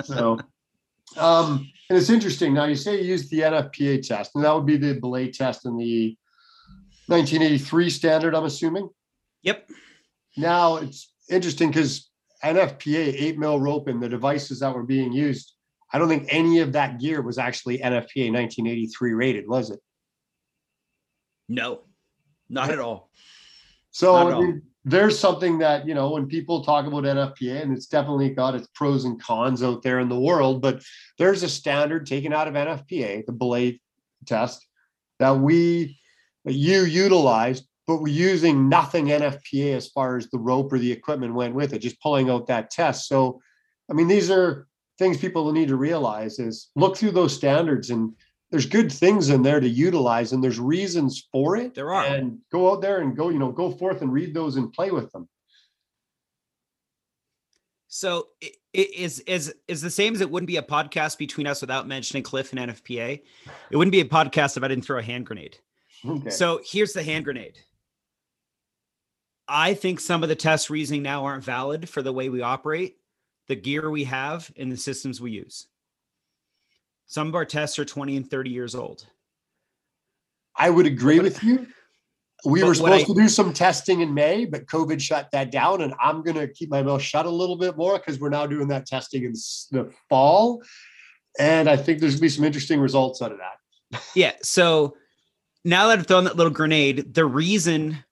So, 0.02 0.40
um, 1.16 1.70
and 1.88 1.96
it's 1.96 2.10
interesting. 2.10 2.54
Now 2.54 2.64
you 2.64 2.74
say 2.74 3.00
you 3.00 3.04
used 3.04 3.30
the 3.30 3.40
NFPA 3.40 4.04
test, 4.04 4.32
and 4.34 4.42
that 4.42 4.52
would 4.52 4.66
be 4.66 4.78
the 4.78 4.94
belay 4.94 5.30
test 5.30 5.64
in 5.64 5.76
the 5.76 6.16
1983 7.06 7.88
standard, 7.88 8.34
I'm 8.34 8.46
assuming. 8.46 8.88
Yep. 9.42 9.70
Now 10.36 10.78
it's 10.78 11.12
interesting 11.30 11.68
because 11.68 12.10
NFPA 12.44 13.14
eight 13.20 13.38
mil 13.38 13.58
rope 13.58 13.88
and 13.88 14.02
the 14.02 14.08
devices 14.08 14.60
that 14.60 14.74
were 14.74 14.82
being 14.82 15.12
used, 15.12 15.54
I 15.92 15.98
don't 15.98 16.08
think 16.08 16.26
any 16.28 16.60
of 16.60 16.72
that 16.72 17.00
gear 17.00 17.22
was 17.22 17.38
actually 17.38 17.78
NFPA 17.78 18.32
1983 18.32 19.12
rated, 19.12 19.48
was 19.48 19.70
it? 19.70 19.80
No, 21.48 21.82
not 22.48 22.70
at 22.70 22.78
all. 22.78 23.10
So 23.90 24.16
I 24.16 24.38
mean, 24.38 24.62
there's 24.84 25.18
something 25.18 25.58
that 25.58 25.86
you 25.86 25.94
know 25.94 26.10
when 26.10 26.26
people 26.26 26.64
talk 26.64 26.86
about 26.86 27.04
NFPA, 27.04 27.62
and 27.62 27.76
it's 27.76 27.86
definitely 27.86 28.30
got 28.30 28.54
its 28.54 28.68
pros 28.74 29.04
and 29.04 29.20
cons 29.20 29.62
out 29.62 29.82
there 29.82 30.00
in 30.00 30.08
the 30.08 30.18
world, 30.18 30.60
but 30.60 30.82
there's 31.18 31.42
a 31.42 31.48
standard 31.48 32.06
taken 32.06 32.32
out 32.32 32.48
of 32.48 32.54
NFPA, 32.54 33.24
the 33.24 33.32
belay 33.32 33.80
test, 34.26 34.66
that 35.18 35.38
we 35.38 35.98
that 36.44 36.54
you 36.54 36.82
utilized 36.82 37.66
but 37.86 38.00
we're 38.00 38.08
using 38.08 38.68
nothing 38.68 39.06
NFPA 39.06 39.76
as 39.76 39.88
far 39.88 40.16
as 40.16 40.28
the 40.28 40.38
rope 40.38 40.72
or 40.72 40.78
the 40.78 40.92
equipment 40.92 41.34
went 41.34 41.54
with 41.54 41.72
it, 41.72 41.80
just 41.80 42.00
pulling 42.00 42.30
out 42.30 42.46
that 42.46 42.70
test. 42.70 43.08
So, 43.08 43.40
I 43.90 43.94
mean, 43.94 44.08
these 44.08 44.30
are 44.30 44.66
things 44.98 45.18
people 45.18 45.50
need 45.52 45.68
to 45.68 45.76
realize 45.76 46.38
is 46.38 46.70
look 46.76 46.96
through 46.96 47.10
those 47.10 47.34
standards 47.34 47.90
and 47.90 48.14
there's 48.50 48.66
good 48.66 48.92
things 48.92 49.30
in 49.30 49.42
there 49.42 49.60
to 49.60 49.68
utilize 49.68 50.32
and 50.32 50.42
there's 50.42 50.60
reasons 50.60 51.28
for 51.32 51.56
it. 51.56 51.74
There 51.74 51.92
are. 51.92 52.04
And 52.04 52.38
go 52.52 52.72
out 52.72 52.80
there 52.80 53.00
and 53.00 53.16
go, 53.16 53.28
you 53.28 53.38
know, 53.38 53.52
go 53.52 53.70
forth 53.70 54.00
and 54.00 54.12
read 54.12 54.32
those 54.32 54.56
and 54.56 54.72
play 54.72 54.90
with 54.90 55.10
them. 55.12 55.28
So 57.88 58.28
it 58.40 58.56
is 58.72 59.20
is 59.20 59.54
is 59.68 59.80
the 59.80 59.90
same 59.90 60.14
as 60.14 60.20
it 60.20 60.28
wouldn't 60.28 60.48
be 60.48 60.56
a 60.56 60.62
podcast 60.62 61.16
between 61.16 61.46
us 61.46 61.60
without 61.60 61.86
mentioning 61.86 62.24
Cliff 62.24 62.52
and 62.52 62.70
NFPA. 62.70 63.20
It 63.70 63.76
wouldn't 63.76 63.92
be 63.92 64.00
a 64.00 64.04
podcast 64.04 64.56
if 64.56 64.64
I 64.64 64.68
didn't 64.68 64.84
throw 64.84 64.98
a 64.98 65.02
hand 65.02 65.26
grenade. 65.26 65.58
Okay. 66.04 66.30
So 66.30 66.60
here's 66.64 66.92
the 66.92 67.04
hand 67.04 67.24
grenade. 67.24 67.58
I 69.48 69.74
think 69.74 70.00
some 70.00 70.22
of 70.22 70.28
the 70.28 70.34
test 70.34 70.70
reasoning 70.70 71.02
now 71.02 71.24
aren't 71.24 71.44
valid 71.44 71.88
for 71.88 72.02
the 72.02 72.12
way 72.12 72.28
we 72.28 72.40
operate, 72.40 72.96
the 73.48 73.56
gear 73.56 73.90
we 73.90 74.04
have, 74.04 74.50
and 74.56 74.72
the 74.72 74.76
systems 74.76 75.20
we 75.20 75.32
use. 75.32 75.66
Some 77.06 77.28
of 77.28 77.34
our 77.34 77.44
tests 77.44 77.78
are 77.78 77.84
20 77.84 78.16
and 78.16 78.30
30 78.30 78.50
years 78.50 78.74
old. 78.74 79.06
I 80.56 80.70
would 80.70 80.86
agree 80.86 81.20
with 81.20 81.42
you. 81.42 81.66
We 82.44 82.62
were 82.62 82.74
supposed 82.74 83.04
I, 83.04 83.14
to 83.14 83.14
do 83.14 83.28
some 83.28 83.52
testing 83.52 84.00
in 84.00 84.12
May, 84.12 84.44
but 84.44 84.66
COVID 84.66 85.00
shut 85.00 85.30
that 85.32 85.50
down. 85.50 85.80
And 85.80 85.94
I'm 86.00 86.22
going 86.22 86.36
to 86.36 86.46
keep 86.46 86.70
my 86.70 86.82
mouth 86.82 87.00
shut 87.00 87.26
a 87.26 87.30
little 87.30 87.56
bit 87.56 87.76
more 87.76 87.98
because 87.98 88.20
we're 88.20 88.28
now 88.28 88.46
doing 88.46 88.68
that 88.68 88.86
testing 88.86 89.24
in 89.24 89.32
the 89.70 89.90
fall. 90.08 90.62
And 91.38 91.68
I 91.68 91.76
think 91.76 92.00
there's 92.00 92.12
going 92.14 92.18
to 92.18 92.22
be 92.22 92.28
some 92.28 92.44
interesting 92.44 92.80
results 92.80 93.22
out 93.22 93.32
of 93.32 93.38
that. 93.38 94.02
Yeah. 94.14 94.32
So 94.42 94.96
now 95.64 95.88
that 95.88 95.98
I've 95.98 96.06
thrown 96.06 96.24
that 96.24 96.36
little 96.36 96.52
grenade, 96.52 97.14
the 97.14 97.24
reason 97.24 98.04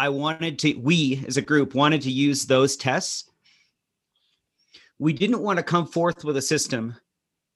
I 0.00 0.08
wanted 0.08 0.58
to, 0.60 0.72
we 0.76 1.22
as 1.28 1.36
a 1.36 1.42
group 1.42 1.74
wanted 1.74 2.00
to 2.02 2.10
use 2.10 2.46
those 2.46 2.74
tests. 2.74 3.30
We 4.98 5.12
didn't 5.12 5.42
want 5.42 5.58
to 5.58 5.62
come 5.62 5.86
forth 5.86 6.24
with 6.24 6.38
a 6.38 6.42
system 6.42 6.96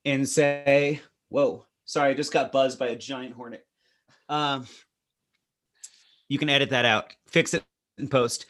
and 0.05 0.29
say, 0.29 1.01
whoa, 1.31 1.65
sorry, 1.87 2.11
I 2.11 2.15
just 2.15 2.35
got 2.35 2.53
buzzed 2.53 2.79
by 2.79 2.89
a 2.89 2.97
giant 2.97 3.35
hornet. 3.35 3.65
Um, 4.29 4.67
you 6.29 6.37
can 6.37 6.51
edit 6.51 6.69
that 6.69 6.85
out, 6.85 7.15
fix 7.27 7.55
it 7.55 7.65
in 7.97 8.09
post. 8.09 8.45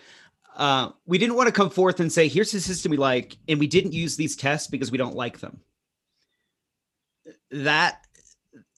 Uh, 0.56 0.90
we 1.06 1.16
didn't 1.16 1.36
want 1.36 1.46
to 1.46 1.52
come 1.52 1.70
forth 1.70 2.00
and 2.00 2.12
say, 2.12 2.26
here's 2.26 2.50
the 2.50 2.58
system 2.58 2.90
we 2.90 2.96
like, 2.96 3.36
and 3.46 3.60
we 3.60 3.68
didn't 3.68 3.92
use 3.92 4.16
these 4.16 4.34
tests 4.34 4.66
because 4.66 4.90
we 4.90 4.98
don't 4.98 5.14
like 5.14 5.38
them. 5.38 5.60
That 7.52 8.04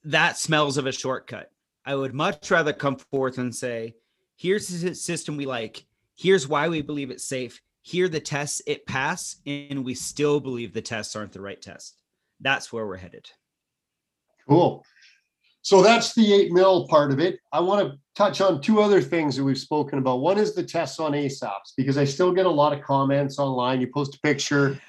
that 0.04 0.36
smells 0.36 0.76
of 0.76 0.84
a 0.84 0.92
shortcut. 0.92 1.50
I 1.86 1.94
would 1.94 2.12
much 2.12 2.50
rather 2.50 2.74
come 2.74 2.96
forth 2.96 3.38
and 3.38 3.54
say, 3.54 3.94
here's 4.36 4.68
the 4.68 4.94
system 4.94 5.36
we 5.36 5.46
like. 5.46 5.84
Here's 6.16 6.48
why 6.48 6.68
we 6.68 6.82
believe 6.82 7.10
it's 7.10 7.24
safe. 7.24 7.60
Here 7.82 8.08
the 8.08 8.20
tests 8.20 8.62
it 8.66 8.86
pass 8.86 9.36
and 9.46 9.84
we 9.84 9.94
still 9.94 10.40
believe 10.40 10.72
the 10.72 10.82
tests 10.82 11.14
aren't 11.14 11.32
the 11.32 11.40
right 11.40 11.60
test. 11.60 12.00
That's 12.40 12.72
where 12.72 12.86
we're 12.86 12.96
headed. 12.96 13.30
Cool. 14.48 14.84
So 15.62 15.82
that's 15.82 16.14
the 16.14 16.32
eight 16.32 16.52
mil 16.52 16.86
part 16.86 17.10
of 17.10 17.18
it. 17.18 17.40
I 17.52 17.60
want 17.60 17.88
to 17.88 17.98
touch 18.14 18.40
on 18.40 18.60
two 18.60 18.80
other 18.80 19.02
things 19.02 19.36
that 19.36 19.44
we've 19.44 19.58
spoken 19.58 19.98
about. 19.98 20.20
One 20.20 20.38
is 20.38 20.54
the 20.54 20.62
tests 20.62 21.00
on 21.00 21.12
asaps 21.12 21.72
because 21.76 21.98
i 21.98 22.04
still 22.04 22.32
get 22.32 22.46
a 22.46 22.50
lot 22.50 22.72
of 22.72 22.82
comments 22.82 23.38
online. 23.38 23.80
You 23.80 23.88
post 23.92 24.14
a 24.14 24.20
picture 24.20 24.80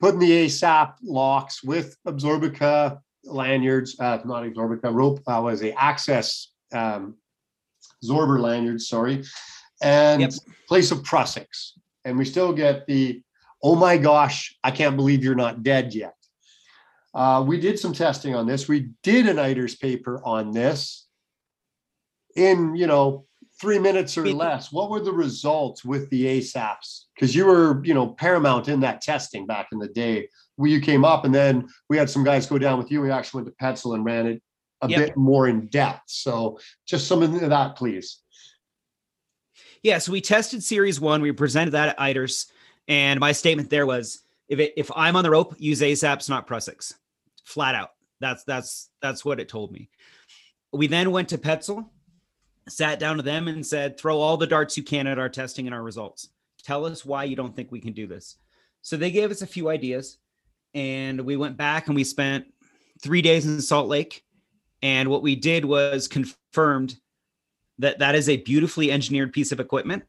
putting 0.00 0.20
the 0.20 0.46
asap 0.46 0.94
locks 1.02 1.62
with 1.64 1.96
absorbica 2.06 2.98
lanyards 3.24 3.96
uh, 4.00 4.18
not 4.24 4.44
absorbica 4.44 4.92
rope 4.92 5.20
uh, 5.26 5.40
was 5.42 5.62
a 5.62 5.72
access 5.80 6.52
um, 6.72 7.16
Zorber 8.04 8.40
lanyards, 8.40 8.88
sorry, 8.88 9.24
and 9.82 10.22
yep. 10.22 10.32
place 10.68 10.90
of 10.90 11.02
Prusiks. 11.02 11.72
And 12.04 12.18
we 12.18 12.24
still 12.24 12.52
get 12.52 12.86
the, 12.86 13.22
oh 13.62 13.76
my 13.76 13.96
gosh, 13.96 14.56
I 14.64 14.70
can't 14.70 14.96
believe 14.96 15.22
you're 15.22 15.34
not 15.34 15.62
dead 15.62 15.94
yet. 15.94 16.14
Uh, 17.14 17.44
we 17.46 17.60
did 17.60 17.78
some 17.78 17.92
testing 17.92 18.34
on 18.34 18.46
this. 18.46 18.68
We 18.68 18.90
did 19.02 19.26
an 19.26 19.36
ITERS 19.36 19.78
paper 19.78 20.20
on 20.24 20.50
this 20.52 21.06
in, 22.36 22.74
you 22.74 22.86
know, 22.86 23.26
three 23.60 23.78
minutes 23.78 24.16
or 24.18 24.26
less. 24.26 24.72
What 24.72 24.90
were 24.90 25.00
the 25.00 25.12
results 25.12 25.84
with 25.84 26.08
the 26.10 26.24
ASAPs? 26.24 27.04
Because 27.14 27.34
you 27.34 27.46
were, 27.46 27.84
you 27.84 27.94
know, 27.94 28.08
paramount 28.08 28.68
in 28.68 28.80
that 28.80 29.02
testing 29.02 29.46
back 29.46 29.68
in 29.72 29.78
the 29.78 29.88
day. 29.88 30.28
We, 30.56 30.72
you 30.72 30.80
came 30.80 31.04
up 31.04 31.24
and 31.24 31.34
then 31.34 31.68
we 31.88 31.96
had 31.96 32.10
some 32.10 32.24
guys 32.24 32.46
go 32.46 32.58
down 32.58 32.78
with 32.78 32.90
you. 32.90 33.00
We 33.00 33.10
actually 33.10 33.42
went 33.42 33.56
to 33.56 33.64
Petzl 33.64 33.94
and 33.94 34.04
ran 34.04 34.26
it 34.26 34.42
a 34.82 34.88
yep. 34.88 34.98
bit 34.98 35.16
more 35.16 35.48
in 35.48 35.66
depth. 35.68 36.02
So 36.06 36.58
just 36.86 37.06
some 37.06 37.22
of 37.22 37.40
that, 37.40 37.76
please. 37.76 38.18
Yeah, 39.82 39.98
so 39.98 40.12
we 40.12 40.20
tested 40.20 40.62
series 40.62 41.00
one. 41.00 41.22
We 41.22 41.32
presented 41.32 41.72
that 41.72 41.90
at 41.90 41.98
ITERS, 41.98 42.46
and 42.86 43.18
my 43.18 43.32
statement 43.32 43.70
there 43.70 43.86
was, 43.86 44.20
if 44.48 44.60
it, 44.60 44.74
if 44.76 44.90
I'm 44.94 45.16
on 45.16 45.24
the 45.24 45.30
rope, 45.30 45.56
use 45.58 45.80
ASAPs, 45.80 46.28
not 46.28 46.46
Prusiks, 46.46 46.94
flat 47.44 47.74
out. 47.74 47.90
That's 48.20 48.44
that's 48.44 48.90
that's 49.00 49.24
what 49.24 49.40
it 49.40 49.48
told 49.48 49.72
me. 49.72 49.90
We 50.72 50.86
then 50.86 51.10
went 51.10 51.30
to 51.30 51.38
Petzl, 51.38 51.88
sat 52.68 53.00
down 53.00 53.16
to 53.16 53.22
them, 53.24 53.48
and 53.48 53.66
said, 53.66 53.98
throw 53.98 54.20
all 54.20 54.36
the 54.36 54.46
darts 54.46 54.76
you 54.76 54.84
can 54.84 55.08
at 55.08 55.18
our 55.18 55.28
testing 55.28 55.66
and 55.66 55.74
our 55.74 55.82
results. 55.82 56.28
Tell 56.62 56.86
us 56.86 57.04
why 57.04 57.24
you 57.24 57.34
don't 57.34 57.54
think 57.56 57.72
we 57.72 57.80
can 57.80 57.92
do 57.92 58.06
this. 58.06 58.36
So 58.82 58.96
they 58.96 59.10
gave 59.10 59.32
us 59.32 59.42
a 59.42 59.46
few 59.48 59.68
ideas, 59.68 60.18
and 60.74 61.22
we 61.22 61.36
went 61.36 61.56
back 61.56 61.88
and 61.88 61.96
we 61.96 62.04
spent 62.04 62.46
three 63.00 63.20
days 63.20 63.46
in 63.46 63.60
Salt 63.60 63.88
Lake 63.88 64.24
and 64.82 65.08
what 65.08 65.22
we 65.22 65.36
did 65.36 65.64
was 65.64 66.08
confirmed 66.08 66.96
that 67.78 68.00
that 68.00 68.14
is 68.14 68.28
a 68.28 68.36
beautifully 68.36 68.90
engineered 68.90 69.32
piece 69.32 69.52
of 69.52 69.60
equipment. 69.60 70.04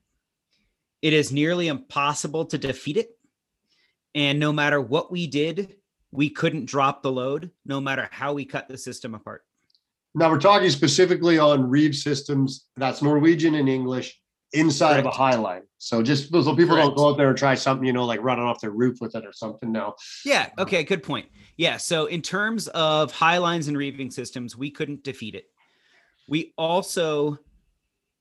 It 1.01 1.13
is 1.13 1.31
nearly 1.31 1.67
impossible 1.67 2.45
to 2.45 2.57
defeat 2.57 2.97
it. 2.97 3.17
And 4.15 4.39
no 4.39 4.51
matter 4.51 4.79
what 4.81 5.11
we 5.11 5.27
did, 5.27 5.75
we 6.11 6.29
couldn't 6.29 6.65
drop 6.65 7.01
the 7.01 7.11
load, 7.11 7.51
no 7.65 7.81
matter 7.81 8.07
how 8.11 8.33
we 8.33 8.45
cut 8.45 8.67
the 8.67 8.77
system 8.77 9.15
apart. 9.15 9.43
Now 10.15 10.29
we're 10.29 10.39
talking 10.39 10.69
specifically 10.69 11.39
on 11.39 11.69
Reeve 11.69 11.95
systems. 11.95 12.67
That's 12.77 13.01
Norwegian 13.01 13.55
and 13.55 13.67
English 13.67 14.19
inside 14.53 14.93
Correct. 14.93 15.07
of 15.07 15.13
a 15.13 15.15
high 15.15 15.35
line. 15.35 15.63
So 15.77 16.01
just 16.01 16.29
so 16.29 16.55
people 16.55 16.75
Correct. 16.75 16.87
don't 16.87 16.97
go 16.97 17.09
out 17.09 17.17
there 17.17 17.29
and 17.29 17.37
try 17.37 17.55
something, 17.55 17.85
you 17.85 17.93
know, 17.93 18.05
like 18.05 18.21
running 18.21 18.45
off 18.45 18.61
their 18.61 18.71
roof 18.71 19.01
with 19.01 19.15
it 19.15 19.25
or 19.25 19.33
something. 19.33 19.71
No. 19.71 19.95
Yeah. 20.23 20.49
Okay. 20.57 20.83
Good 20.83 21.03
point. 21.03 21.27
Yeah. 21.57 21.77
So 21.77 22.05
in 22.05 22.21
terms 22.21 22.67
of 22.69 23.11
high 23.11 23.37
lines 23.37 23.67
and 23.67 23.77
reeving 23.77 24.11
systems, 24.11 24.55
we 24.55 24.71
couldn't 24.71 25.03
defeat 25.03 25.35
it. 25.35 25.45
We 26.27 26.53
also 26.57 27.37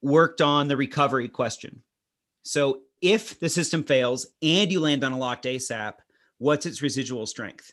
worked 0.00 0.40
on 0.40 0.68
the 0.68 0.76
recovery 0.76 1.28
question. 1.28 1.82
So 2.42 2.80
if 3.00 3.38
the 3.38 3.48
system 3.48 3.84
fails 3.84 4.26
and 4.42 4.72
you 4.72 4.80
land 4.80 5.04
on 5.04 5.12
a 5.12 5.18
locked 5.18 5.44
ASAP, 5.44 5.94
what's 6.38 6.66
its 6.66 6.82
residual 6.82 7.26
strength? 7.26 7.72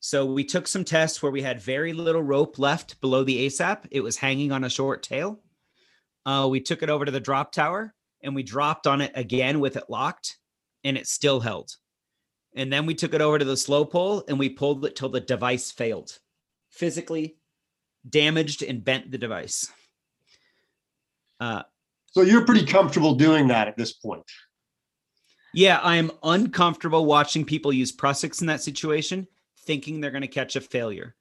So 0.00 0.26
we 0.26 0.44
took 0.44 0.68
some 0.68 0.84
tests 0.84 1.22
where 1.22 1.32
we 1.32 1.40
had 1.42 1.62
very 1.62 1.92
little 1.94 2.22
rope 2.22 2.58
left 2.58 3.00
below 3.00 3.24
the 3.24 3.46
ASAP. 3.46 3.86
It 3.90 4.02
was 4.02 4.18
hanging 4.18 4.52
on 4.52 4.62
a 4.62 4.68
short 4.68 5.02
tail. 5.02 5.40
Uh, 6.26 6.48
we 6.50 6.60
took 6.60 6.82
it 6.82 6.90
over 6.90 7.04
to 7.04 7.10
the 7.10 7.20
drop 7.20 7.52
tower 7.52 7.94
and 8.22 8.34
we 8.34 8.42
dropped 8.42 8.86
on 8.86 9.00
it 9.00 9.12
again 9.14 9.60
with 9.60 9.76
it 9.76 9.84
locked 9.88 10.38
and 10.82 10.96
it 10.96 11.06
still 11.06 11.40
held. 11.40 11.70
And 12.56 12.72
then 12.72 12.86
we 12.86 12.94
took 12.94 13.14
it 13.14 13.20
over 13.20 13.38
to 13.38 13.44
the 13.44 13.56
slow 13.56 13.84
pull 13.84 14.24
and 14.28 14.38
we 14.38 14.48
pulled 14.48 14.84
it 14.84 14.96
till 14.96 15.08
the 15.08 15.20
device 15.20 15.70
failed, 15.70 16.18
physically 16.70 17.36
damaged 18.08 18.62
and 18.62 18.84
bent 18.84 19.10
the 19.10 19.18
device. 19.18 19.70
Uh, 21.40 21.62
so 22.12 22.22
you're 22.22 22.46
pretty 22.46 22.64
comfortable 22.64 23.14
doing 23.16 23.48
that 23.48 23.66
at 23.68 23.76
this 23.76 23.92
point. 23.92 24.22
Yeah, 25.52 25.78
I 25.78 25.96
am 25.96 26.10
uncomfortable 26.22 27.04
watching 27.06 27.44
people 27.44 27.72
use 27.72 27.94
Prusiks 27.94 28.40
in 28.40 28.46
that 28.48 28.62
situation, 28.62 29.26
thinking 29.60 30.00
they're 30.00 30.10
going 30.10 30.22
to 30.22 30.28
catch 30.28 30.56
a 30.56 30.60
failure. 30.60 31.14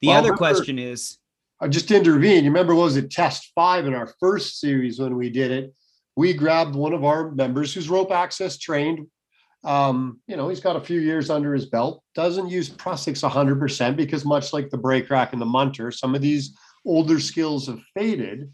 The 0.00 0.08
Well, 0.08 0.16
other 0.18 0.24
remember- 0.32 0.38
question 0.38 0.78
is, 0.78 1.18
I 1.60 1.68
just 1.68 1.90
intervened. 1.90 2.44
You 2.44 2.50
remember, 2.50 2.74
was 2.74 2.96
it 2.96 3.10
test 3.10 3.50
five 3.54 3.86
in 3.86 3.94
our 3.94 4.12
first 4.20 4.60
series 4.60 5.00
when 5.00 5.16
we 5.16 5.28
did 5.28 5.50
it? 5.50 5.74
We 6.16 6.32
grabbed 6.32 6.74
one 6.74 6.92
of 6.92 7.04
our 7.04 7.30
members 7.32 7.74
who's 7.74 7.88
rope 7.88 8.12
access 8.12 8.58
trained. 8.58 9.06
Um, 9.64 10.20
you 10.28 10.36
know, 10.36 10.48
he's 10.48 10.60
got 10.60 10.76
a 10.76 10.80
few 10.80 11.00
years 11.00 11.30
under 11.30 11.52
his 11.52 11.66
belt, 11.66 12.02
doesn't 12.14 12.48
use 12.48 12.70
Prusiks 12.70 13.28
100% 13.28 13.96
because, 13.96 14.24
much 14.24 14.52
like 14.52 14.70
the 14.70 14.78
brake 14.78 15.10
rack 15.10 15.32
and 15.32 15.42
the 15.42 15.46
munter, 15.46 15.90
some 15.90 16.14
of 16.14 16.22
these 16.22 16.56
older 16.86 17.18
skills 17.18 17.66
have 17.66 17.80
faded. 17.94 18.52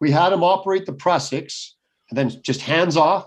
We 0.00 0.10
had 0.10 0.32
him 0.32 0.42
operate 0.42 0.86
the 0.86 0.92
Prusiks 0.92 1.70
and 2.10 2.18
then 2.18 2.42
just 2.42 2.62
hands 2.62 2.96
off. 2.96 3.26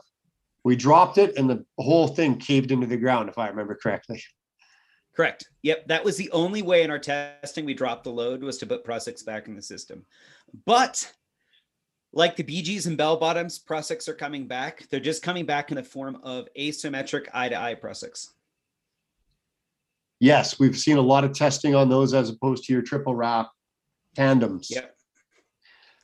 We 0.66 0.76
dropped 0.76 1.18
it 1.18 1.38
and 1.38 1.50
the 1.50 1.66
whole 1.80 2.10
thing 2.10 2.38
caved 2.38 2.72
into 2.72 2.88
the 2.88 2.98
ground, 2.98 3.30
if 3.30 3.38
I 3.38 3.48
remember 3.48 3.76
correctly. 3.82 4.22
Correct. 5.18 5.50
Yep, 5.64 5.88
that 5.88 6.06
was 6.06 6.16
the 6.16 6.30
only 6.30 6.62
way 6.62 6.84
in 6.84 6.92
our 6.92 7.00
testing 7.00 7.66
we 7.66 7.74
dropped 7.74 8.04
the 8.04 8.12
load 8.12 8.44
was 8.44 8.60
to 8.60 8.68
put 8.68 8.86
Prusiks 8.86 9.26
back 9.26 9.48
in 9.48 9.56
the 9.56 9.62
system. 9.64 10.06
But 10.68 11.12
like 12.14 12.36
the 12.36 12.44
BGs 12.44 12.86
and 12.86 12.96
bell 12.96 13.18
bottoms, 13.18 13.58
Prusiks 13.58 14.08
are 14.08 14.14
coming 14.14 14.46
back. 14.46 14.88
They're 14.90 15.00
just 15.00 15.24
coming 15.24 15.48
back 15.48 15.72
in 15.72 15.76
the 15.76 15.84
form 15.84 16.20
of 16.22 16.48
asymmetric 16.56 17.30
eye 17.34 17.50
to 17.50 17.60
eye 17.60 17.74
Prusiks. 17.74 18.28
Yes, 20.20 20.60
we've 20.60 20.78
seen 20.78 20.98
a 20.98 21.02
lot 21.02 21.24
of 21.24 21.34
testing 21.34 21.74
on 21.74 21.90
those 21.90 22.14
as 22.14 22.30
opposed 22.30 22.66
to 22.66 22.74
your 22.74 22.84
triple 22.84 23.16
wrap 23.16 23.50
tandems. 24.16 24.70
Yep. 24.70 24.96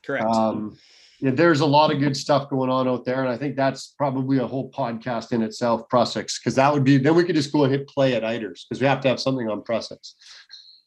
Correct. 0.04 0.26
Um, 0.26 0.76
yeah, 1.20 1.30
there's 1.30 1.60
a 1.60 1.66
lot 1.66 1.92
of 1.92 2.00
good 2.00 2.16
stuff 2.16 2.50
going 2.50 2.70
on 2.70 2.88
out 2.88 3.04
there, 3.04 3.20
and 3.20 3.28
I 3.28 3.36
think 3.36 3.56
that's 3.56 3.94
probably 3.96 4.38
a 4.38 4.46
whole 4.46 4.70
podcast 4.70 5.32
in 5.32 5.42
itself, 5.42 5.88
Prusiks, 5.88 6.38
because 6.38 6.54
that 6.56 6.72
would 6.72 6.84
be 6.84 6.98
then 6.98 7.14
we 7.14 7.24
could 7.24 7.36
just 7.36 7.52
go 7.52 7.64
and 7.64 7.72
hit 7.72 7.88
play 7.88 8.14
at 8.14 8.22
Eiders 8.22 8.62
because 8.68 8.80
we 8.80 8.86
have 8.86 9.00
to 9.02 9.08
have 9.08 9.20
something 9.20 9.48
on 9.48 9.62
Prusiks. 9.62 10.14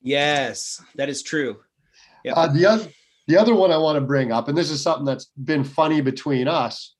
yes, 0.01 0.81
that 0.95 1.09
is 1.09 1.23
true. 1.23 1.57
Yep. 2.23 2.37
Uh, 2.37 2.47
the 2.47 2.65
other 2.65 2.87
the 3.27 3.37
other 3.37 3.55
one 3.55 3.71
I 3.71 3.77
want 3.77 3.97
to 3.97 4.05
bring 4.05 4.31
up, 4.31 4.47
and 4.47 4.57
this 4.57 4.69
is 4.69 4.81
something 4.81 5.05
that's 5.05 5.25
been 5.43 5.63
funny 5.63 6.01
between 6.01 6.47
us. 6.47 6.95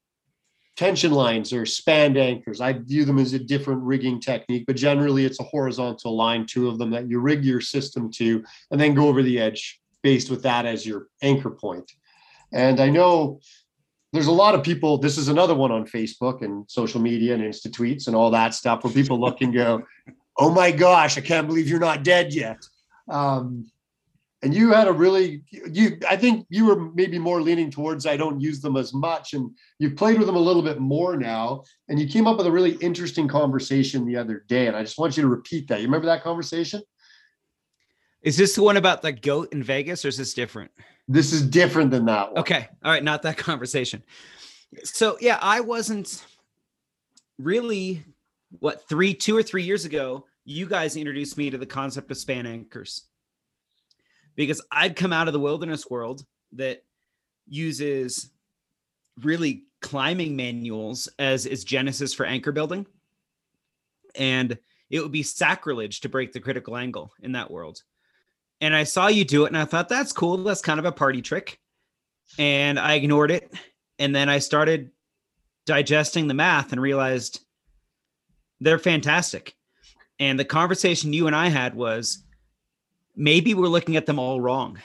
Tension 0.76 1.12
lines 1.12 1.54
or 1.54 1.66
spanned 1.66 2.18
anchors. 2.18 2.62
I 2.62 2.74
view 2.74 3.04
them 3.04 3.18
as 3.18 3.34
a 3.34 3.40
different 3.40 3.82
rigging 3.82 4.22
technique, 4.22 4.66
but 4.68 4.76
generally 4.76 5.26
it's 5.26 5.40
a 5.40 5.44
horizontal 5.44 6.16
line, 6.16 6.46
two 6.46 6.68
of 6.68 6.78
them 6.78 6.92
that 6.92 7.10
you 7.10 7.20
rig 7.20 7.44
your 7.44 7.62
system 7.62 8.12
to, 8.12 8.44
and 8.70 8.80
then 8.80 8.94
go 8.94 9.08
over 9.08 9.24
the 9.24 9.40
edge 9.40 9.82
based 10.04 10.30
with 10.30 10.44
that 10.44 10.68
as 10.68 10.86
your 10.86 11.08
anchor 11.24 11.50
point. 11.50 11.92
And 12.52 12.80
I 12.80 12.90
know 12.90 13.40
there's 14.14 14.28
a 14.28 14.32
lot 14.32 14.56
of 14.56 14.64
people. 14.64 14.98
This 14.98 15.18
is 15.18 15.28
another 15.28 15.56
one 15.56 15.72
on 15.72 15.86
Facebook 15.86 16.42
and 16.42 16.70
social 16.70 17.02
media 17.02 17.34
and 17.34 17.44
Insta 17.44 17.68
tweets 17.68 18.08
and 18.08 18.16
all 18.16 18.32
that 18.32 18.54
stuff 18.54 18.84
where 18.84 18.94
people 18.94 19.20
look 19.20 19.42
and 19.42 19.54
go, 19.54 19.84
"Oh 20.38 20.50
my 20.50 20.72
gosh, 20.72 21.18
I 21.18 21.22
can't 21.22 21.48
believe 21.48 21.68
you're 21.68 21.80
not 21.80 22.04
dead 22.04 22.34
yet." 22.34 22.64
Um, 23.10 23.68
and 24.44 24.54
you 24.54 24.72
had 24.72 24.88
a 24.88 24.94
really 24.94 25.44
you 25.52 25.98
i 26.10 26.16
think 26.16 26.46
you 26.50 26.66
were 26.66 26.92
maybe 26.94 27.18
more 27.18 27.42
leaning 27.42 27.72
towards 27.72 28.06
i 28.06 28.16
don't 28.16 28.40
use 28.40 28.62
them 28.62 28.78
as 28.78 28.94
much 28.94 29.34
and 29.34 29.50
you've 29.80 29.96
played 29.96 30.18
with 30.18 30.28
them 30.28 30.36
a 30.36 30.40
little 30.40 30.62
bit 30.62 30.80
more 30.80 31.18
now 31.18 31.64
and 31.90 32.00
you 32.00 32.08
came 32.08 32.28
up 32.28 32.38
with 32.38 32.48
a 32.48 32.52
really 32.52 32.74
interesting 32.76 33.28
conversation 33.28 34.06
the 34.06 34.16
other 34.16 34.46
day 34.48 34.68
and 34.68 34.76
i 34.76 34.82
just 34.84 34.98
want 34.98 35.18
you 35.18 35.24
to 35.24 35.30
repeat 35.30 35.68
that 35.68 35.80
you 35.80 35.88
remember 35.88 36.06
that 36.06 36.24
conversation 36.24 36.82
Is 38.28 38.36
this 38.36 38.56
the 38.56 38.62
one 38.62 38.76
about 38.76 39.02
the 39.02 39.14
goat 39.14 39.54
in 39.54 39.64
Vegas 39.64 40.04
or 40.04 40.10
is 40.10 40.18
this 40.18 40.34
different? 40.34 40.70
this 41.08 41.32
is 41.32 41.42
different 41.42 41.92
than 41.92 42.04
that 42.08 42.34
one 42.34 42.42
Okay. 42.42 42.68
All 42.84 42.92
right. 42.92 43.02
Not 43.02 43.22
that 43.22 43.38
conversation. 43.50 44.04
So, 44.84 45.18
yeah, 45.22 45.40
I 45.42 45.62
wasn't 45.62 46.26
really 47.40 48.04
what 48.60 48.86
three, 48.90 49.14
two 49.14 49.38
or 49.38 49.44
three 49.44 49.64
years 49.64 49.86
ago, 49.86 50.26
you 50.44 50.66
guys 50.66 50.98
introduced 50.98 51.38
me 51.38 51.50
to 51.50 51.58
the 51.58 51.66
concept 51.66 52.12
of 52.12 52.18
span 52.18 52.46
anchors 52.46 53.06
because 54.36 54.62
I'd 54.74 54.98
come 54.98 55.14
out 55.14 55.28
of 55.28 55.34
the 55.34 55.40
wilderness 55.40 55.90
world 55.90 56.26
that 56.52 56.84
uses 57.48 58.30
really 59.24 59.64
climbing 59.82 60.36
manuals 60.36 61.08
as 61.18 61.46
its 61.46 61.64
genesis 61.64 62.14
for 62.14 62.26
anchor 62.26 62.52
building. 62.52 62.88
And 64.16 64.58
it 64.90 65.00
would 65.00 65.14
be 65.14 65.24
sacrilege 65.24 66.02
to 66.02 66.10
break 66.10 66.34
the 66.34 66.42
critical 66.42 66.76
angle 66.76 67.14
in 67.22 67.32
that 67.32 67.50
world. 67.50 67.84
And 68.62 68.76
I 68.76 68.84
saw 68.84 69.08
you 69.08 69.24
do 69.24 69.46
it 69.46 69.50
and 69.50 69.58
I 69.58 69.66
thought, 69.66 69.90
that's 69.90 70.12
cool. 70.12 70.38
That's 70.38 70.62
kind 70.62 70.80
of 70.80 70.86
a 70.86 70.92
party 70.92 71.22
trick. 71.22 71.60
And 72.40 72.80
I 72.80 72.96
ignored 72.96 73.32
it. 73.32 73.52
And 74.00 74.16
then 74.16 74.30
I 74.30 74.40
started 74.40 74.92
digesting 75.66 76.28
the 76.28 76.34
math 76.34 76.72
and 76.72 76.82
realized 76.82 77.42
they're 78.60 78.80
fantastic. 78.80 79.56
And 80.20 80.40
the 80.40 80.46
conversation 80.46 81.14
you 81.14 81.28
and 81.28 81.36
I 81.36 81.48
had 81.50 81.76
was 81.76 82.24
maybe 83.16 83.54
we're 83.54 83.68
looking 83.68 83.96
at 83.96 84.06
them 84.06 84.20
all 84.20 84.42
wrong. 84.42 84.80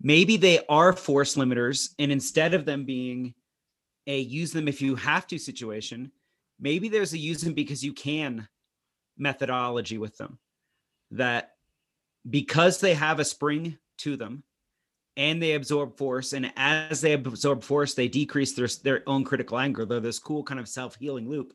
Maybe 0.00 0.38
they 0.38 0.64
are 0.68 0.94
force 0.94 1.36
limiters. 1.36 1.90
And 1.98 2.10
instead 2.10 2.54
of 2.54 2.64
them 2.64 2.84
being 2.84 3.34
a 4.06 4.18
use 4.18 4.52
them 4.52 4.68
if 4.68 4.80
you 4.80 4.96
have 4.96 5.26
to 5.26 5.38
situation, 5.38 6.10
maybe 6.58 6.88
there's 6.88 7.12
a 7.12 7.18
use 7.18 7.42
them 7.42 7.52
because 7.52 7.84
you 7.84 7.92
can 7.92 8.48
methodology 9.18 9.98
with 9.98 10.16
them 10.16 10.38
that 11.10 11.52
because 12.28 12.80
they 12.80 12.94
have 12.94 13.18
a 13.20 13.24
spring 13.24 13.78
to 13.98 14.16
them 14.16 14.42
and 15.16 15.42
they 15.42 15.52
absorb 15.52 15.96
force 15.96 16.32
and 16.32 16.52
as 16.56 17.00
they 17.00 17.12
absorb 17.12 17.62
force 17.62 17.94
they 17.94 18.08
decrease 18.08 18.52
their 18.52 18.68
their 18.84 19.02
own 19.08 19.24
critical 19.24 19.58
angle 19.58 19.86
they're 19.86 20.00
this 20.00 20.18
cool 20.18 20.42
kind 20.42 20.60
of 20.60 20.68
self-healing 20.68 21.28
loop 21.28 21.52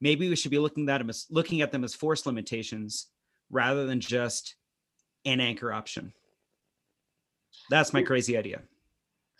maybe 0.00 0.28
we 0.28 0.36
should 0.36 0.50
be 0.50 0.58
looking 0.58 0.88
at 0.88 0.98
them 0.98 1.10
as 1.10 1.26
looking 1.30 1.60
at 1.60 1.72
them 1.72 1.84
as 1.84 1.94
force 1.94 2.26
limitations 2.26 3.06
rather 3.50 3.86
than 3.86 4.00
just 4.00 4.56
an 5.24 5.40
anchor 5.40 5.72
option. 5.72 6.12
That's 7.70 7.92
my 7.92 8.02
crazy 8.02 8.36
idea. 8.36 8.62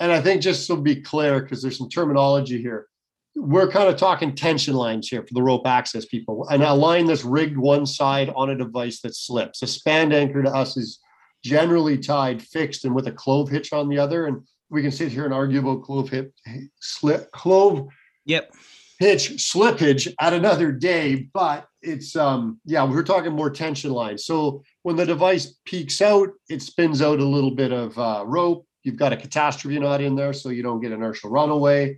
and 0.01 0.11
i 0.11 0.21
think 0.21 0.43
just 0.43 0.67
to 0.67 0.77
be 0.77 0.97
clear 1.01 1.41
because 1.41 1.63
there's 1.63 1.79
some 1.79 1.89
terminology 1.89 2.61
here 2.61 2.89
we're 3.37 3.69
kind 3.69 3.89
of 3.89 3.97
talking 3.97 4.35
tension 4.35 4.75
lines 4.75 5.09
here 5.09 5.23
for 5.23 5.35
the 5.35 5.43
rope 5.43 5.67
access 5.67 6.05
people. 6.05 6.47
And 6.49 6.63
a 6.63 6.73
line 6.73 7.07
that's 7.07 7.25
rigged 7.25 7.57
one 7.57 7.85
side 7.85 8.33
on 8.37 8.51
a 8.51 8.57
device 8.57 9.01
that 9.01 9.17
slips. 9.17 9.63
A 9.63 9.67
span 9.67 10.13
anchor 10.13 10.43
to 10.43 10.51
us 10.51 10.77
is 10.77 11.01
generally 11.43 11.99
tied 11.99 12.43
fixed 12.43 12.85
and 12.85 12.95
with 12.95 13.09
a 13.09 13.13
clove 13.13 13.51
hitch 13.51 13.73
on 13.73 13.89
the 13.89 13.99
other. 13.99 14.27
And 14.27 14.43
we 14.71 14.83
can 14.83 14.93
sit 14.93 15.11
here 15.13 15.25
and 15.25 15.35
argue 15.35 15.59
about 15.59 15.83
clove 15.83 16.09
hip 16.09 16.33
slip 16.81 17.31
clove 17.33 17.87
yep. 18.25 18.53
hitch 18.99 19.31
slippage 19.33 20.13
at 20.21 20.33
another 20.33 20.73
day 20.73 21.29
but 21.35 21.69
it's 21.83 22.17
um 22.17 22.59
yeah 22.65 22.83
we're 22.83 23.03
talking 23.03 23.33
more 23.33 23.51
tension 23.51 23.91
lines. 23.91 24.25
So 24.25 24.63
when 24.83 24.97
the 24.97 25.05
device 25.05 25.59
peaks 25.65 26.01
out 26.01 26.31
it 26.49 26.63
spins 26.63 27.03
out 27.03 27.19
a 27.19 27.25
little 27.25 27.51
bit 27.51 27.73
of 27.73 27.99
uh, 27.99 28.25
rope. 28.27 28.67
You've 28.85 28.97
got 28.97 29.15
a 29.15 29.17
catastrophe 29.17 29.79
knot 29.79 30.03
in 30.03 30.15
there 30.15 30.35
so 30.35 30.51
you 30.51 30.63
don't 30.63 30.81
get 30.81 30.93
inertial 30.93 31.31
runaway 31.31 31.97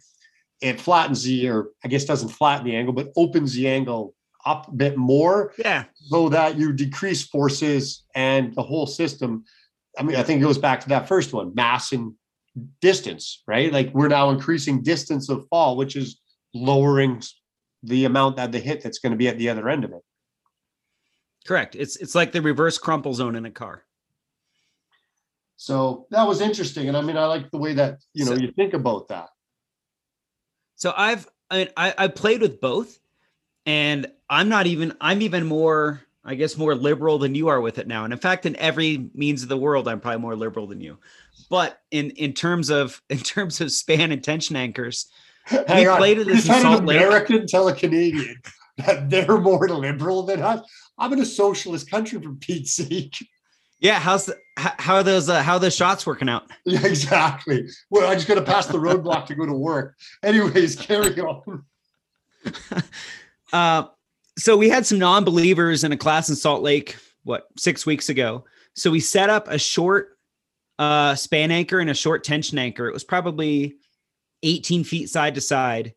it 0.61 0.81
flattens 0.81 1.23
the 1.23 1.49
or 1.49 1.69
i 1.85 1.89
guess 1.89 2.05
doesn't 2.05 2.29
flatten 2.31 2.67
the 2.67 2.75
angle 2.75 2.93
but 2.93 3.13
opens 3.17 3.53
the 3.55 3.69
angle 3.69 4.15
up 4.47 4.69
a 4.69 4.73
bit 4.73 4.97
more 4.97 5.53
yeah. 5.59 5.85
so 6.09 6.29
that 6.29 6.57
you 6.57 6.73
decrease 6.73 7.25
forces 7.27 8.05
and 8.15 8.55
the 8.55 8.63
whole 8.63 8.87
system. 8.87 9.45
I 9.99 10.03
mean 10.03 10.17
i 10.17 10.23
think 10.23 10.41
it 10.41 10.45
goes 10.45 10.59
back 10.59 10.81
to 10.81 10.89
that 10.91 11.09
first 11.09 11.33
one 11.33 11.55
mass 11.55 11.93
and 11.93 12.15
distance 12.81 13.43
right? 13.47 13.71
Like 13.71 13.93
we're 13.93 14.09
now 14.09 14.31
increasing 14.31 14.83
distance 14.83 15.29
of 15.29 15.47
fall 15.49 15.77
which 15.77 15.97
is 15.97 16.21
lowering 16.55 17.23
the 17.83 18.07
amount 18.07 18.37
that 18.37 18.53
the 18.53 18.59
hit 18.59 18.83
that's 18.83 18.99
going 18.99 19.11
to 19.13 19.17
be 19.17 19.29
at 19.29 19.37
the 19.37 19.51
other 19.51 19.69
end 19.69 19.85
of 19.85 19.93
it. 19.93 20.03
Correct. 21.47 21.75
It's 21.75 21.97
it's 21.97 22.15
like 22.15 22.33
the 22.33 22.41
reverse 22.41 22.79
crumple 22.79 23.15
zone 23.15 23.37
in 23.37 23.45
a 23.45 23.51
car. 23.51 23.85
So 25.57 26.07
that 26.11 26.27
was 26.27 26.41
interesting 26.41 26.89
and 26.89 26.97
i 26.97 27.01
mean 27.01 27.17
i 27.17 27.27
like 27.27 27.51
the 27.51 27.59
way 27.59 27.73
that 27.75 27.99
you 28.15 28.25
know 28.25 28.35
So- 28.35 28.41
you 28.41 28.53
think 28.53 28.75
about 28.75 29.09
that 29.09 29.29
So 30.77 30.93
I've 30.97 31.27
I 31.51 31.59
mean 31.59 31.69
I, 31.77 31.95
I 31.99 32.09
played 32.09 32.41
with 32.41 32.61
both, 32.61 32.99
and 33.67 34.07
I'm 34.31 34.49
not 34.49 34.67
even 34.67 34.95
I'm 35.01 35.23
even 35.23 35.47
more 35.47 36.03
I 36.25 36.35
guess 36.35 36.57
more 36.57 36.75
liberal 36.75 37.19
than 37.19 37.35
you 37.37 37.49
are 37.49 37.61
with 37.61 37.79
it 37.79 37.87
now. 37.87 38.03
And 38.05 38.13
in 38.13 38.19
fact, 38.19 38.47
in 38.47 38.57
every 38.57 39.11
means 39.15 39.43
of 39.45 39.49
the 39.49 39.57
world, 39.57 39.87
I'm 39.87 40.01
probably 40.01 40.21
more 40.21 40.35
liberal 40.37 40.67
than 40.67 40.81
you. 40.81 40.99
But 41.51 41.81
in 41.91 42.11
in 42.11 42.33
terms 42.33 42.71
of 42.71 43.01
in 43.11 43.19
terms 43.19 43.61
of 43.61 43.71
span 43.73 44.13
and 44.13 44.23
tension 44.23 44.57
anchors, 44.57 45.07
Hang 45.45 45.89
on. 45.89 45.99
played 45.99 46.19
with 46.19 46.27
You 46.29 46.35
this 46.35 46.45
just 46.47 46.65
in 46.65 46.71
had 46.71 46.79
an 46.81 46.87
Lake. 46.87 47.01
american 47.01 47.47
tell 47.47 47.69
a 47.69 47.73
canadian 47.75 48.37
that 48.79 49.09
they're 49.09 49.39
more 49.39 49.69
liberal 49.69 50.25
than 50.25 50.43
us 50.43 50.61
i'm 50.99 51.13
in 51.13 51.21
a 51.21 51.25
socialist 51.25 51.89
country 51.89 52.21
for 52.21 52.33
pete's 52.33 52.73
sake 52.73 53.15
yeah, 53.79 53.99
how's 53.99 54.27
the 54.27 54.39
how, 54.57 54.73
how 54.79 54.95
are 54.97 55.03
those 55.03 55.29
uh, 55.29 55.43
how 55.43 55.55
are 55.55 55.61
those 55.61 55.77
shots 55.77 56.07
working 56.07 56.29
out? 56.29 56.51
Yeah, 56.65 56.85
exactly. 56.85 57.69
Well, 57.91 58.11
I 58.11 58.15
just 58.15 58.27
got 58.27 58.35
to 58.37 58.43
pass 58.43 58.67
the 58.67 58.79
roadblock 58.79 59.27
to 59.27 59.35
go 59.35 59.47
to 59.47 59.53
work. 59.53 59.97
Anyways, 60.25 60.77
carry 60.81 61.19
on. 61.21 61.65
Uh, 63.53 63.85
so 64.37 64.57
we 64.57 64.69
had 64.69 64.85
some 64.85 64.99
non-believers 64.99 65.85
in 65.85 65.93
a 65.93 65.97
class 65.97 66.29
in 66.29 66.35
Salt 66.35 66.63
Lake, 66.63 66.97
what 67.23 67.45
six 67.57 67.87
weeks 67.87 68.09
ago. 68.09 68.45
So 68.75 68.91
we 68.91 68.99
set 68.99 69.31
up 69.31 69.47
a 69.47 69.57
short 69.57 70.19
uh, 70.81 71.15
span 71.15 71.53
anchor 71.53 71.79
and 71.79 71.89
a 71.89 71.95
short 71.95 72.25
tension 72.25 72.59
anchor. 72.59 72.89
It 72.89 72.93
was 72.93 73.05
probably 73.05 73.77
18 74.43 74.83
feet 74.83 75.11
side 75.11 75.37
to 75.37 75.41
side. 75.41 75.95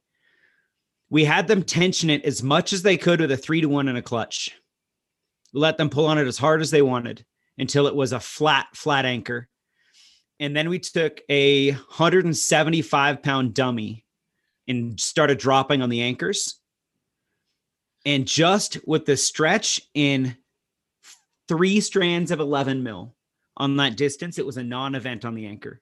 We 1.10 1.26
had 1.26 1.48
them 1.48 1.64
tension 1.64 2.12
it 2.12 2.24
as 2.24 2.44
much 2.44 2.72
as 2.72 2.84
they 2.84 2.98
could 2.98 3.20
with 3.20 3.32
a 3.32 3.38
three 3.38 3.62
to 3.62 3.68
one 3.68 3.88
and 3.88 3.98
a 3.98 4.02
clutch. 4.04 4.52
Let 5.52 5.78
them 5.78 5.90
pull 5.90 6.06
on 6.06 6.20
it 6.20 6.28
as 6.28 6.38
hard 6.38 6.62
as 6.62 6.70
they 6.70 6.84
wanted 6.84 7.26
until 7.60 7.88
it 7.88 7.96
was 7.96 8.14
a 8.14 8.20
flat, 8.20 8.68
flat 8.74 9.06
anchor. 9.06 9.48
And 10.40 10.56
then 10.56 10.70
we 10.70 10.80
took 10.80 11.20
a 11.30 11.72
175 11.72 13.22
pound 13.22 13.54
dummy 13.54 14.06
and 14.68 15.00
started 15.00 15.38
dropping 15.38 15.82
on 15.82 15.90
the 15.90 16.02
anchors. 16.02 16.60
And 18.06 18.26
just 18.26 18.78
with 18.88 19.06
the 19.06 19.18
stretch 19.18 19.82
in 19.94 20.38
three 21.50 21.82
strands 21.82 22.32
of 22.32 22.40
11 22.40 22.82
mil 22.82 23.16
on 23.58 23.76
that 23.76 23.98
distance, 23.98 24.40
it 24.40 24.46
was 24.46 24.56
a 24.56 24.64
non 24.64 24.96
event 24.96 25.26
on 25.26 25.36
the 25.36 25.46
anchor. 25.46 25.82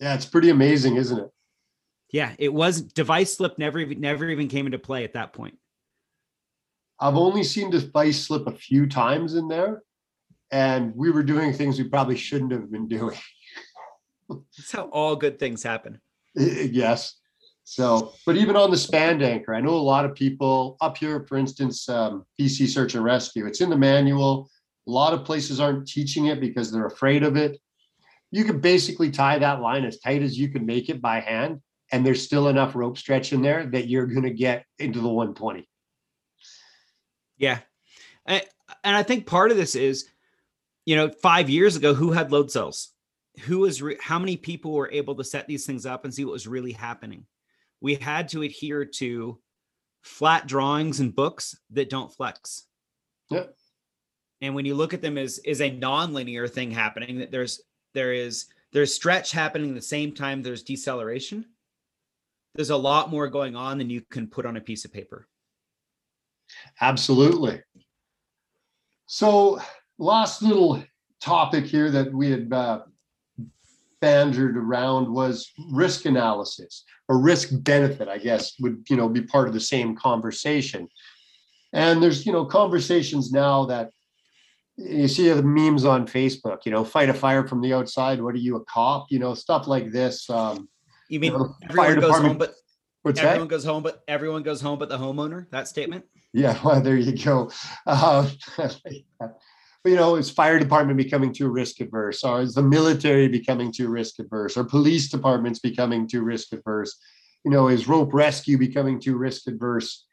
Yeah, 0.00 0.14
it's 0.14 0.26
pretty 0.26 0.50
amazing, 0.50 0.96
isn't 0.96 1.18
it? 1.18 1.30
Yeah, 2.10 2.32
it 2.38 2.52
was 2.52 2.82
device 2.82 3.36
slip 3.36 3.58
never 3.58 3.78
even 3.78 4.00
never 4.00 4.28
even 4.28 4.48
came 4.48 4.66
into 4.66 4.78
play 4.78 5.04
at 5.04 5.12
that 5.12 5.32
point. 5.32 5.56
I've 6.98 7.16
only 7.16 7.44
seen 7.44 7.70
device 7.70 8.26
slip 8.26 8.46
a 8.46 8.52
few 8.52 8.86
times 8.86 9.34
in 9.34 9.48
there, 9.48 9.82
and 10.54 10.94
we 10.94 11.10
were 11.10 11.24
doing 11.24 11.52
things 11.52 11.78
we 11.78 11.88
probably 11.88 12.16
shouldn't 12.16 12.52
have 12.52 12.70
been 12.70 12.86
doing. 12.86 13.18
That's 14.28 14.70
how 14.70 14.84
all 14.84 15.16
good 15.16 15.36
things 15.36 15.64
happen. 15.64 16.00
yes. 16.36 17.16
So, 17.64 18.12
but 18.24 18.36
even 18.36 18.54
on 18.54 18.70
the 18.70 18.76
span 18.76 19.20
anchor, 19.20 19.52
I 19.52 19.60
know 19.60 19.70
a 19.70 19.90
lot 19.94 20.04
of 20.04 20.14
people 20.14 20.76
up 20.80 20.96
here, 20.96 21.26
for 21.28 21.38
instance, 21.38 21.88
um, 21.88 22.24
BC 22.40 22.68
Search 22.68 22.94
and 22.94 23.02
Rescue, 23.02 23.46
it's 23.46 23.62
in 23.62 23.68
the 23.68 23.76
manual. 23.76 24.48
A 24.86 24.90
lot 24.92 25.12
of 25.12 25.24
places 25.24 25.58
aren't 25.58 25.88
teaching 25.88 26.26
it 26.26 26.40
because 26.40 26.70
they're 26.70 26.86
afraid 26.86 27.24
of 27.24 27.36
it. 27.36 27.58
You 28.30 28.44
can 28.44 28.60
basically 28.60 29.10
tie 29.10 29.40
that 29.40 29.60
line 29.60 29.84
as 29.84 29.98
tight 29.98 30.22
as 30.22 30.38
you 30.38 30.50
can 30.50 30.64
make 30.64 30.88
it 30.88 31.02
by 31.02 31.18
hand, 31.18 31.62
and 31.90 32.06
there's 32.06 32.22
still 32.22 32.46
enough 32.46 32.76
rope 32.76 32.96
stretch 32.96 33.32
in 33.32 33.42
there 33.42 33.66
that 33.66 33.88
you're 33.88 34.06
going 34.06 34.22
to 34.22 34.30
get 34.30 34.66
into 34.78 35.00
the 35.00 35.08
120. 35.08 35.68
Yeah. 37.38 37.58
And, 38.26 38.44
and 38.84 38.96
I 38.96 39.02
think 39.02 39.26
part 39.26 39.50
of 39.50 39.56
this 39.56 39.74
is, 39.74 40.10
you 40.84 40.96
know, 40.96 41.08
five 41.10 41.48
years 41.48 41.76
ago, 41.76 41.94
who 41.94 42.12
had 42.12 42.32
load 42.32 42.50
cells? 42.50 42.90
Who 43.44 43.60
was, 43.60 43.82
re- 43.82 43.98
how 44.00 44.18
many 44.18 44.36
people 44.36 44.72
were 44.72 44.90
able 44.90 45.14
to 45.16 45.24
set 45.24 45.46
these 45.46 45.66
things 45.66 45.86
up 45.86 46.04
and 46.04 46.14
see 46.14 46.24
what 46.24 46.32
was 46.32 46.46
really 46.46 46.72
happening? 46.72 47.26
We 47.80 47.96
had 47.96 48.28
to 48.30 48.42
adhere 48.42 48.84
to 48.84 49.38
flat 50.02 50.46
drawings 50.46 51.00
and 51.00 51.14
books 51.14 51.58
that 51.70 51.90
don't 51.90 52.14
flex. 52.14 52.66
Yep. 53.30 53.54
And 54.40 54.54
when 54.54 54.66
you 54.66 54.74
look 54.74 54.94
at 54.94 55.02
them 55.02 55.16
as 55.16 55.38
is 55.38 55.60
a 55.60 55.70
non-linear 55.70 56.46
thing 56.46 56.70
happening, 56.70 57.18
that 57.18 57.30
there's 57.30 57.62
there 57.94 58.12
is 58.12 58.46
there's 58.72 58.94
stretch 58.94 59.32
happening 59.32 59.70
at 59.70 59.74
the 59.74 59.82
same 59.82 60.12
time 60.12 60.42
there's 60.42 60.62
deceleration. 60.62 61.46
There's 62.54 62.70
a 62.70 62.76
lot 62.76 63.10
more 63.10 63.28
going 63.28 63.56
on 63.56 63.78
than 63.78 63.90
you 63.90 64.02
can 64.02 64.26
put 64.26 64.46
on 64.46 64.56
a 64.56 64.60
piece 64.60 64.84
of 64.84 64.92
paper. 64.92 65.26
Absolutely. 66.80 67.62
So, 69.06 69.60
last 69.98 70.42
little 70.42 70.82
topic 71.20 71.64
here 71.64 71.90
that 71.90 72.12
we 72.12 72.30
had 72.30 72.52
uh, 72.52 72.80
bantered 74.00 74.56
around 74.56 75.12
was 75.12 75.50
risk 75.70 76.04
analysis 76.04 76.84
or 77.08 77.18
risk 77.18 77.50
benefit. 77.52 78.08
I 78.08 78.18
guess 78.18 78.54
would 78.60 78.84
you 78.88 78.96
know 78.96 79.08
be 79.08 79.22
part 79.22 79.48
of 79.48 79.54
the 79.54 79.60
same 79.60 79.96
conversation. 79.96 80.88
And 81.72 82.02
there's 82.02 82.26
you 82.26 82.32
know 82.32 82.44
conversations 82.44 83.32
now 83.32 83.64
that 83.66 83.90
you 84.76 85.08
see 85.08 85.28
the 85.28 85.42
memes 85.42 85.84
on 85.84 86.06
Facebook. 86.06 86.60
You 86.64 86.72
know, 86.72 86.84
fight 86.84 87.08
a 87.08 87.14
fire 87.14 87.46
from 87.46 87.60
the 87.60 87.72
outside. 87.72 88.20
What 88.20 88.34
are 88.34 88.38
you, 88.38 88.56
a 88.56 88.64
cop? 88.64 89.06
You 89.10 89.18
know, 89.18 89.34
stuff 89.34 89.66
like 89.66 89.92
this. 89.92 90.28
Um, 90.28 90.68
you 91.08 91.20
mean 91.20 91.32
you 91.32 91.38
know, 91.38 91.56
everyone 91.68 92.00
goes 92.00 92.18
home, 92.18 92.38
but 92.38 92.54
What's 93.04 93.20
everyone 93.20 93.48
that? 93.48 93.54
goes 93.54 93.64
home, 93.64 93.82
but 93.82 94.02
everyone 94.08 94.42
goes 94.42 94.62
home, 94.62 94.78
but 94.78 94.88
the 94.88 94.96
homeowner. 94.96 95.46
That 95.50 95.68
statement. 95.68 96.06
Yeah, 96.32 96.58
well, 96.64 96.80
there 96.80 96.96
you 96.96 97.12
go. 97.22 97.50
Uh, 97.86 98.30
you 99.84 99.96
know, 99.96 100.16
is 100.16 100.30
fire 100.30 100.58
department 100.58 100.96
becoming 100.96 101.32
too 101.32 101.48
risk 101.48 101.80
adverse, 101.80 102.24
or 102.24 102.40
is 102.40 102.54
the 102.54 102.62
military 102.62 103.28
becoming 103.28 103.70
too 103.70 103.88
risk 103.88 104.18
adverse, 104.18 104.56
or 104.56 104.64
police 104.64 105.08
departments 105.08 105.58
becoming 105.58 106.08
too 106.08 106.22
risk 106.22 106.52
adverse? 106.52 106.98
You 107.44 107.50
know, 107.50 107.68
is 107.68 107.86
rope 107.86 108.14
rescue 108.14 108.56
becoming 108.56 108.98
too 108.98 109.16
risk 109.16 109.46
adverse? 109.46 110.06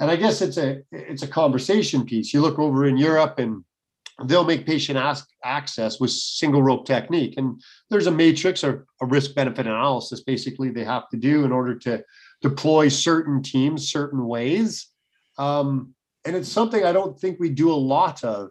And 0.00 0.10
I 0.10 0.16
guess 0.16 0.42
it's 0.42 0.56
a 0.56 0.82
it's 0.90 1.22
a 1.22 1.28
conversation 1.28 2.04
piece. 2.04 2.34
You 2.34 2.40
look 2.40 2.58
over 2.58 2.86
in 2.86 2.96
Europe 2.96 3.38
and 3.38 3.64
they'll 4.24 4.44
make 4.44 4.66
patient 4.66 4.98
ask 4.98 5.28
access 5.44 6.00
with 6.00 6.10
single 6.10 6.62
rope 6.62 6.86
technique. 6.86 7.34
And 7.36 7.60
there's 7.90 8.06
a 8.06 8.12
matrix 8.12 8.62
or 8.64 8.86
a 9.00 9.06
risk 9.06 9.34
benefit 9.34 9.66
analysis 9.66 10.22
basically 10.22 10.70
they 10.70 10.84
have 10.84 11.08
to 11.10 11.16
do 11.16 11.44
in 11.44 11.52
order 11.52 11.76
to 11.80 12.02
deploy 12.40 12.88
certain 12.88 13.42
teams 13.42 13.90
certain 13.90 14.26
ways. 14.26 14.88
Um, 15.38 15.94
and 16.24 16.36
it's 16.36 16.48
something 16.48 16.84
I 16.84 16.92
don't 16.92 17.18
think 17.18 17.38
we 17.38 17.50
do 17.50 17.72
a 17.72 17.74
lot 17.74 18.22
of 18.24 18.50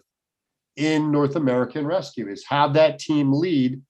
in 0.75 1.11
North 1.11 1.35
American 1.35 1.85
rescue 1.85 2.27
is 2.27 2.45
have 2.47 2.73
that 2.73 2.99
team 2.99 3.31
lead, 3.31 3.81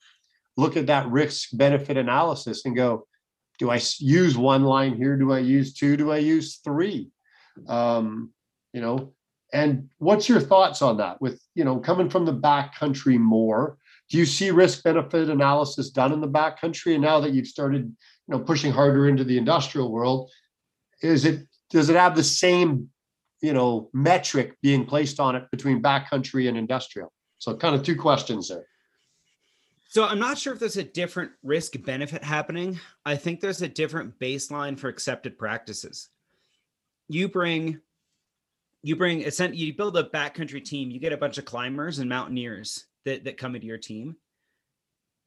look 0.58 0.78
at 0.78 0.88
that 0.88 1.10
risk 1.10 1.50
benefit 1.54 1.98
analysis 1.98 2.66
and 2.66 2.76
go, 2.76 3.08
do 3.60 3.70
I 3.70 3.82
use 4.00 4.38
one 4.38 4.64
line 4.64 4.96
here? 4.96 5.16
Do 5.16 5.32
I 5.32 5.40
use 5.40 5.74
two? 5.74 5.96
Do 5.96 6.12
I 6.12 6.18
use 6.18 6.58
three? 6.58 7.10
Um, 7.68 8.32
you 8.74 8.82
know, 8.82 9.14
and 9.54 9.90
what's 10.00 10.28
your 10.28 10.40
thoughts 10.40 10.82
on 10.82 10.98
that? 10.98 11.22
With 11.22 11.40
you 11.54 11.64
know, 11.64 11.78
coming 11.78 12.10
from 12.10 12.26
the 12.26 12.34
back 12.34 12.76
country 12.76 13.18
more, 13.18 13.78
do 14.10 14.18
you 14.18 14.26
see 14.26 14.52
risk 14.52 14.84
benefit 14.84 15.30
analysis 15.30 15.92
done 15.92 16.12
in 16.12 16.22
the 16.22 16.28
back 16.28 16.60
country? 16.60 16.96
And 16.96 17.04
now 17.04 17.20
that 17.20 17.34
you've 17.34 17.48
started, 17.48 17.84
you 17.84 17.96
know, 18.36 18.40
pushing 18.40 18.72
harder 18.72 19.08
into 19.08 19.24
the 19.24 19.38
industrial 19.38 19.92
world, 19.92 20.32
is 21.02 21.24
it 21.26 21.48
does 21.70 21.90
it 21.90 21.96
have 21.96 22.16
the 22.16 22.24
same, 22.24 22.90
you 23.44 23.54
know, 23.54 23.90
metric 23.94 24.58
being 24.64 24.86
placed 24.86 25.20
on 25.20 25.36
it 25.36 25.52
between 25.52 25.84
backcountry 25.84 26.48
and 26.48 26.58
industrial? 26.58 27.12
So 27.38 27.56
kind 27.56 27.76
of 27.76 27.84
two 27.84 27.96
questions 27.96 28.48
there. 28.48 28.66
So 29.90 30.06
I'm 30.06 30.18
not 30.18 30.40
sure 30.40 30.54
if 30.54 30.60
there's 30.60 30.78
a 30.78 30.84
different 30.84 31.34
risk 31.44 31.74
benefit 31.84 32.24
happening. 32.24 32.80
I 33.06 33.16
think 33.16 33.42
there's 33.42 33.62
a 33.62 33.68
different 33.68 34.18
baseline 34.18 34.80
for 34.80 34.88
accepted 34.88 35.38
practices. 35.38 36.10
You 37.10 37.30
bring 37.30 37.80
you 38.82 38.96
bring 38.96 39.24
you 39.54 39.74
build 39.76 39.98
a 39.98 40.04
backcountry 40.04 40.64
team, 40.64 40.90
you 40.90 41.00
get 41.00 41.14
a 41.14 41.18
bunch 41.18 41.38
of 41.38 41.46
climbers 41.46 42.00
and 42.00 42.10
mountaineers 42.10 42.86
that, 43.06 43.24
that 43.26 43.38
come 43.38 43.56
into 43.56 43.68
your 43.68 43.78
team. 43.78 44.16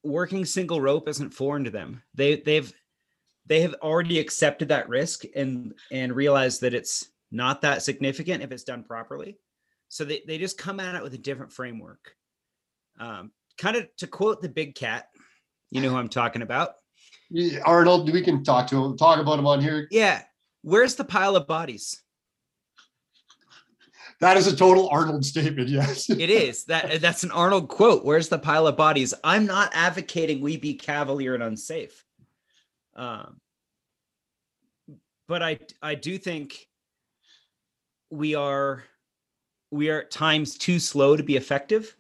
Working 0.03 0.45
single 0.45 0.81
rope 0.81 1.09
isn't 1.09 1.35
foreign 1.35 1.65
to 1.65 1.71
them. 1.71 2.03
They 2.15 2.37
they've 2.37 2.73
they 3.47 3.61
have 3.61 3.75
already 3.83 4.19
accepted 4.19 4.69
that 4.69 4.89
risk 4.89 5.25
and 5.37 5.75
and 5.93 6.13
realized 6.13 6.63
that 6.63 6.75
it's 6.75 7.09
not 7.37 7.63
that 7.63 7.83
significant 7.83 8.43
if 8.43 8.51
it's 8.51 8.65
done 8.65 8.83
properly. 8.83 9.39
So 9.89 10.05
they, 10.05 10.23
they 10.27 10.39
just 10.39 10.59
come 10.59 10.81
at 10.81 10.95
it 10.95 11.03
with 11.03 11.15
a 11.15 11.19
different 11.19 11.53
framework. 11.53 12.15
Um, 12.99 13.31
kind 13.59 13.77
of 13.77 13.87
to 13.99 14.07
quote 14.07 14.43
the 14.43 14.49
big 14.49 14.75
cat, 14.75 15.09
you 15.71 15.81
know 15.81 15.91
who 15.91 15.97
I'm 15.97 16.09
talking 16.09 16.43
about. 16.43 16.73
Arnold, 17.65 18.13
we 18.13 18.23
can 18.23 18.43
talk 18.43 18.67
to 18.69 18.85
him, 18.85 18.97
talk 18.97 19.21
about 19.21 19.39
him 19.39 19.47
on 19.47 19.61
here. 19.61 19.87
Yeah. 19.91 20.23
Where's 20.63 20.95
the 20.95 21.05
pile 21.05 21.37
of 21.37 21.47
bodies? 21.47 22.03
That 24.21 24.37
is 24.37 24.47
a 24.47 24.57
total 24.57 24.89
Arnold 24.89 25.25
statement. 25.25 25.69
Yes, 25.69 26.09
it 26.11 26.31
is. 26.31 26.65
That 26.65 27.01
that's 27.03 27.23
an 27.23 27.31
Arnold 27.31 27.69
quote. 27.69 28.05
Where's 28.05 28.29
the 28.29 28.39
pile 28.39 28.67
of 28.67 28.77
bodies? 28.77 29.13
I'm 29.23 29.45
not 29.45 29.71
advocating 29.75 30.41
we 30.41 30.57
be 30.57 30.75
cavalier 30.75 31.35
and 31.35 31.43
unsafe. 31.43 32.03
Um, 32.95 33.41
but 35.29 35.43
I 35.43 35.59
I 35.83 35.97
do 35.97 36.17
think 36.17 36.67
we 38.11 38.35
are 38.35 38.85
we 39.71 39.91
are 39.91 40.03
at 40.03 40.11
times 40.11 40.57
too 40.57 40.79
slow 40.79 41.17
to 41.17 41.23
be 41.23 41.37
effective 41.37 41.97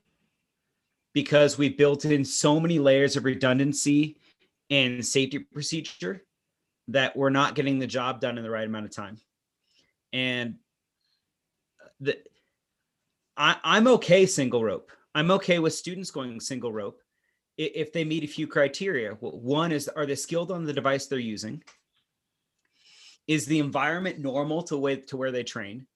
because 1.12 1.58
we've 1.58 1.76
built 1.76 2.04
in 2.04 2.24
so 2.24 2.60
many 2.60 2.78
layers 2.78 3.16
of 3.16 3.24
redundancy 3.24 4.18
and 4.70 5.04
safety 5.04 5.38
procedure 5.38 6.22
that 6.88 7.16
we're 7.16 7.30
not 7.30 7.54
getting 7.54 7.78
the 7.78 7.86
job 7.86 8.20
done 8.20 8.38
in 8.38 8.44
the 8.44 8.50
right 8.50 8.66
amount 8.66 8.84
of 8.84 8.94
time. 8.94 9.18
And 10.12 10.56
the 12.00 12.18
I, 13.36 13.56
I'm 13.64 13.88
okay 13.88 14.26
single 14.26 14.62
rope. 14.62 14.92
I'm 15.14 15.30
okay 15.32 15.58
with 15.58 15.74
students 15.74 16.10
going 16.10 16.38
single 16.40 16.72
rope 16.72 17.00
if 17.56 17.92
they 17.92 18.04
meet 18.04 18.24
a 18.24 18.28
few 18.28 18.46
criteria. 18.46 19.12
One 19.12 19.72
is 19.72 19.88
are 19.88 20.06
they 20.06 20.14
skilled 20.14 20.52
on 20.52 20.64
the 20.64 20.72
device 20.72 21.06
they're 21.06 21.18
using? 21.18 21.62
Is 23.26 23.46
the 23.46 23.58
environment 23.58 24.18
normal 24.18 24.62
to 24.64 24.76
way 24.76 24.96
to 24.96 25.16
where 25.16 25.32
they 25.32 25.42
train? 25.42 25.86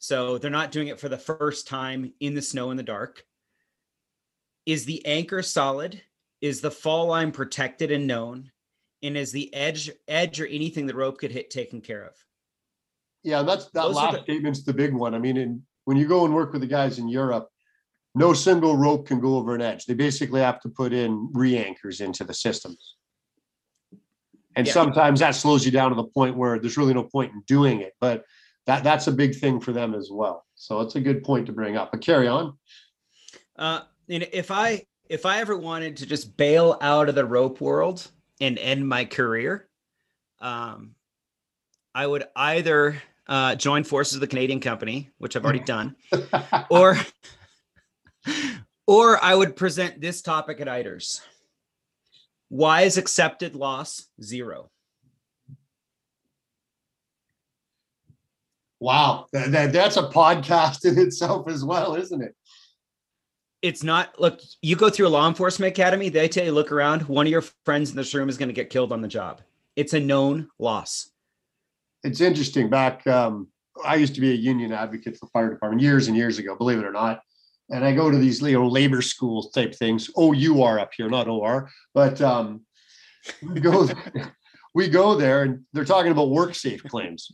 So 0.00 0.38
they're 0.38 0.50
not 0.50 0.72
doing 0.72 0.88
it 0.88 0.98
for 0.98 1.10
the 1.10 1.18
first 1.18 1.68
time 1.68 2.12
in 2.20 2.34
the 2.34 2.40
snow 2.42 2.70
in 2.70 2.78
the 2.78 2.82
dark. 2.82 3.22
Is 4.64 4.86
the 4.86 5.04
anchor 5.04 5.42
solid? 5.42 6.00
Is 6.40 6.62
the 6.62 6.70
fall 6.70 7.06
line 7.06 7.32
protected 7.32 7.92
and 7.92 8.06
known? 8.06 8.50
And 9.02 9.16
is 9.16 9.30
the 9.30 9.52
edge 9.54 9.90
edge 10.08 10.40
or 10.40 10.46
anything 10.46 10.86
the 10.86 10.94
rope 10.94 11.18
could 11.18 11.30
hit 11.30 11.50
taken 11.50 11.82
care 11.82 12.02
of? 12.02 12.14
Yeah, 13.22 13.42
that's 13.42 13.66
that 13.66 13.82
Those 13.82 13.96
last 13.96 14.16
the- 14.16 14.22
statement's 14.22 14.62
the 14.64 14.72
big 14.72 14.94
one. 14.94 15.14
I 15.14 15.18
mean, 15.18 15.36
in, 15.36 15.62
when 15.84 15.98
you 15.98 16.08
go 16.08 16.24
and 16.24 16.34
work 16.34 16.52
with 16.52 16.62
the 16.62 16.66
guys 16.66 16.98
in 16.98 17.06
Europe, 17.06 17.48
no 18.14 18.32
single 18.32 18.78
rope 18.78 19.06
can 19.06 19.20
go 19.20 19.36
over 19.36 19.54
an 19.54 19.60
edge. 19.60 19.84
They 19.84 19.94
basically 19.94 20.40
have 20.40 20.60
to 20.62 20.70
put 20.70 20.94
in 20.94 21.28
re-anchors 21.34 22.00
into 22.00 22.24
the 22.24 22.34
systems. 22.34 22.96
And 24.56 24.66
Yeah. 24.66 24.72
sometimes 24.72 25.20
that 25.20 25.34
slows 25.34 25.64
you 25.66 25.70
down 25.70 25.90
to 25.90 25.94
the 25.96 26.04
point 26.08 26.36
where 26.38 26.58
there's 26.58 26.78
really 26.78 26.94
no 26.94 27.04
point 27.04 27.32
in 27.34 27.42
doing 27.46 27.80
it. 27.82 27.92
But 28.00 28.24
that 28.66 28.84
that's 28.84 29.06
a 29.06 29.12
big 29.12 29.34
thing 29.34 29.60
for 29.60 29.72
them 29.72 29.94
as 29.94 30.10
well. 30.10 30.44
So 30.54 30.80
it's 30.80 30.96
a 30.96 31.00
good 31.00 31.24
point 31.24 31.46
to 31.46 31.52
bring 31.52 31.76
up. 31.76 31.90
But 31.92 32.02
carry 32.02 32.28
on. 32.28 32.56
Uh, 33.56 33.80
and 34.08 34.28
if 34.32 34.50
I 34.50 34.84
if 35.08 35.26
I 35.26 35.40
ever 35.40 35.56
wanted 35.56 35.98
to 35.98 36.06
just 36.06 36.36
bail 36.36 36.78
out 36.80 37.08
of 37.08 37.14
the 37.14 37.24
rope 37.24 37.60
world 37.60 38.08
and 38.40 38.58
end 38.58 38.88
my 38.88 39.04
career, 39.04 39.68
um, 40.40 40.94
I 41.94 42.06
would 42.06 42.24
either 42.36 43.02
uh, 43.26 43.54
join 43.56 43.84
forces 43.84 44.14
with 44.14 44.20
the 44.22 44.34
Canadian 44.34 44.60
company, 44.60 45.10
which 45.18 45.36
I've 45.36 45.44
already 45.44 45.60
done, 45.60 45.96
or 46.70 46.96
or 48.86 49.22
I 49.22 49.34
would 49.34 49.56
present 49.56 50.00
this 50.00 50.22
topic 50.22 50.60
at 50.60 50.66
ITRS. 50.66 51.20
Why 52.48 52.82
is 52.82 52.98
accepted 52.98 53.54
loss 53.54 54.06
zero? 54.22 54.70
Wow. 58.80 59.26
That, 59.32 59.52
that- 59.52 59.72
that's 59.72 59.96
a 59.96 60.04
podcast 60.08 60.84
in 60.84 60.98
itself 60.98 61.48
as 61.48 61.64
well, 61.64 61.94
isn't 61.94 62.22
it? 62.22 62.34
It's 63.62 63.82
not 63.82 64.18
look, 64.18 64.40
you 64.62 64.74
go 64.74 64.88
through 64.88 65.06
a 65.06 65.10
law 65.10 65.28
enforcement 65.28 65.70
academy, 65.70 66.08
they 66.08 66.28
tell 66.28 66.44
you 66.46 66.52
look 66.52 66.72
around, 66.72 67.02
one 67.02 67.26
of 67.26 67.30
your 67.30 67.42
friends 67.66 67.90
in 67.90 67.96
this 67.96 68.14
room 68.14 68.28
is 68.30 68.38
going 68.38 68.48
to 68.48 68.54
get 68.54 68.70
killed 68.70 68.90
on 68.90 69.02
the 69.02 69.08
job. 69.08 69.42
It's 69.76 69.92
a 69.92 70.00
known 70.00 70.48
loss. 70.58 71.10
it's 72.02 72.20
interesting. 72.22 72.70
Back, 72.70 73.06
um, 73.06 73.48
I 73.84 73.96
used 73.96 74.14
to 74.14 74.20
be 74.22 74.30
a 74.30 74.34
union 74.34 74.72
advocate 74.72 75.18
for 75.18 75.26
fire 75.28 75.50
department 75.50 75.82
years 75.82 76.08
and 76.08 76.16
years 76.16 76.38
ago, 76.38 76.56
believe 76.56 76.78
it 76.78 76.84
or 76.86 76.92
not. 76.92 77.20
And 77.68 77.84
I 77.84 77.94
go 77.94 78.10
to 78.10 78.16
these 78.16 78.40
you 78.42 78.52
know, 78.54 78.66
labor 78.66 79.02
schools 79.02 79.50
type 79.52 79.74
things. 79.74 80.10
Oh, 80.16 80.32
you 80.32 80.62
are 80.62 80.78
up 80.80 80.90
here, 80.96 81.08
not 81.10 81.28
OR. 81.28 81.70
But 81.94 82.20
um, 82.22 82.62
we 83.42 83.60
go, 83.60 83.88
we 84.74 84.88
go 84.88 85.14
there, 85.16 85.42
and 85.42 85.64
they're 85.74 85.84
talking 85.84 86.10
about 86.12 86.30
work 86.30 86.54
safe 86.54 86.82
claims. 86.84 87.30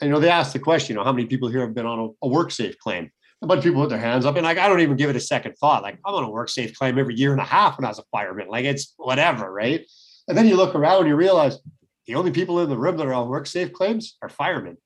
You 0.00 0.08
know, 0.08 0.20
they 0.20 0.30
ask 0.30 0.52
the 0.52 0.58
question, 0.58 0.94
you 0.94 0.98
know, 0.98 1.04
how 1.04 1.12
many 1.12 1.26
people 1.26 1.48
here 1.48 1.60
have 1.60 1.74
been 1.74 1.86
on 1.86 1.98
a, 1.98 2.26
a 2.26 2.28
work 2.28 2.50
safe 2.50 2.78
claim? 2.78 3.10
A 3.42 3.46
bunch 3.46 3.58
of 3.58 3.64
people 3.64 3.82
put 3.82 3.90
their 3.90 3.98
hands 3.98 4.24
up, 4.24 4.36
and 4.36 4.44
like 4.44 4.58
I 4.58 4.68
don't 4.68 4.80
even 4.80 4.96
give 4.96 5.10
it 5.10 5.16
a 5.16 5.20
second 5.20 5.54
thought. 5.56 5.82
Like 5.82 5.98
I'm 6.04 6.14
on 6.14 6.24
a 6.24 6.30
work 6.30 6.48
safe 6.48 6.76
claim 6.76 6.98
every 6.98 7.14
year 7.14 7.32
and 7.32 7.40
a 7.40 7.44
half 7.44 7.76
when 7.78 7.84
I 7.84 7.88
was 7.88 7.98
a 7.98 8.04
fireman. 8.10 8.48
Like 8.48 8.64
it's 8.64 8.94
whatever, 8.96 9.52
right? 9.52 9.86
And 10.28 10.36
then 10.36 10.46
you 10.46 10.56
look 10.56 10.74
around, 10.74 11.00
and 11.00 11.08
you 11.08 11.16
realize 11.16 11.58
the 12.06 12.14
only 12.14 12.30
people 12.30 12.60
in 12.60 12.68
the 12.68 12.76
room 12.76 12.96
that 12.96 13.06
are 13.06 13.14
on 13.14 13.28
work 13.28 13.46
safe 13.46 13.72
claims 13.72 14.16
are 14.22 14.28
firemen. 14.28 14.76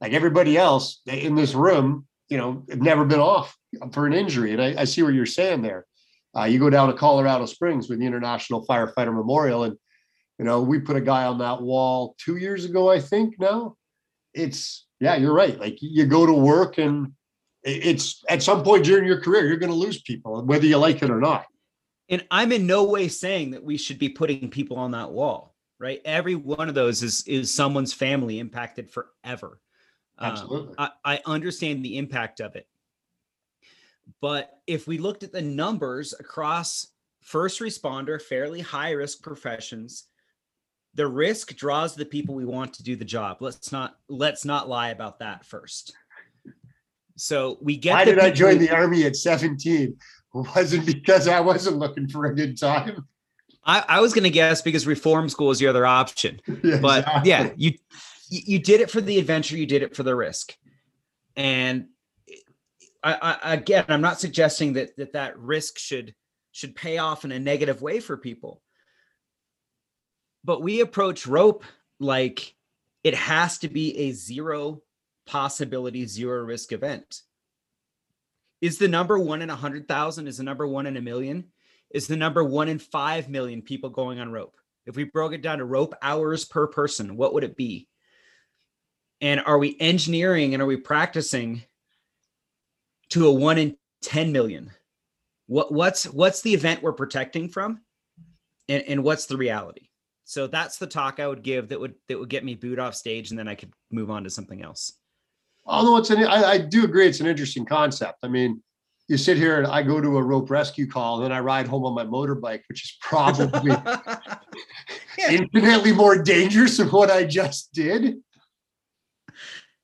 Like 0.00 0.12
everybody 0.12 0.56
else 0.56 1.00
in 1.06 1.34
this 1.34 1.54
room, 1.54 2.06
you 2.28 2.36
know, 2.36 2.64
have 2.70 2.80
never 2.80 3.04
been 3.04 3.20
off 3.20 3.56
for 3.92 4.06
an 4.06 4.12
injury. 4.12 4.52
And 4.52 4.62
I, 4.62 4.82
I 4.82 4.84
see 4.84 5.02
what 5.02 5.14
you're 5.14 5.26
saying 5.26 5.62
there. 5.62 5.86
Uh, 6.36 6.44
you 6.44 6.58
go 6.58 6.70
down 6.70 6.88
to 6.88 6.94
Colorado 6.94 7.46
Springs 7.46 7.88
with 7.88 7.98
the 7.98 8.06
International 8.06 8.64
Firefighter 8.66 9.14
Memorial, 9.14 9.64
and 9.64 9.76
you 10.38 10.44
know, 10.44 10.62
we 10.62 10.78
put 10.78 10.96
a 10.96 11.00
guy 11.00 11.24
on 11.24 11.38
that 11.38 11.60
wall 11.60 12.14
two 12.18 12.36
years 12.36 12.64
ago, 12.64 12.90
I 12.90 13.00
think. 13.00 13.38
Now, 13.38 13.76
it's 14.34 14.86
yeah, 15.00 15.16
you're 15.16 15.34
right. 15.34 15.58
Like 15.58 15.78
you 15.80 16.06
go 16.06 16.26
to 16.26 16.32
work, 16.32 16.78
and 16.78 17.12
it's 17.62 18.22
at 18.28 18.42
some 18.42 18.62
point 18.62 18.84
during 18.84 19.06
your 19.06 19.20
career, 19.20 19.46
you're 19.46 19.56
going 19.56 19.72
to 19.72 19.76
lose 19.76 20.02
people, 20.02 20.42
whether 20.44 20.66
you 20.66 20.76
like 20.76 21.02
it 21.02 21.10
or 21.10 21.20
not. 21.20 21.46
And 22.08 22.26
I'm 22.30 22.52
in 22.52 22.66
no 22.66 22.84
way 22.84 23.08
saying 23.08 23.52
that 23.52 23.62
we 23.62 23.76
should 23.76 23.98
be 23.98 24.08
putting 24.08 24.50
people 24.50 24.76
on 24.76 24.90
that 24.92 25.10
wall, 25.10 25.54
right? 25.78 26.00
Every 26.04 26.34
one 26.34 26.68
of 26.68 26.74
those 26.74 27.02
is 27.02 27.24
is 27.26 27.54
someone's 27.54 27.92
family 27.92 28.38
impacted 28.38 28.90
forever. 28.90 29.60
Um, 30.18 30.32
Absolutely. 30.32 30.74
I, 30.78 30.90
I 31.04 31.20
understand 31.24 31.84
the 31.84 31.96
impact 31.96 32.40
of 32.40 32.56
it. 32.56 32.66
But 34.20 34.50
if 34.66 34.86
we 34.86 34.98
looked 34.98 35.22
at 35.22 35.32
the 35.32 35.40
numbers 35.40 36.14
across 36.18 36.88
first 37.22 37.60
responder, 37.60 38.20
fairly 38.20 38.60
high 38.60 38.90
risk 38.90 39.22
professions, 39.22 40.08
the 40.94 41.06
risk 41.06 41.54
draws 41.56 41.94
the 41.94 42.04
people 42.04 42.34
we 42.34 42.44
want 42.44 42.74
to 42.74 42.82
do 42.82 42.96
the 42.96 43.04
job. 43.04 43.38
Let's 43.40 43.72
not 43.72 43.96
let's 44.08 44.44
not 44.44 44.68
lie 44.68 44.90
about 44.90 45.20
that 45.20 45.44
first. 45.44 45.94
So 47.16 47.58
we 47.60 47.76
get 47.76 47.92
Why 47.92 48.04
did 48.04 48.18
I 48.18 48.30
join 48.30 48.58
the 48.58 48.70
army 48.70 49.04
at 49.04 49.14
17? 49.16 49.82
It 49.82 49.96
wasn't 50.32 50.86
because 50.86 51.28
I 51.28 51.40
wasn't 51.40 51.76
looking 51.76 52.08
for 52.08 52.26
a 52.26 52.34
good 52.34 52.58
time. 52.58 53.06
I, 53.64 53.84
I 53.86 54.00
was 54.00 54.14
going 54.14 54.24
to 54.24 54.30
guess 54.30 54.62
because 54.62 54.86
reform 54.86 55.28
school 55.28 55.50
is 55.50 55.60
your 55.60 55.70
other 55.70 55.84
option. 55.84 56.40
but 56.46 56.54
Exactly. 56.54 57.30
yeah 57.30 57.50
you 57.56 57.72
you 58.30 58.40
you 58.46 58.58
did 58.58 58.80
it 58.80 58.90
for 58.90 59.00
the 59.00 59.18
adventure 59.18 59.56
you 59.56 59.66
did 59.66 59.82
it 59.82 59.94
for 59.94 60.02
the 60.02 60.14
risk 60.14 60.56
and 61.36 61.86
I, 63.02 63.38
I 63.42 63.54
again 63.54 63.84
i'm 63.88 64.00
not 64.00 64.20
suggesting 64.20 64.74
that 64.74 64.96
that 64.96 65.12
that 65.14 65.38
risk 65.38 65.78
should 65.78 66.14
should 66.52 66.74
pay 66.74 66.98
off 66.98 67.24
in 67.24 67.32
a 67.32 67.38
negative 67.38 67.82
way 67.82 68.00
for 68.00 68.16
people 68.16 68.62
but 70.44 70.62
we 70.62 70.80
approach 70.80 71.26
rope 71.26 71.64
like 71.98 72.54
it 73.04 73.14
has 73.14 73.58
to 73.58 73.68
be 73.68 73.96
a 73.96 74.12
zero 74.12 74.82
possibility 75.26 76.06
zero 76.06 76.42
risk 76.42 76.72
event 76.72 77.22
is 78.60 78.78
the 78.78 78.88
number 78.88 79.18
one 79.18 79.42
in 79.42 79.50
a 79.50 79.56
hundred 79.56 79.86
thousand 79.86 80.26
is 80.26 80.38
the 80.38 80.42
number 80.42 80.66
one 80.66 80.86
in 80.86 80.96
a 80.96 81.00
million 81.00 81.44
is 81.90 82.06
the 82.06 82.16
number 82.16 82.42
one 82.42 82.68
in 82.68 82.78
five 82.78 83.28
million 83.28 83.62
people 83.62 83.90
going 83.90 84.18
on 84.18 84.32
rope 84.32 84.56
if 84.86 84.96
we 84.96 85.04
broke 85.04 85.32
it 85.32 85.42
down 85.42 85.58
to 85.58 85.64
rope 85.64 85.94
hours 86.02 86.44
per 86.44 86.66
person, 86.66 87.16
what 87.16 87.34
would 87.34 87.44
it 87.44 87.56
be? 87.56 87.88
And 89.20 89.40
are 89.40 89.58
we 89.58 89.76
engineering 89.78 90.54
and 90.54 90.62
are 90.62 90.66
we 90.66 90.78
practicing 90.78 91.62
to 93.10 93.26
a 93.26 93.32
one 93.32 93.58
in 93.58 93.76
10 94.02 94.32
million? 94.32 94.70
What 95.46 95.72
what's 95.72 96.04
what's 96.04 96.42
the 96.42 96.54
event 96.54 96.82
we're 96.82 96.92
protecting 96.92 97.48
from? 97.48 97.82
And, 98.68 98.82
and 98.84 99.04
what's 99.04 99.26
the 99.26 99.36
reality? 99.36 99.89
So 100.30 100.46
that's 100.46 100.78
the 100.78 100.86
talk 100.86 101.18
I 101.18 101.26
would 101.26 101.42
give 101.42 101.70
that 101.70 101.80
would 101.80 101.94
that 102.06 102.16
would 102.16 102.28
get 102.28 102.44
me 102.44 102.54
booed 102.54 102.78
off 102.78 102.94
stage 102.94 103.30
and 103.30 103.38
then 103.38 103.48
I 103.48 103.56
could 103.56 103.72
move 103.90 104.12
on 104.12 104.22
to 104.22 104.30
something 104.30 104.62
else. 104.62 104.92
Although 105.64 105.96
it's 105.96 106.10
an, 106.10 106.18
I, 106.22 106.44
I 106.44 106.58
do 106.58 106.84
agree, 106.84 107.08
it's 107.08 107.18
an 107.18 107.26
interesting 107.26 107.66
concept. 107.66 108.18
I 108.22 108.28
mean, 108.28 108.62
you 109.08 109.16
sit 109.16 109.36
here 109.38 109.58
and 109.58 109.66
I 109.66 109.82
go 109.82 110.00
to 110.00 110.18
a 110.18 110.22
rope 110.22 110.48
rescue 110.48 110.86
call, 110.86 111.16
and 111.16 111.24
then 111.24 111.32
I 111.32 111.40
ride 111.40 111.66
home 111.66 111.84
on 111.84 111.94
my 111.96 112.04
motorbike, 112.04 112.60
which 112.68 112.84
is 112.84 112.96
probably 113.00 113.72
Yeah. 115.18 115.30
infinitely 115.32 115.90
more 115.92 116.22
dangerous 116.22 116.76
than 116.76 116.90
what 116.90 117.10
I 117.10 117.24
just 117.24 117.72
did. 117.72 118.18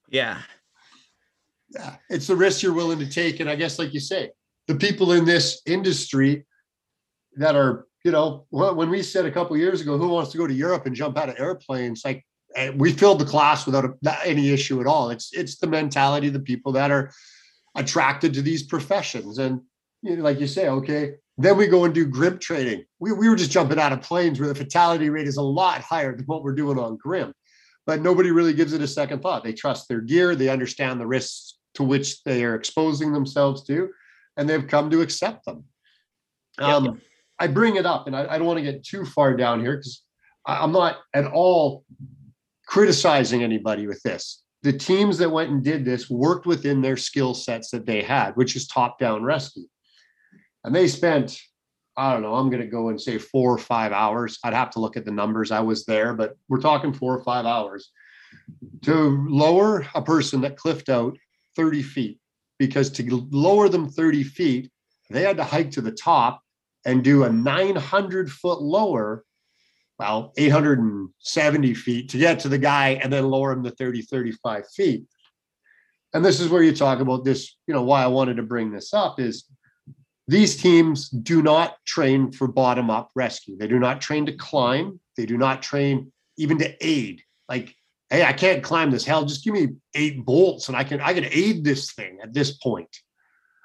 yeah. 0.09 0.43
Yeah, 1.71 1.97
it's 2.09 2.29
the 2.29 2.37
risk 2.37 2.63
you're 2.63 2.73
willing 2.73 3.01
to 3.01 3.11
take, 3.11 3.41
and 3.41 3.51
I 3.51 3.57
guess, 3.57 3.81
like 3.81 3.93
you 3.93 3.99
say, 4.01 4.31
the 4.69 4.77
people 4.77 5.11
in 5.13 5.25
this 5.25 5.61
industry 5.67 6.47
that 7.35 7.57
are, 7.57 7.86
you 8.07 8.13
know, 8.13 8.47
when 8.51 8.89
we 8.89 9.03
said 9.03 9.27
a 9.27 9.33
couple 9.33 9.57
years 9.57 9.81
ago, 9.81 9.99
who 9.99 10.07
wants 10.07 10.31
to 10.31 10.39
go 10.39 10.47
to 10.47 10.55
Europe 10.55 10.87
and 10.87 10.95
jump 10.95 11.19
out 11.19 11.29
of 11.29 11.41
airplanes, 11.41 12.03
like 12.05 12.25
eh, 12.55 12.71
we 12.77 12.93
filled 12.93 13.19
the 13.19 13.25
class 13.25 13.67
without 13.67 13.85
a, 13.85 14.17
any 14.25 14.51
issue 14.53 14.81
at 14.81 14.87
all. 14.87 15.11
It's 15.11 15.31
it's 15.33 15.59
the 15.59 15.67
mentality 15.67 16.29
of 16.29 16.33
the 16.33 16.39
people 16.39 16.71
that 16.73 16.93
are 16.93 17.11
attracted 17.75 18.33
to 18.35 18.43
these 18.43 18.63
professions, 18.63 19.39
and 19.39 19.61
you 20.03 20.15
know, 20.15 20.23
like 20.23 20.39
you 20.39 20.47
say, 20.47 20.69
okay, 20.69 21.15
then 21.37 21.57
we 21.57 21.67
go 21.67 21.85
and 21.85 21.93
do 21.93 22.07
grimp 22.07 22.41
training. 22.41 22.85
We 23.01 23.11
we 23.11 23.29
were 23.29 23.35
just 23.35 23.51
jumping 23.51 23.81
out 23.81 23.93
of 23.93 24.03
planes 24.03 24.39
where 24.39 24.49
the 24.49 24.55
fatality 24.55 25.11
rate 25.11 25.27
is 25.27 25.39
a 25.39 25.43
lot 25.43 25.81
higher 25.81 26.17
than 26.17 26.27
what 26.27 26.45
we're 26.45 26.55
doing 26.55 26.79
on 26.79 26.99
grimp, 26.99 27.35
but 27.87 28.03
nobody 28.03 28.31
really 28.31 28.55
gives 28.55 28.73
it 28.73 28.83
a 28.83 28.87
second 28.87 29.21
thought. 29.21 29.43
They 29.43 29.53
trust 29.53 29.89
their 29.89 30.01
gear, 30.01 30.37
they 30.37 30.49
understand 30.49 31.01
the 31.01 31.09
risks 31.09 31.59
to 31.75 31.83
which 31.83 32.23
they 32.23 32.45
are 32.45 32.55
exposing 32.55 33.13
themselves 33.13 33.65
to, 33.65 33.91
and 34.37 34.49
they've 34.49 34.69
come 34.69 34.91
to 34.91 35.01
accept 35.01 35.45
them. 35.45 35.65
Yep. 36.61 36.99
I 37.39 37.47
bring 37.47 37.77
it 37.77 37.87
up, 37.87 38.07
and 38.07 38.17
I, 38.17 38.27
I 38.35 38.39
don't 38.39 38.47
want 38.47 38.59
to 38.59 38.65
get 38.65 38.85
too 38.85 39.05
far 39.05 39.37
down 39.37 39.61
here 39.61 39.77
because 39.77 40.03
I'm 40.47 40.73
not 40.73 40.99
at 41.15 41.27
all 41.27 41.85
criticizing 42.67 43.43
anybody 43.43 43.87
with 43.87 44.03
this. 44.03 44.43
The 44.63 44.73
teams 44.73 45.19
that 45.19 45.31
went 45.31 45.51
and 45.51 45.63
did 45.63 45.85
this 45.85 46.11
worked 46.11 46.47
within 46.47 46.81
their 46.81 46.97
skill 46.97 47.35
sets 47.35 47.71
that 47.71 47.87
they 47.87 48.03
had, 48.03 48.33
which 48.37 48.57
is 48.57 48.67
top 48.67 48.99
down 48.99 49.23
rescue. 49.23 49.67
And 50.65 50.75
they 50.75 50.89
spent, 50.89 51.39
I 51.97 52.13
don't 52.13 52.23
know, 52.23 52.35
I'm 52.35 52.51
going 52.51 52.63
to 52.63 52.69
go 52.69 52.89
and 52.89 53.01
say 53.01 53.19
four 53.19 53.55
or 53.55 53.59
five 53.59 53.93
hours. 53.93 54.39
I'd 54.43 54.55
have 54.55 54.71
to 54.71 54.81
look 54.81 54.97
at 54.97 55.05
the 55.05 55.13
numbers. 55.13 55.53
I 55.53 55.61
was 55.61 55.85
there, 55.85 56.15
but 56.15 56.37
we're 56.49 56.61
talking 56.61 56.93
four 56.93 57.17
or 57.17 57.23
five 57.23 57.47
hours 57.47 57.91
to 58.83 59.25
lower 59.29 59.87
a 59.95 60.03
person 60.03 60.41
that 60.41 60.57
cliffed 60.57 60.89
out 60.89 61.17
30 61.55 61.83
feet. 61.83 62.21
Because 62.59 62.91
to 62.91 63.29
lower 63.31 63.69
them 63.69 63.89
30 63.89 64.25
feet, 64.25 64.71
they 65.11 65.23
had 65.23 65.37
to 65.37 65.45
hike 65.45 65.71
to 65.73 65.83
the 65.83 65.93
top 65.93 66.43
and 66.87 67.05
do 67.05 67.25
a 67.25 67.31
900 67.31 68.33
foot 68.33 68.63
lower 68.63 69.25
well 69.99 70.33
870 70.39 71.75
feet 71.75 72.09
to 72.11 72.19
get 72.19 72.41
to 72.41 72.49
the 72.49 72.59
guy 72.59 73.01
and 73.03 73.13
then 73.13 73.29
lower 73.29 73.53
him 73.53 73.63
to 73.65 73.71
30 73.71 74.03
35 74.03 74.65
feet. 74.71 75.05
And 76.15 76.25
this 76.25 76.41
is 76.41 76.49
where 76.49 76.63
you 76.63 76.75
talk 76.75 77.01
about 77.01 77.25
this 77.25 77.55
you 77.67 77.75
know 77.75 77.83
why 77.83 78.03
i 78.03 78.07
wanted 78.07 78.37
to 78.37 78.43
bring 78.43 78.71
this 78.71 78.95
up 78.95 79.21
is 79.21 79.45
these 80.29 80.57
teams 80.57 81.11
do 81.11 81.43
not 81.43 81.77
train 81.85 82.33
for 82.33 82.49
bottom 82.49 82.91
up 82.91 83.11
rescue. 83.15 83.57
They 83.57 83.69
do 83.69 83.79
not 83.79 84.01
train 84.01 84.27
to 84.27 84.33
climb. 84.33 84.99
They 85.17 85.25
do 85.25 85.39
not 85.39 85.63
train 85.63 86.11
even 86.37 86.59
to 86.59 86.87
aid. 86.87 87.23
Like 87.49 87.75
hey 88.11 88.23
i 88.23 88.33
can't 88.33 88.63
climb 88.63 88.93
this 88.93 89.05
hell 89.05 89.25
just 89.25 89.45
give 89.45 89.53
me 89.53 89.69
eight 89.97 90.25
bolts 90.25 90.69
and 90.69 90.77
i 90.77 90.85
can 90.85 91.01
i 91.01 91.13
can 91.13 91.25
aid 91.25 91.65
this 91.65 91.93
thing 91.93 92.19
at 92.23 92.33
this 92.33 92.53
point. 92.59 92.97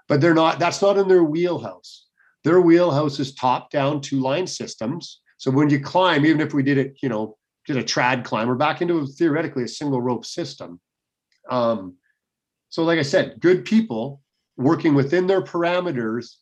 But 0.07 0.19
they're 0.19 0.33
not, 0.33 0.59
that's 0.59 0.81
not 0.81 0.97
in 0.97 1.07
their 1.07 1.23
wheelhouse. 1.23 2.07
Their 2.43 2.61
wheelhouse 2.61 3.19
is 3.19 3.35
top 3.35 3.69
down 3.69 4.01
two 4.01 4.19
line 4.19 4.47
systems. 4.47 5.21
So 5.37 5.51
when 5.51 5.69
you 5.69 5.79
climb, 5.79 6.25
even 6.25 6.41
if 6.41 6.53
we 6.53 6.63
did 6.63 6.77
it, 6.77 6.97
you 7.01 7.09
know, 7.09 7.37
did 7.67 7.77
a 7.77 7.83
trad 7.83 8.23
climb, 8.23 8.47
we're 8.47 8.55
back 8.55 8.81
into 8.81 8.99
a, 8.99 9.05
theoretically 9.05 9.63
a 9.63 9.67
single 9.67 10.01
rope 10.01 10.25
system. 10.25 10.79
Um, 11.49 11.95
so, 12.69 12.83
like 12.83 12.99
I 12.99 13.03
said, 13.03 13.39
good 13.39 13.65
people 13.65 14.21
working 14.57 14.93
within 14.93 15.27
their 15.27 15.41
parameters 15.41 16.35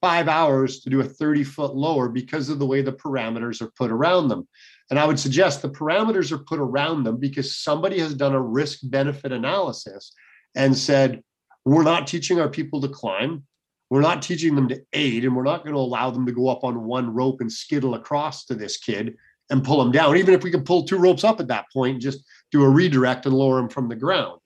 five 0.00 0.28
hours 0.28 0.80
to 0.80 0.90
do 0.90 1.00
a 1.00 1.04
30 1.04 1.44
foot 1.44 1.74
lower 1.74 2.08
because 2.08 2.48
of 2.48 2.58
the 2.58 2.66
way 2.66 2.82
the 2.82 2.92
parameters 2.92 3.60
are 3.62 3.72
put 3.78 3.90
around 3.90 4.28
them. 4.28 4.46
And 4.90 4.98
I 4.98 5.06
would 5.06 5.18
suggest 5.18 5.62
the 5.62 5.68
parameters 5.68 6.30
are 6.32 6.38
put 6.38 6.60
around 6.60 7.04
them 7.04 7.18
because 7.18 7.56
somebody 7.56 7.98
has 7.98 8.14
done 8.14 8.34
a 8.34 8.40
risk 8.40 8.80
benefit 8.84 9.32
analysis 9.32 10.12
and 10.54 10.76
said, 10.76 11.22
we're 11.64 11.82
not 11.82 12.06
teaching 12.06 12.40
our 12.40 12.48
people 12.48 12.80
to 12.82 12.88
climb. 12.88 13.44
We're 13.88 14.00
not 14.00 14.22
teaching 14.22 14.54
them 14.54 14.68
to 14.68 14.82
aid, 14.92 15.24
and 15.24 15.36
we're 15.36 15.44
not 15.44 15.62
going 15.62 15.74
to 15.74 15.80
allow 15.80 16.10
them 16.10 16.26
to 16.26 16.32
go 16.32 16.48
up 16.48 16.64
on 16.64 16.84
one 16.84 17.12
rope 17.14 17.40
and 17.40 17.52
skittle 17.52 17.94
across 17.94 18.44
to 18.46 18.54
this 18.54 18.76
kid 18.76 19.16
and 19.50 19.64
pull 19.64 19.80
him 19.80 19.92
down. 19.92 20.16
Even 20.16 20.34
if 20.34 20.42
we 20.42 20.50
can 20.50 20.64
pull 20.64 20.84
two 20.84 20.98
ropes 20.98 21.22
up 21.22 21.38
at 21.38 21.48
that 21.48 21.66
point, 21.72 22.02
just 22.02 22.24
do 22.50 22.64
a 22.64 22.68
redirect 22.68 23.26
and 23.26 23.34
lower 23.34 23.58
him 23.58 23.68
from 23.68 23.88
the 23.88 23.94
ground. 23.94 24.40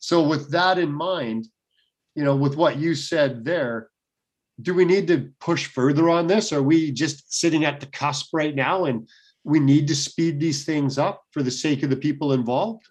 So, 0.00 0.26
with 0.26 0.50
that 0.50 0.78
in 0.78 0.92
mind, 0.92 1.46
you 2.14 2.24
know, 2.24 2.34
with 2.34 2.56
what 2.56 2.76
you 2.76 2.94
said 2.94 3.44
there, 3.44 3.90
do 4.60 4.74
we 4.74 4.84
need 4.84 5.06
to 5.08 5.30
push 5.40 5.66
further 5.66 6.08
on 6.10 6.26
this? 6.26 6.52
Are 6.52 6.62
we 6.62 6.90
just 6.90 7.32
sitting 7.32 7.64
at 7.64 7.80
the 7.80 7.86
cusp 7.86 8.30
right 8.32 8.54
now 8.54 8.84
and 8.84 9.08
we 9.42 9.60
need 9.60 9.88
to 9.88 9.94
speed 9.94 10.40
these 10.40 10.64
things 10.64 10.98
up 10.98 11.22
for 11.30 11.42
the 11.42 11.50
sake 11.50 11.82
of 11.82 11.90
the 11.90 11.96
people 11.96 12.32
involved? 12.32 12.86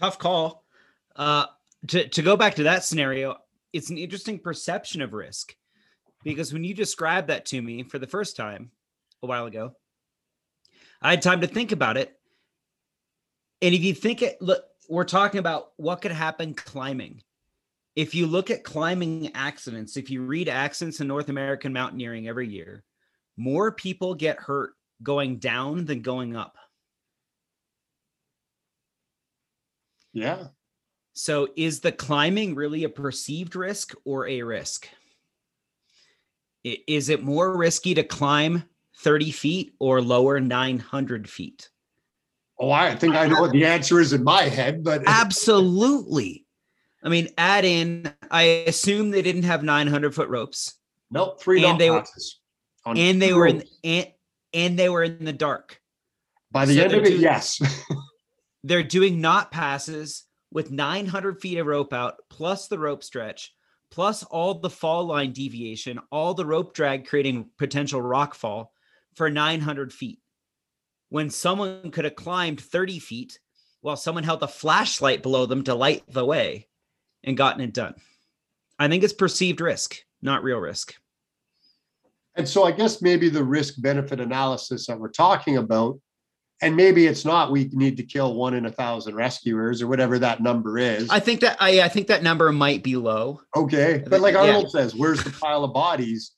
Tough 0.00 0.18
call. 0.18 0.64
Uh, 1.14 1.46
to, 1.88 2.08
to 2.08 2.22
go 2.22 2.36
back 2.36 2.54
to 2.56 2.64
that 2.64 2.84
scenario, 2.84 3.36
it's 3.72 3.90
an 3.90 3.98
interesting 3.98 4.38
perception 4.38 5.02
of 5.02 5.12
risk 5.12 5.54
because 6.24 6.52
when 6.52 6.64
you 6.64 6.74
described 6.74 7.28
that 7.28 7.44
to 7.46 7.60
me 7.60 7.82
for 7.82 7.98
the 7.98 8.06
first 8.06 8.36
time 8.36 8.70
a 9.22 9.26
while 9.26 9.46
ago, 9.46 9.74
I 11.02 11.10
had 11.10 11.22
time 11.22 11.40
to 11.42 11.46
think 11.46 11.72
about 11.72 11.96
it. 11.96 12.18
And 13.62 13.74
if 13.74 13.82
you 13.82 13.94
think 13.94 14.22
it, 14.22 14.40
look, 14.40 14.64
we're 14.88 15.04
talking 15.04 15.38
about 15.38 15.72
what 15.76 16.00
could 16.00 16.12
happen 16.12 16.54
climbing. 16.54 17.22
If 17.94 18.14
you 18.14 18.26
look 18.26 18.50
at 18.50 18.64
climbing 18.64 19.30
accidents, 19.34 19.96
if 19.96 20.10
you 20.10 20.22
read 20.22 20.48
accidents 20.48 21.00
in 21.00 21.06
North 21.06 21.28
American 21.28 21.72
mountaineering 21.72 22.28
every 22.28 22.48
year, 22.48 22.84
more 23.36 23.72
people 23.72 24.14
get 24.14 24.38
hurt 24.38 24.72
going 25.02 25.38
down 25.38 25.84
than 25.84 26.02
going 26.02 26.36
up. 26.36 26.56
Yeah. 30.12 30.48
So 31.18 31.48
is 31.56 31.80
the 31.80 31.92
climbing 31.92 32.54
really 32.54 32.84
a 32.84 32.90
perceived 32.90 33.56
risk 33.56 33.94
or 34.04 34.28
a 34.28 34.42
risk? 34.42 34.86
Is 36.62 37.08
it 37.08 37.22
more 37.22 37.56
risky 37.56 37.94
to 37.94 38.02
climb 38.02 38.64
30 38.98 39.30
feet 39.30 39.72
or 39.78 40.02
lower 40.02 40.40
900 40.40 41.26
feet? 41.26 41.70
Oh, 42.60 42.70
I 42.70 42.94
think 42.94 43.14
I 43.14 43.28
know 43.28 43.40
what 43.40 43.52
the 43.52 43.64
answer 43.64 43.98
is 43.98 44.12
in 44.12 44.24
my 44.24 44.42
head, 44.42 44.84
but 44.84 45.04
absolutely. 45.06 46.44
I 47.02 47.08
mean, 47.08 47.28
add 47.38 47.64
in, 47.64 48.12
I 48.30 48.42
assume 48.66 49.10
they 49.10 49.22
didn't 49.22 49.44
have 49.44 49.62
900 49.62 50.14
foot 50.14 50.28
ropes. 50.28 50.74
Nope, 51.10 51.40
three 51.40 51.64
and 51.64 51.80
they 51.80 51.90
were, 51.90 52.04
and 52.84 53.22
they 53.22 53.32
were 53.32 53.46
in 53.46 53.64
and, 53.82 54.12
and 54.52 54.78
they 54.78 54.90
were 54.90 55.04
in 55.04 55.24
the 55.24 55.32
dark. 55.32 55.80
By 56.52 56.66
the 56.66 56.74
so 56.74 56.82
end 56.82 56.92
of 56.92 57.04
it, 57.04 57.08
doing, 57.08 57.22
yes. 57.22 57.58
they're 58.64 58.82
doing 58.82 59.22
knot 59.22 59.50
passes 59.50 60.25
with 60.56 60.70
900 60.70 61.38
feet 61.38 61.58
of 61.58 61.66
rope 61.66 61.92
out, 61.92 62.14
plus 62.30 62.66
the 62.66 62.78
rope 62.78 63.04
stretch, 63.04 63.52
plus 63.90 64.22
all 64.22 64.54
the 64.54 64.70
fall 64.70 65.04
line 65.04 65.30
deviation, 65.30 66.00
all 66.10 66.32
the 66.32 66.46
rope 66.46 66.72
drag 66.72 67.06
creating 67.06 67.50
potential 67.58 68.00
rock 68.00 68.34
fall 68.34 68.72
for 69.16 69.28
900 69.28 69.92
feet. 69.92 70.18
When 71.10 71.28
someone 71.28 71.90
could 71.90 72.06
have 72.06 72.16
climbed 72.16 72.58
30 72.58 73.00
feet 73.00 73.38
while 73.82 73.98
someone 73.98 74.24
held 74.24 74.42
a 74.42 74.48
flashlight 74.48 75.22
below 75.22 75.44
them 75.44 75.62
to 75.64 75.74
light 75.74 76.04
the 76.08 76.24
way 76.24 76.68
and 77.22 77.36
gotten 77.36 77.60
it 77.60 77.74
done. 77.74 77.94
I 78.78 78.88
think 78.88 79.04
it's 79.04 79.12
perceived 79.12 79.60
risk, 79.60 79.98
not 80.22 80.42
real 80.42 80.56
risk. 80.56 80.94
And 82.34 82.48
so 82.48 82.64
I 82.64 82.72
guess 82.72 83.02
maybe 83.02 83.28
the 83.28 83.44
risk 83.44 83.74
benefit 83.82 84.20
analysis 84.20 84.86
that 84.86 84.98
we're 84.98 85.10
talking 85.10 85.58
about 85.58 86.00
and 86.62 86.74
maybe 86.74 87.06
it's 87.06 87.24
not 87.24 87.50
we 87.50 87.68
need 87.72 87.96
to 87.98 88.02
kill 88.02 88.34
one 88.34 88.54
in 88.54 88.66
a 88.66 88.70
thousand 88.70 89.14
rescuers 89.14 89.82
or 89.82 89.86
whatever 89.86 90.18
that 90.18 90.40
number 90.40 90.78
is. 90.78 91.08
I 91.10 91.20
think 91.20 91.40
that 91.40 91.56
i, 91.60 91.80
I 91.82 91.88
think 91.88 92.06
that 92.08 92.22
number 92.22 92.50
might 92.52 92.82
be 92.82 92.96
low. 92.96 93.40
Okay 93.54 94.02
but 94.06 94.20
like 94.20 94.34
arnold 94.34 94.64
yeah. 94.64 94.80
says 94.80 94.94
where's 94.94 95.22
the 95.22 95.30
pile 95.30 95.64
of 95.64 95.72
bodies? 95.72 96.32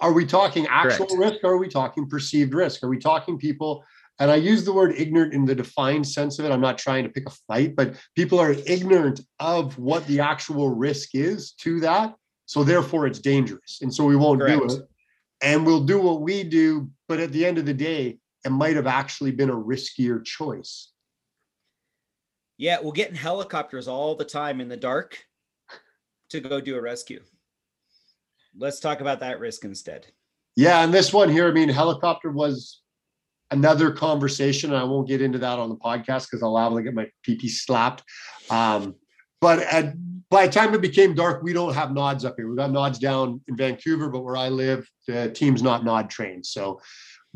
Are 0.00 0.12
we 0.12 0.26
talking 0.26 0.66
actual 0.66 1.06
Correct. 1.06 1.32
risk 1.32 1.44
or 1.44 1.52
are 1.52 1.58
we 1.58 1.68
talking 1.68 2.08
perceived 2.08 2.54
risk? 2.54 2.82
Are 2.82 2.88
we 2.88 2.98
talking 2.98 3.38
people 3.38 3.84
and 4.18 4.30
i 4.30 4.36
use 4.36 4.64
the 4.64 4.72
word 4.72 4.94
ignorant 4.96 5.32
in 5.32 5.44
the 5.44 5.54
defined 5.54 6.06
sense 6.06 6.38
of 6.38 6.44
it. 6.44 6.52
I'm 6.52 6.60
not 6.60 6.78
trying 6.78 7.04
to 7.04 7.10
pick 7.10 7.26
a 7.26 7.32
fight 7.48 7.76
but 7.76 7.94
people 8.14 8.38
are 8.38 8.52
ignorant 8.66 9.20
of 9.40 9.78
what 9.78 10.06
the 10.06 10.20
actual 10.20 10.70
risk 10.70 11.14
is 11.14 11.52
to 11.62 11.80
that. 11.80 12.14
So 12.48 12.62
therefore 12.62 13.06
it's 13.06 13.18
dangerous. 13.18 13.80
And 13.82 13.92
so 13.92 14.04
we 14.04 14.16
won't 14.16 14.40
Correct. 14.40 14.68
do 14.68 14.76
it. 14.76 14.82
And 15.42 15.66
we'll 15.66 15.84
do 15.84 16.00
what 16.00 16.20
we 16.20 16.44
do 16.44 16.90
but 17.08 17.20
at 17.20 17.32
the 17.32 17.46
end 17.46 17.56
of 17.56 17.64
the 17.64 17.74
day 17.74 18.18
it 18.46 18.50
might 18.50 18.76
have 18.76 18.86
actually 18.86 19.32
been 19.32 19.50
a 19.50 19.56
riskier 19.56 20.24
choice. 20.24 20.92
Yeah, 22.58 22.78
we'll 22.80 22.92
get 22.92 23.10
in 23.10 23.16
helicopters 23.16 23.88
all 23.88 24.14
the 24.14 24.24
time 24.24 24.60
in 24.60 24.68
the 24.68 24.76
dark 24.76 25.18
to 26.30 26.40
go 26.40 26.60
do 26.60 26.76
a 26.76 26.80
rescue. 26.80 27.20
Let's 28.56 28.78
talk 28.78 29.00
about 29.00 29.20
that 29.20 29.40
risk 29.40 29.64
instead. 29.64 30.06
Yeah, 30.54 30.84
and 30.84 30.94
this 30.94 31.12
one 31.12 31.28
here, 31.28 31.48
I 31.48 31.50
mean, 31.50 31.68
helicopter 31.68 32.30
was 32.30 32.82
another 33.50 33.90
conversation. 33.90 34.70
And 34.70 34.80
I 34.80 34.84
won't 34.84 35.08
get 35.08 35.20
into 35.20 35.38
that 35.38 35.58
on 35.58 35.68
the 35.68 35.76
podcast 35.76 36.28
because 36.30 36.42
I'll 36.42 36.74
to 36.74 36.82
get 36.82 36.94
my 36.94 37.08
PP 37.26 37.50
slapped. 37.50 38.04
Um, 38.48 38.94
but 39.40 39.58
at, 39.58 39.94
by 40.30 40.46
the 40.46 40.52
time 40.52 40.72
it 40.72 40.80
became 40.80 41.14
dark, 41.14 41.42
we 41.42 41.52
don't 41.52 41.74
have 41.74 41.92
nods 41.92 42.24
up 42.24 42.34
here. 42.36 42.48
We 42.48 42.56
got 42.56 42.70
nods 42.70 42.98
down 43.00 43.40
in 43.48 43.56
Vancouver, 43.56 44.08
but 44.08 44.20
where 44.20 44.36
I 44.36 44.48
live, 44.48 44.88
the 45.06 45.30
team's 45.30 45.62
not 45.62 45.84
nod 45.84 46.08
trained. 46.10 46.46
So 46.46 46.80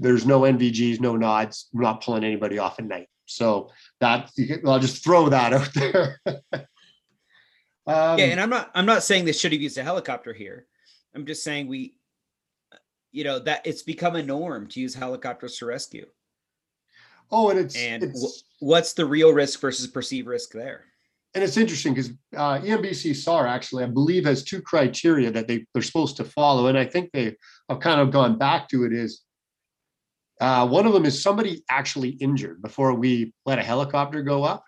there's 0.01 0.27
no 0.27 0.41
NVGs, 0.41 0.99
no 1.01 1.17
nods. 1.17 1.69
I'm 1.75 1.83
not 1.83 2.03
pulling 2.03 2.25
anybody 2.25 2.59
off 2.59 2.79
at 2.79 2.87
night. 2.87 3.09
So 3.27 3.71
that 4.01 4.31
I'll 4.67 4.81
just 4.81 5.05
throw 5.05 5.29
that 5.29 5.53
out 5.53 5.73
there. 5.75 6.19
um, 7.87 8.19
yeah, 8.19 8.27
and 8.27 8.41
I'm 8.41 8.51
not 8.51 8.71
I'm 8.75 8.87
not 8.87 9.05
saying 9.05 9.25
they 9.25 9.33
should 9.33 9.53
have 9.53 9.61
used 9.61 9.79
a 9.79 9.85
helicopter 9.85 10.33
here. 10.33 10.67
I'm 11.15 11.27
just 11.27 11.45
saying 11.45 11.69
we, 11.69 11.95
you 13.13 13.23
know, 13.23 13.39
that 13.41 13.67
it's 13.67 13.83
become 13.83 14.17
a 14.17 14.23
norm 14.23 14.67
to 14.69 14.81
use 14.81 14.95
helicopters 14.95 15.59
to 15.59 15.67
rescue. 15.67 16.07
Oh, 17.31 17.51
and 17.51 17.61
it's 17.61 17.77
and 17.77 18.03
it's, 18.03 18.21
w- 18.21 18.35
what's 18.61 18.95
the 18.95 19.07
real 19.07 19.33
risk 19.33 19.61
versus 19.61 19.87
perceived 19.87 20.27
risk 20.27 20.53
there? 20.53 20.87
And 21.35 21.45
it's 21.45 21.57
interesting 21.57 21.95
because 21.95 22.11
uh, 22.37 22.59
EMBC 22.59 23.15
SAR 23.15 23.47
actually, 23.47 23.85
I 23.85 23.87
believe, 23.87 24.25
has 24.25 24.43
two 24.43 24.61
criteria 24.61 25.31
that 25.31 25.47
they 25.47 25.65
they're 25.73 25.83
supposed 25.83 26.17
to 26.17 26.25
follow, 26.25 26.67
and 26.67 26.77
I 26.77 26.85
think 26.85 27.11
they 27.13 27.37
have 27.69 27.79
kind 27.79 28.01
of 28.01 28.11
gone 28.11 28.39
back 28.39 28.69
to 28.71 28.85
it 28.85 28.93
is 28.93 29.23
uh, 30.41 30.67
one 30.67 30.87
of 30.87 30.95
them 30.95 31.05
is 31.05 31.23
somebody 31.23 31.63
actually 31.69 32.11
injured 32.11 32.63
before 32.63 32.95
we 32.95 33.35
let 33.45 33.59
a 33.59 33.63
helicopter 33.63 34.23
go 34.23 34.43
up. 34.43 34.65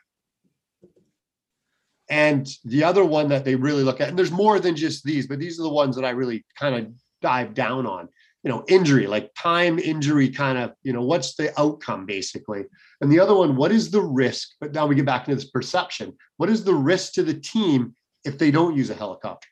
And 2.10 2.46
the 2.64 2.84
other 2.84 3.04
one 3.06 3.28
that 3.28 3.46
they 3.46 3.54
really 3.54 3.82
look 3.82 4.00
at, 4.00 4.10
and 4.10 4.18
there's 4.18 4.30
more 4.30 4.60
than 4.60 4.76
just 4.76 5.02
these, 5.02 5.26
but 5.26 5.38
these 5.38 5.58
are 5.58 5.62
the 5.62 5.70
ones 5.70 5.96
that 5.96 6.04
I 6.04 6.10
really 6.10 6.44
kind 6.58 6.74
of 6.74 6.92
dive 7.22 7.54
down 7.54 7.86
on. 7.86 8.08
You 8.44 8.50
know, 8.50 8.64
injury, 8.68 9.06
like 9.06 9.30
time 9.38 9.78
injury, 9.78 10.28
kind 10.28 10.58
of, 10.58 10.72
you 10.82 10.92
know, 10.92 11.02
what's 11.02 11.36
the 11.36 11.58
outcome 11.58 12.04
basically? 12.04 12.64
And 13.00 13.10
the 13.10 13.20
other 13.20 13.34
one, 13.34 13.56
what 13.56 13.72
is 13.72 13.90
the 13.90 14.00
risk? 14.00 14.50
But 14.60 14.72
now 14.72 14.86
we 14.86 14.96
get 14.96 15.06
back 15.06 15.26
into 15.26 15.36
this 15.36 15.50
perception. 15.50 16.12
What 16.36 16.50
is 16.50 16.64
the 16.64 16.74
risk 16.74 17.12
to 17.14 17.22
the 17.22 17.34
team 17.34 17.94
if 18.24 18.36
they 18.36 18.50
don't 18.50 18.76
use 18.76 18.90
a 18.90 18.94
helicopter? 18.94 19.48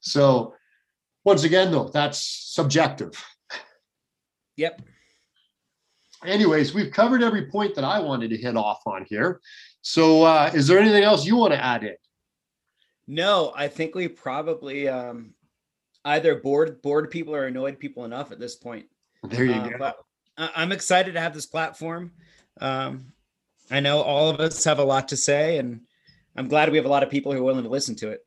So 0.00 0.54
once 1.24 1.44
again, 1.44 1.70
though, 1.70 1.88
that's 1.88 2.22
subjective. 2.52 3.12
Yep. 4.56 4.82
Anyways, 6.24 6.74
we've 6.74 6.90
covered 6.90 7.22
every 7.22 7.46
point 7.46 7.74
that 7.76 7.84
I 7.84 8.00
wanted 8.00 8.30
to 8.30 8.36
hit 8.36 8.56
off 8.56 8.80
on 8.86 9.06
here. 9.08 9.40
So, 9.82 10.24
uh, 10.24 10.50
is 10.52 10.66
there 10.66 10.78
anything 10.78 11.04
else 11.04 11.24
you 11.24 11.36
want 11.36 11.52
to 11.52 11.64
add 11.64 11.84
in? 11.84 11.94
No, 13.06 13.52
I 13.56 13.68
think 13.68 13.94
we 13.94 14.08
probably 14.08 14.88
um, 14.88 15.32
either 16.04 16.36
bored 16.36 16.82
bored 16.82 17.10
people 17.10 17.34
or 17.34 17.46
annoyed 17.46 17.78
people 17.78 18.04
enough 18.04 18.32
at 18.32 18.40
this 18.40 18.56
point. 18.56 18.86
There 19.22 19.44
you 19.44 19.54
uh, 19.54 19.68
go. 19.68 19.92
I'm 20.36 20.72
excited 20.72 21.14
to 21.14 21.20
have 21.20 21.34
this 21.34 21.46
platform. 21.46 22.12
Um, 22.60 23.12
I 23.70 23.80
know 23.80 24.00
all 24.00 24.30
of 24.30 24.40
us 24.40 24.62
have 24.64 24.78
a 24.78 24.84
lot 24.84 25.08
to 25.08 25.16
say, 25.16 25.58
and 25.58 25.80
I'm 26.36 26.48
glad 26.48 26.70
we 26.70 26.76
have 26.76 26.86
a 26.86 26.90
lot 26.90 27.02
of 27.02 27.10
people 27.10 27.32
who 27.32 27.38
are 27.38 27.44
willing 27.44 27.64
to 27.64 27.70
listen 27.70 27.94
to 27.96 28.10
it. 28.10 28.20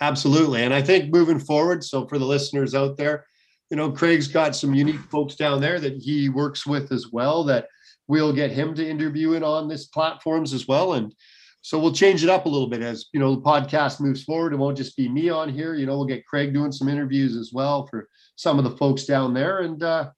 Absolutely. 0.00 0.62
And 0.62 0.72
I 0.72 0.82
think 0.82 1.12
moving 1.12 1.38
forward, 1.38 1.84
so 1.84 2.06
for 2.06 2.18
the 2.18 2.24
listeners 2.24 2.74
out 2.74 2.96
there, 2.96 3.26
you 3.70 3.76
know, 3.76 3.90
Craig's 3.90 4.28
got 4.28 4.56
some 4.56 4.74
unique 4.74 5.00
folks 5.10 5.36
down 5.36 5.60
there 5.60 5.78
that 5.78 5.96
he 5.96 6.28
works 6.28 6.66
with 6.66 6.90
as 6.90 7.08
well 7.12 7.44
that 7.44 7.68
we'll 8.08 8.32
get 8.32 8.50
him 8.50 8.74
to 8.74 8.88
interview 8.88 9.34
it 9.34 9.42
on 9.42 9.68
this 9.68 9.86
platforms 9.86 10.52
as 10.52 10.66
well. 10.66 10.94
And 10.94 11.14
so 11.62 11.78
we'll 11.78 11.92
change 11.92 12.24
it 12.24 12.30
up 12.30 12.46
a 12.46 12.48
little 12.48 12.68
bit 12.68 12.82
as 12.82 13.06
you 13.12 13.20
know 13.20 13.34
the 13.34 13.42
podcast 13.42 14.00
moves 14.00 14.24
forward. 14.24 14.52
It 14.52 14.56
won't 14.56 14.76
just 14.76 14.96
be 14.96 15.08
me 15.08 15.28
on 15.28 15.48
here. 15.48 15.74
You 15.74 15.86
know, 15.86 15.96
we'll 15.96 16.06
get 16.06 16.26
Craig 16.26 16.54
doing 16.54 16.72
some 16.72 16.88
interviews 16.88 17.36
as 17.36 17.50
well 17.52 17.86
for 17.86 18.08
some 18.36 18.58
of 18.58 18.64
the 18.64 18.76
folks 18.76 19.04
down 19.04 19.34
there, 19.34 19.60
and 19.60 19.82
uh, 19.82 20.10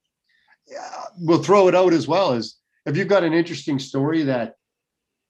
yeah, 0.70 1.04
we'll 1.18 1.42
throw 1.42 1.68
it 1.68 1.74
out 1.74 1.92
as 1.92 2.06
well 2.06 2.32
as 2.32 2.56
if 2.86 2.96
you've 2.96 3.08
got 3.08 3.24
an 3.24 3.32
interesting 3.32 3.78
story 3.78 4.22
that 4.22 4.54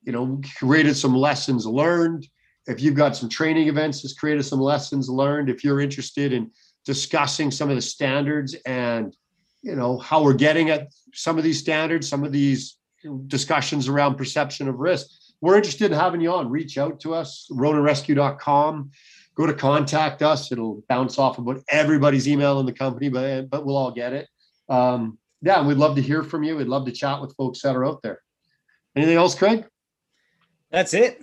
you 0.03 0.13
know 0.13 0.41
created 0.59 0.97
some 0.97 1.17
lessons 1.17 1.67
learned. 1.67 2.27
If 2.67 2.81
you've 2.81 2.95
got 2.95 3.17
some 3.17 3.29
training 3.29 3.69
events 3.69 4.03
that's 4.03 4.15
created 4.15 4.45
some 4.45 4.61
lessons 4.61 5.09
learned, 5.09 5.51
if 5.51 5.65
you're 5.65 5.81
interested 5.81 6.33
in 6.33 6.51
discussing 6.85 7.51
some 7.51 7.71
of 7.71 7.77
the 7.77 7.83
standards 7.83 8.55
and 8.67 9.17
you 9.63 9.77
know 9.77 9.99
how 9.99 10.23
we're 10.23 10.35
getting 10.35 10.71
at 10.71 10.89
some 11.15 11.39
of 11.39 11.45
these 11.45 11.59
standards, 11.59 12.09
some 12.09 12.25
of 12.25 12.33
these 12.33 12.77
discussions 13.27 13.89
around 13.89 14.17
perception 14.17 14.69
of 14.69 14.79
risk 14.79 15.07
we're 15.43 15.57
interested 15.57 15.91
in 15.91 15.99
having 15.99 16.21
you 16.23 16.33
on. 16.33 16.49
Reach 16.49 16.79
out 16.79 17.01
to 17.01 17.15
us, 17.15 17.49
ronarescue.com. 17.51 18.91
Go 19.35 19.47
to 19.47 19.53
contact 19.53 20.23
us. 20.23 20.53
It'll 20.53 20.85
bounce 20.89 21.19
off 21.19 21.39
about 21.39 21.63
everybody's 21.69 22.29
email 22.29 22.61
in 22.61 22.67
the 22.67 22.73
company, 22.73 23.09
but 23.09 23.51
but 23.51 23.67
we'll 23.67 23.77
all 23.77 23.91
get 23.91 24.13
it. 24.13 24.29
Um, 24.69 25.19
yeah, 25.43 25.67
we'd 25.67 25.79
love 25.79 25.97
to 25.97 26.03
hear 26.03 26.23
from 26.23 26.45
you. 26.45 26.57
We'd 26.57 26.69
love 26.69 26.87
to 26.87 26.93
chat 26.93 27.21
with 27.21 27.35
folks 27.35 27.61
that 27.63 27.75
are 27.75 27.85
out 27.85 28.03
there. 28.03 28.21
Anything 28.95 29.17
else, 29.17 29.35
Craig? 29.35 29.67
That's 30.71 30.95
it. 30.95 31.21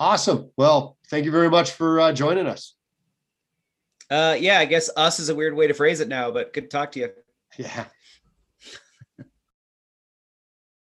Awesome. 0.00 0.50
Well, 0.56 0.96
thank 1.08 1.24
you 1.24 1.30
very 1.30 1.50
much 1.50 1.72
for 1.72 2.00
uh, 2.00 2.12
joining 2.12 2.46
us. 2.46 2.74
Uh, 4.10 4.36
yeah, 4.38 4.58
I 4.58 4.64
guess 4.64 4.90
us 4.96 5.18
is 5.18 5.28
a 5.28 5.34
weird 5.34 5.54
way 5.54 5.66
to 5.66 5.74
phrase 5.74 6.00
it 6.00 6.08
now, 6.08 6.30
but 6.30 6.52
good 6.52 6.62
to 6.62 6.68
talk 6.68 6.92
to 6.92 7.00
you. 7.00 7.10
Yeah. 7.56 7.86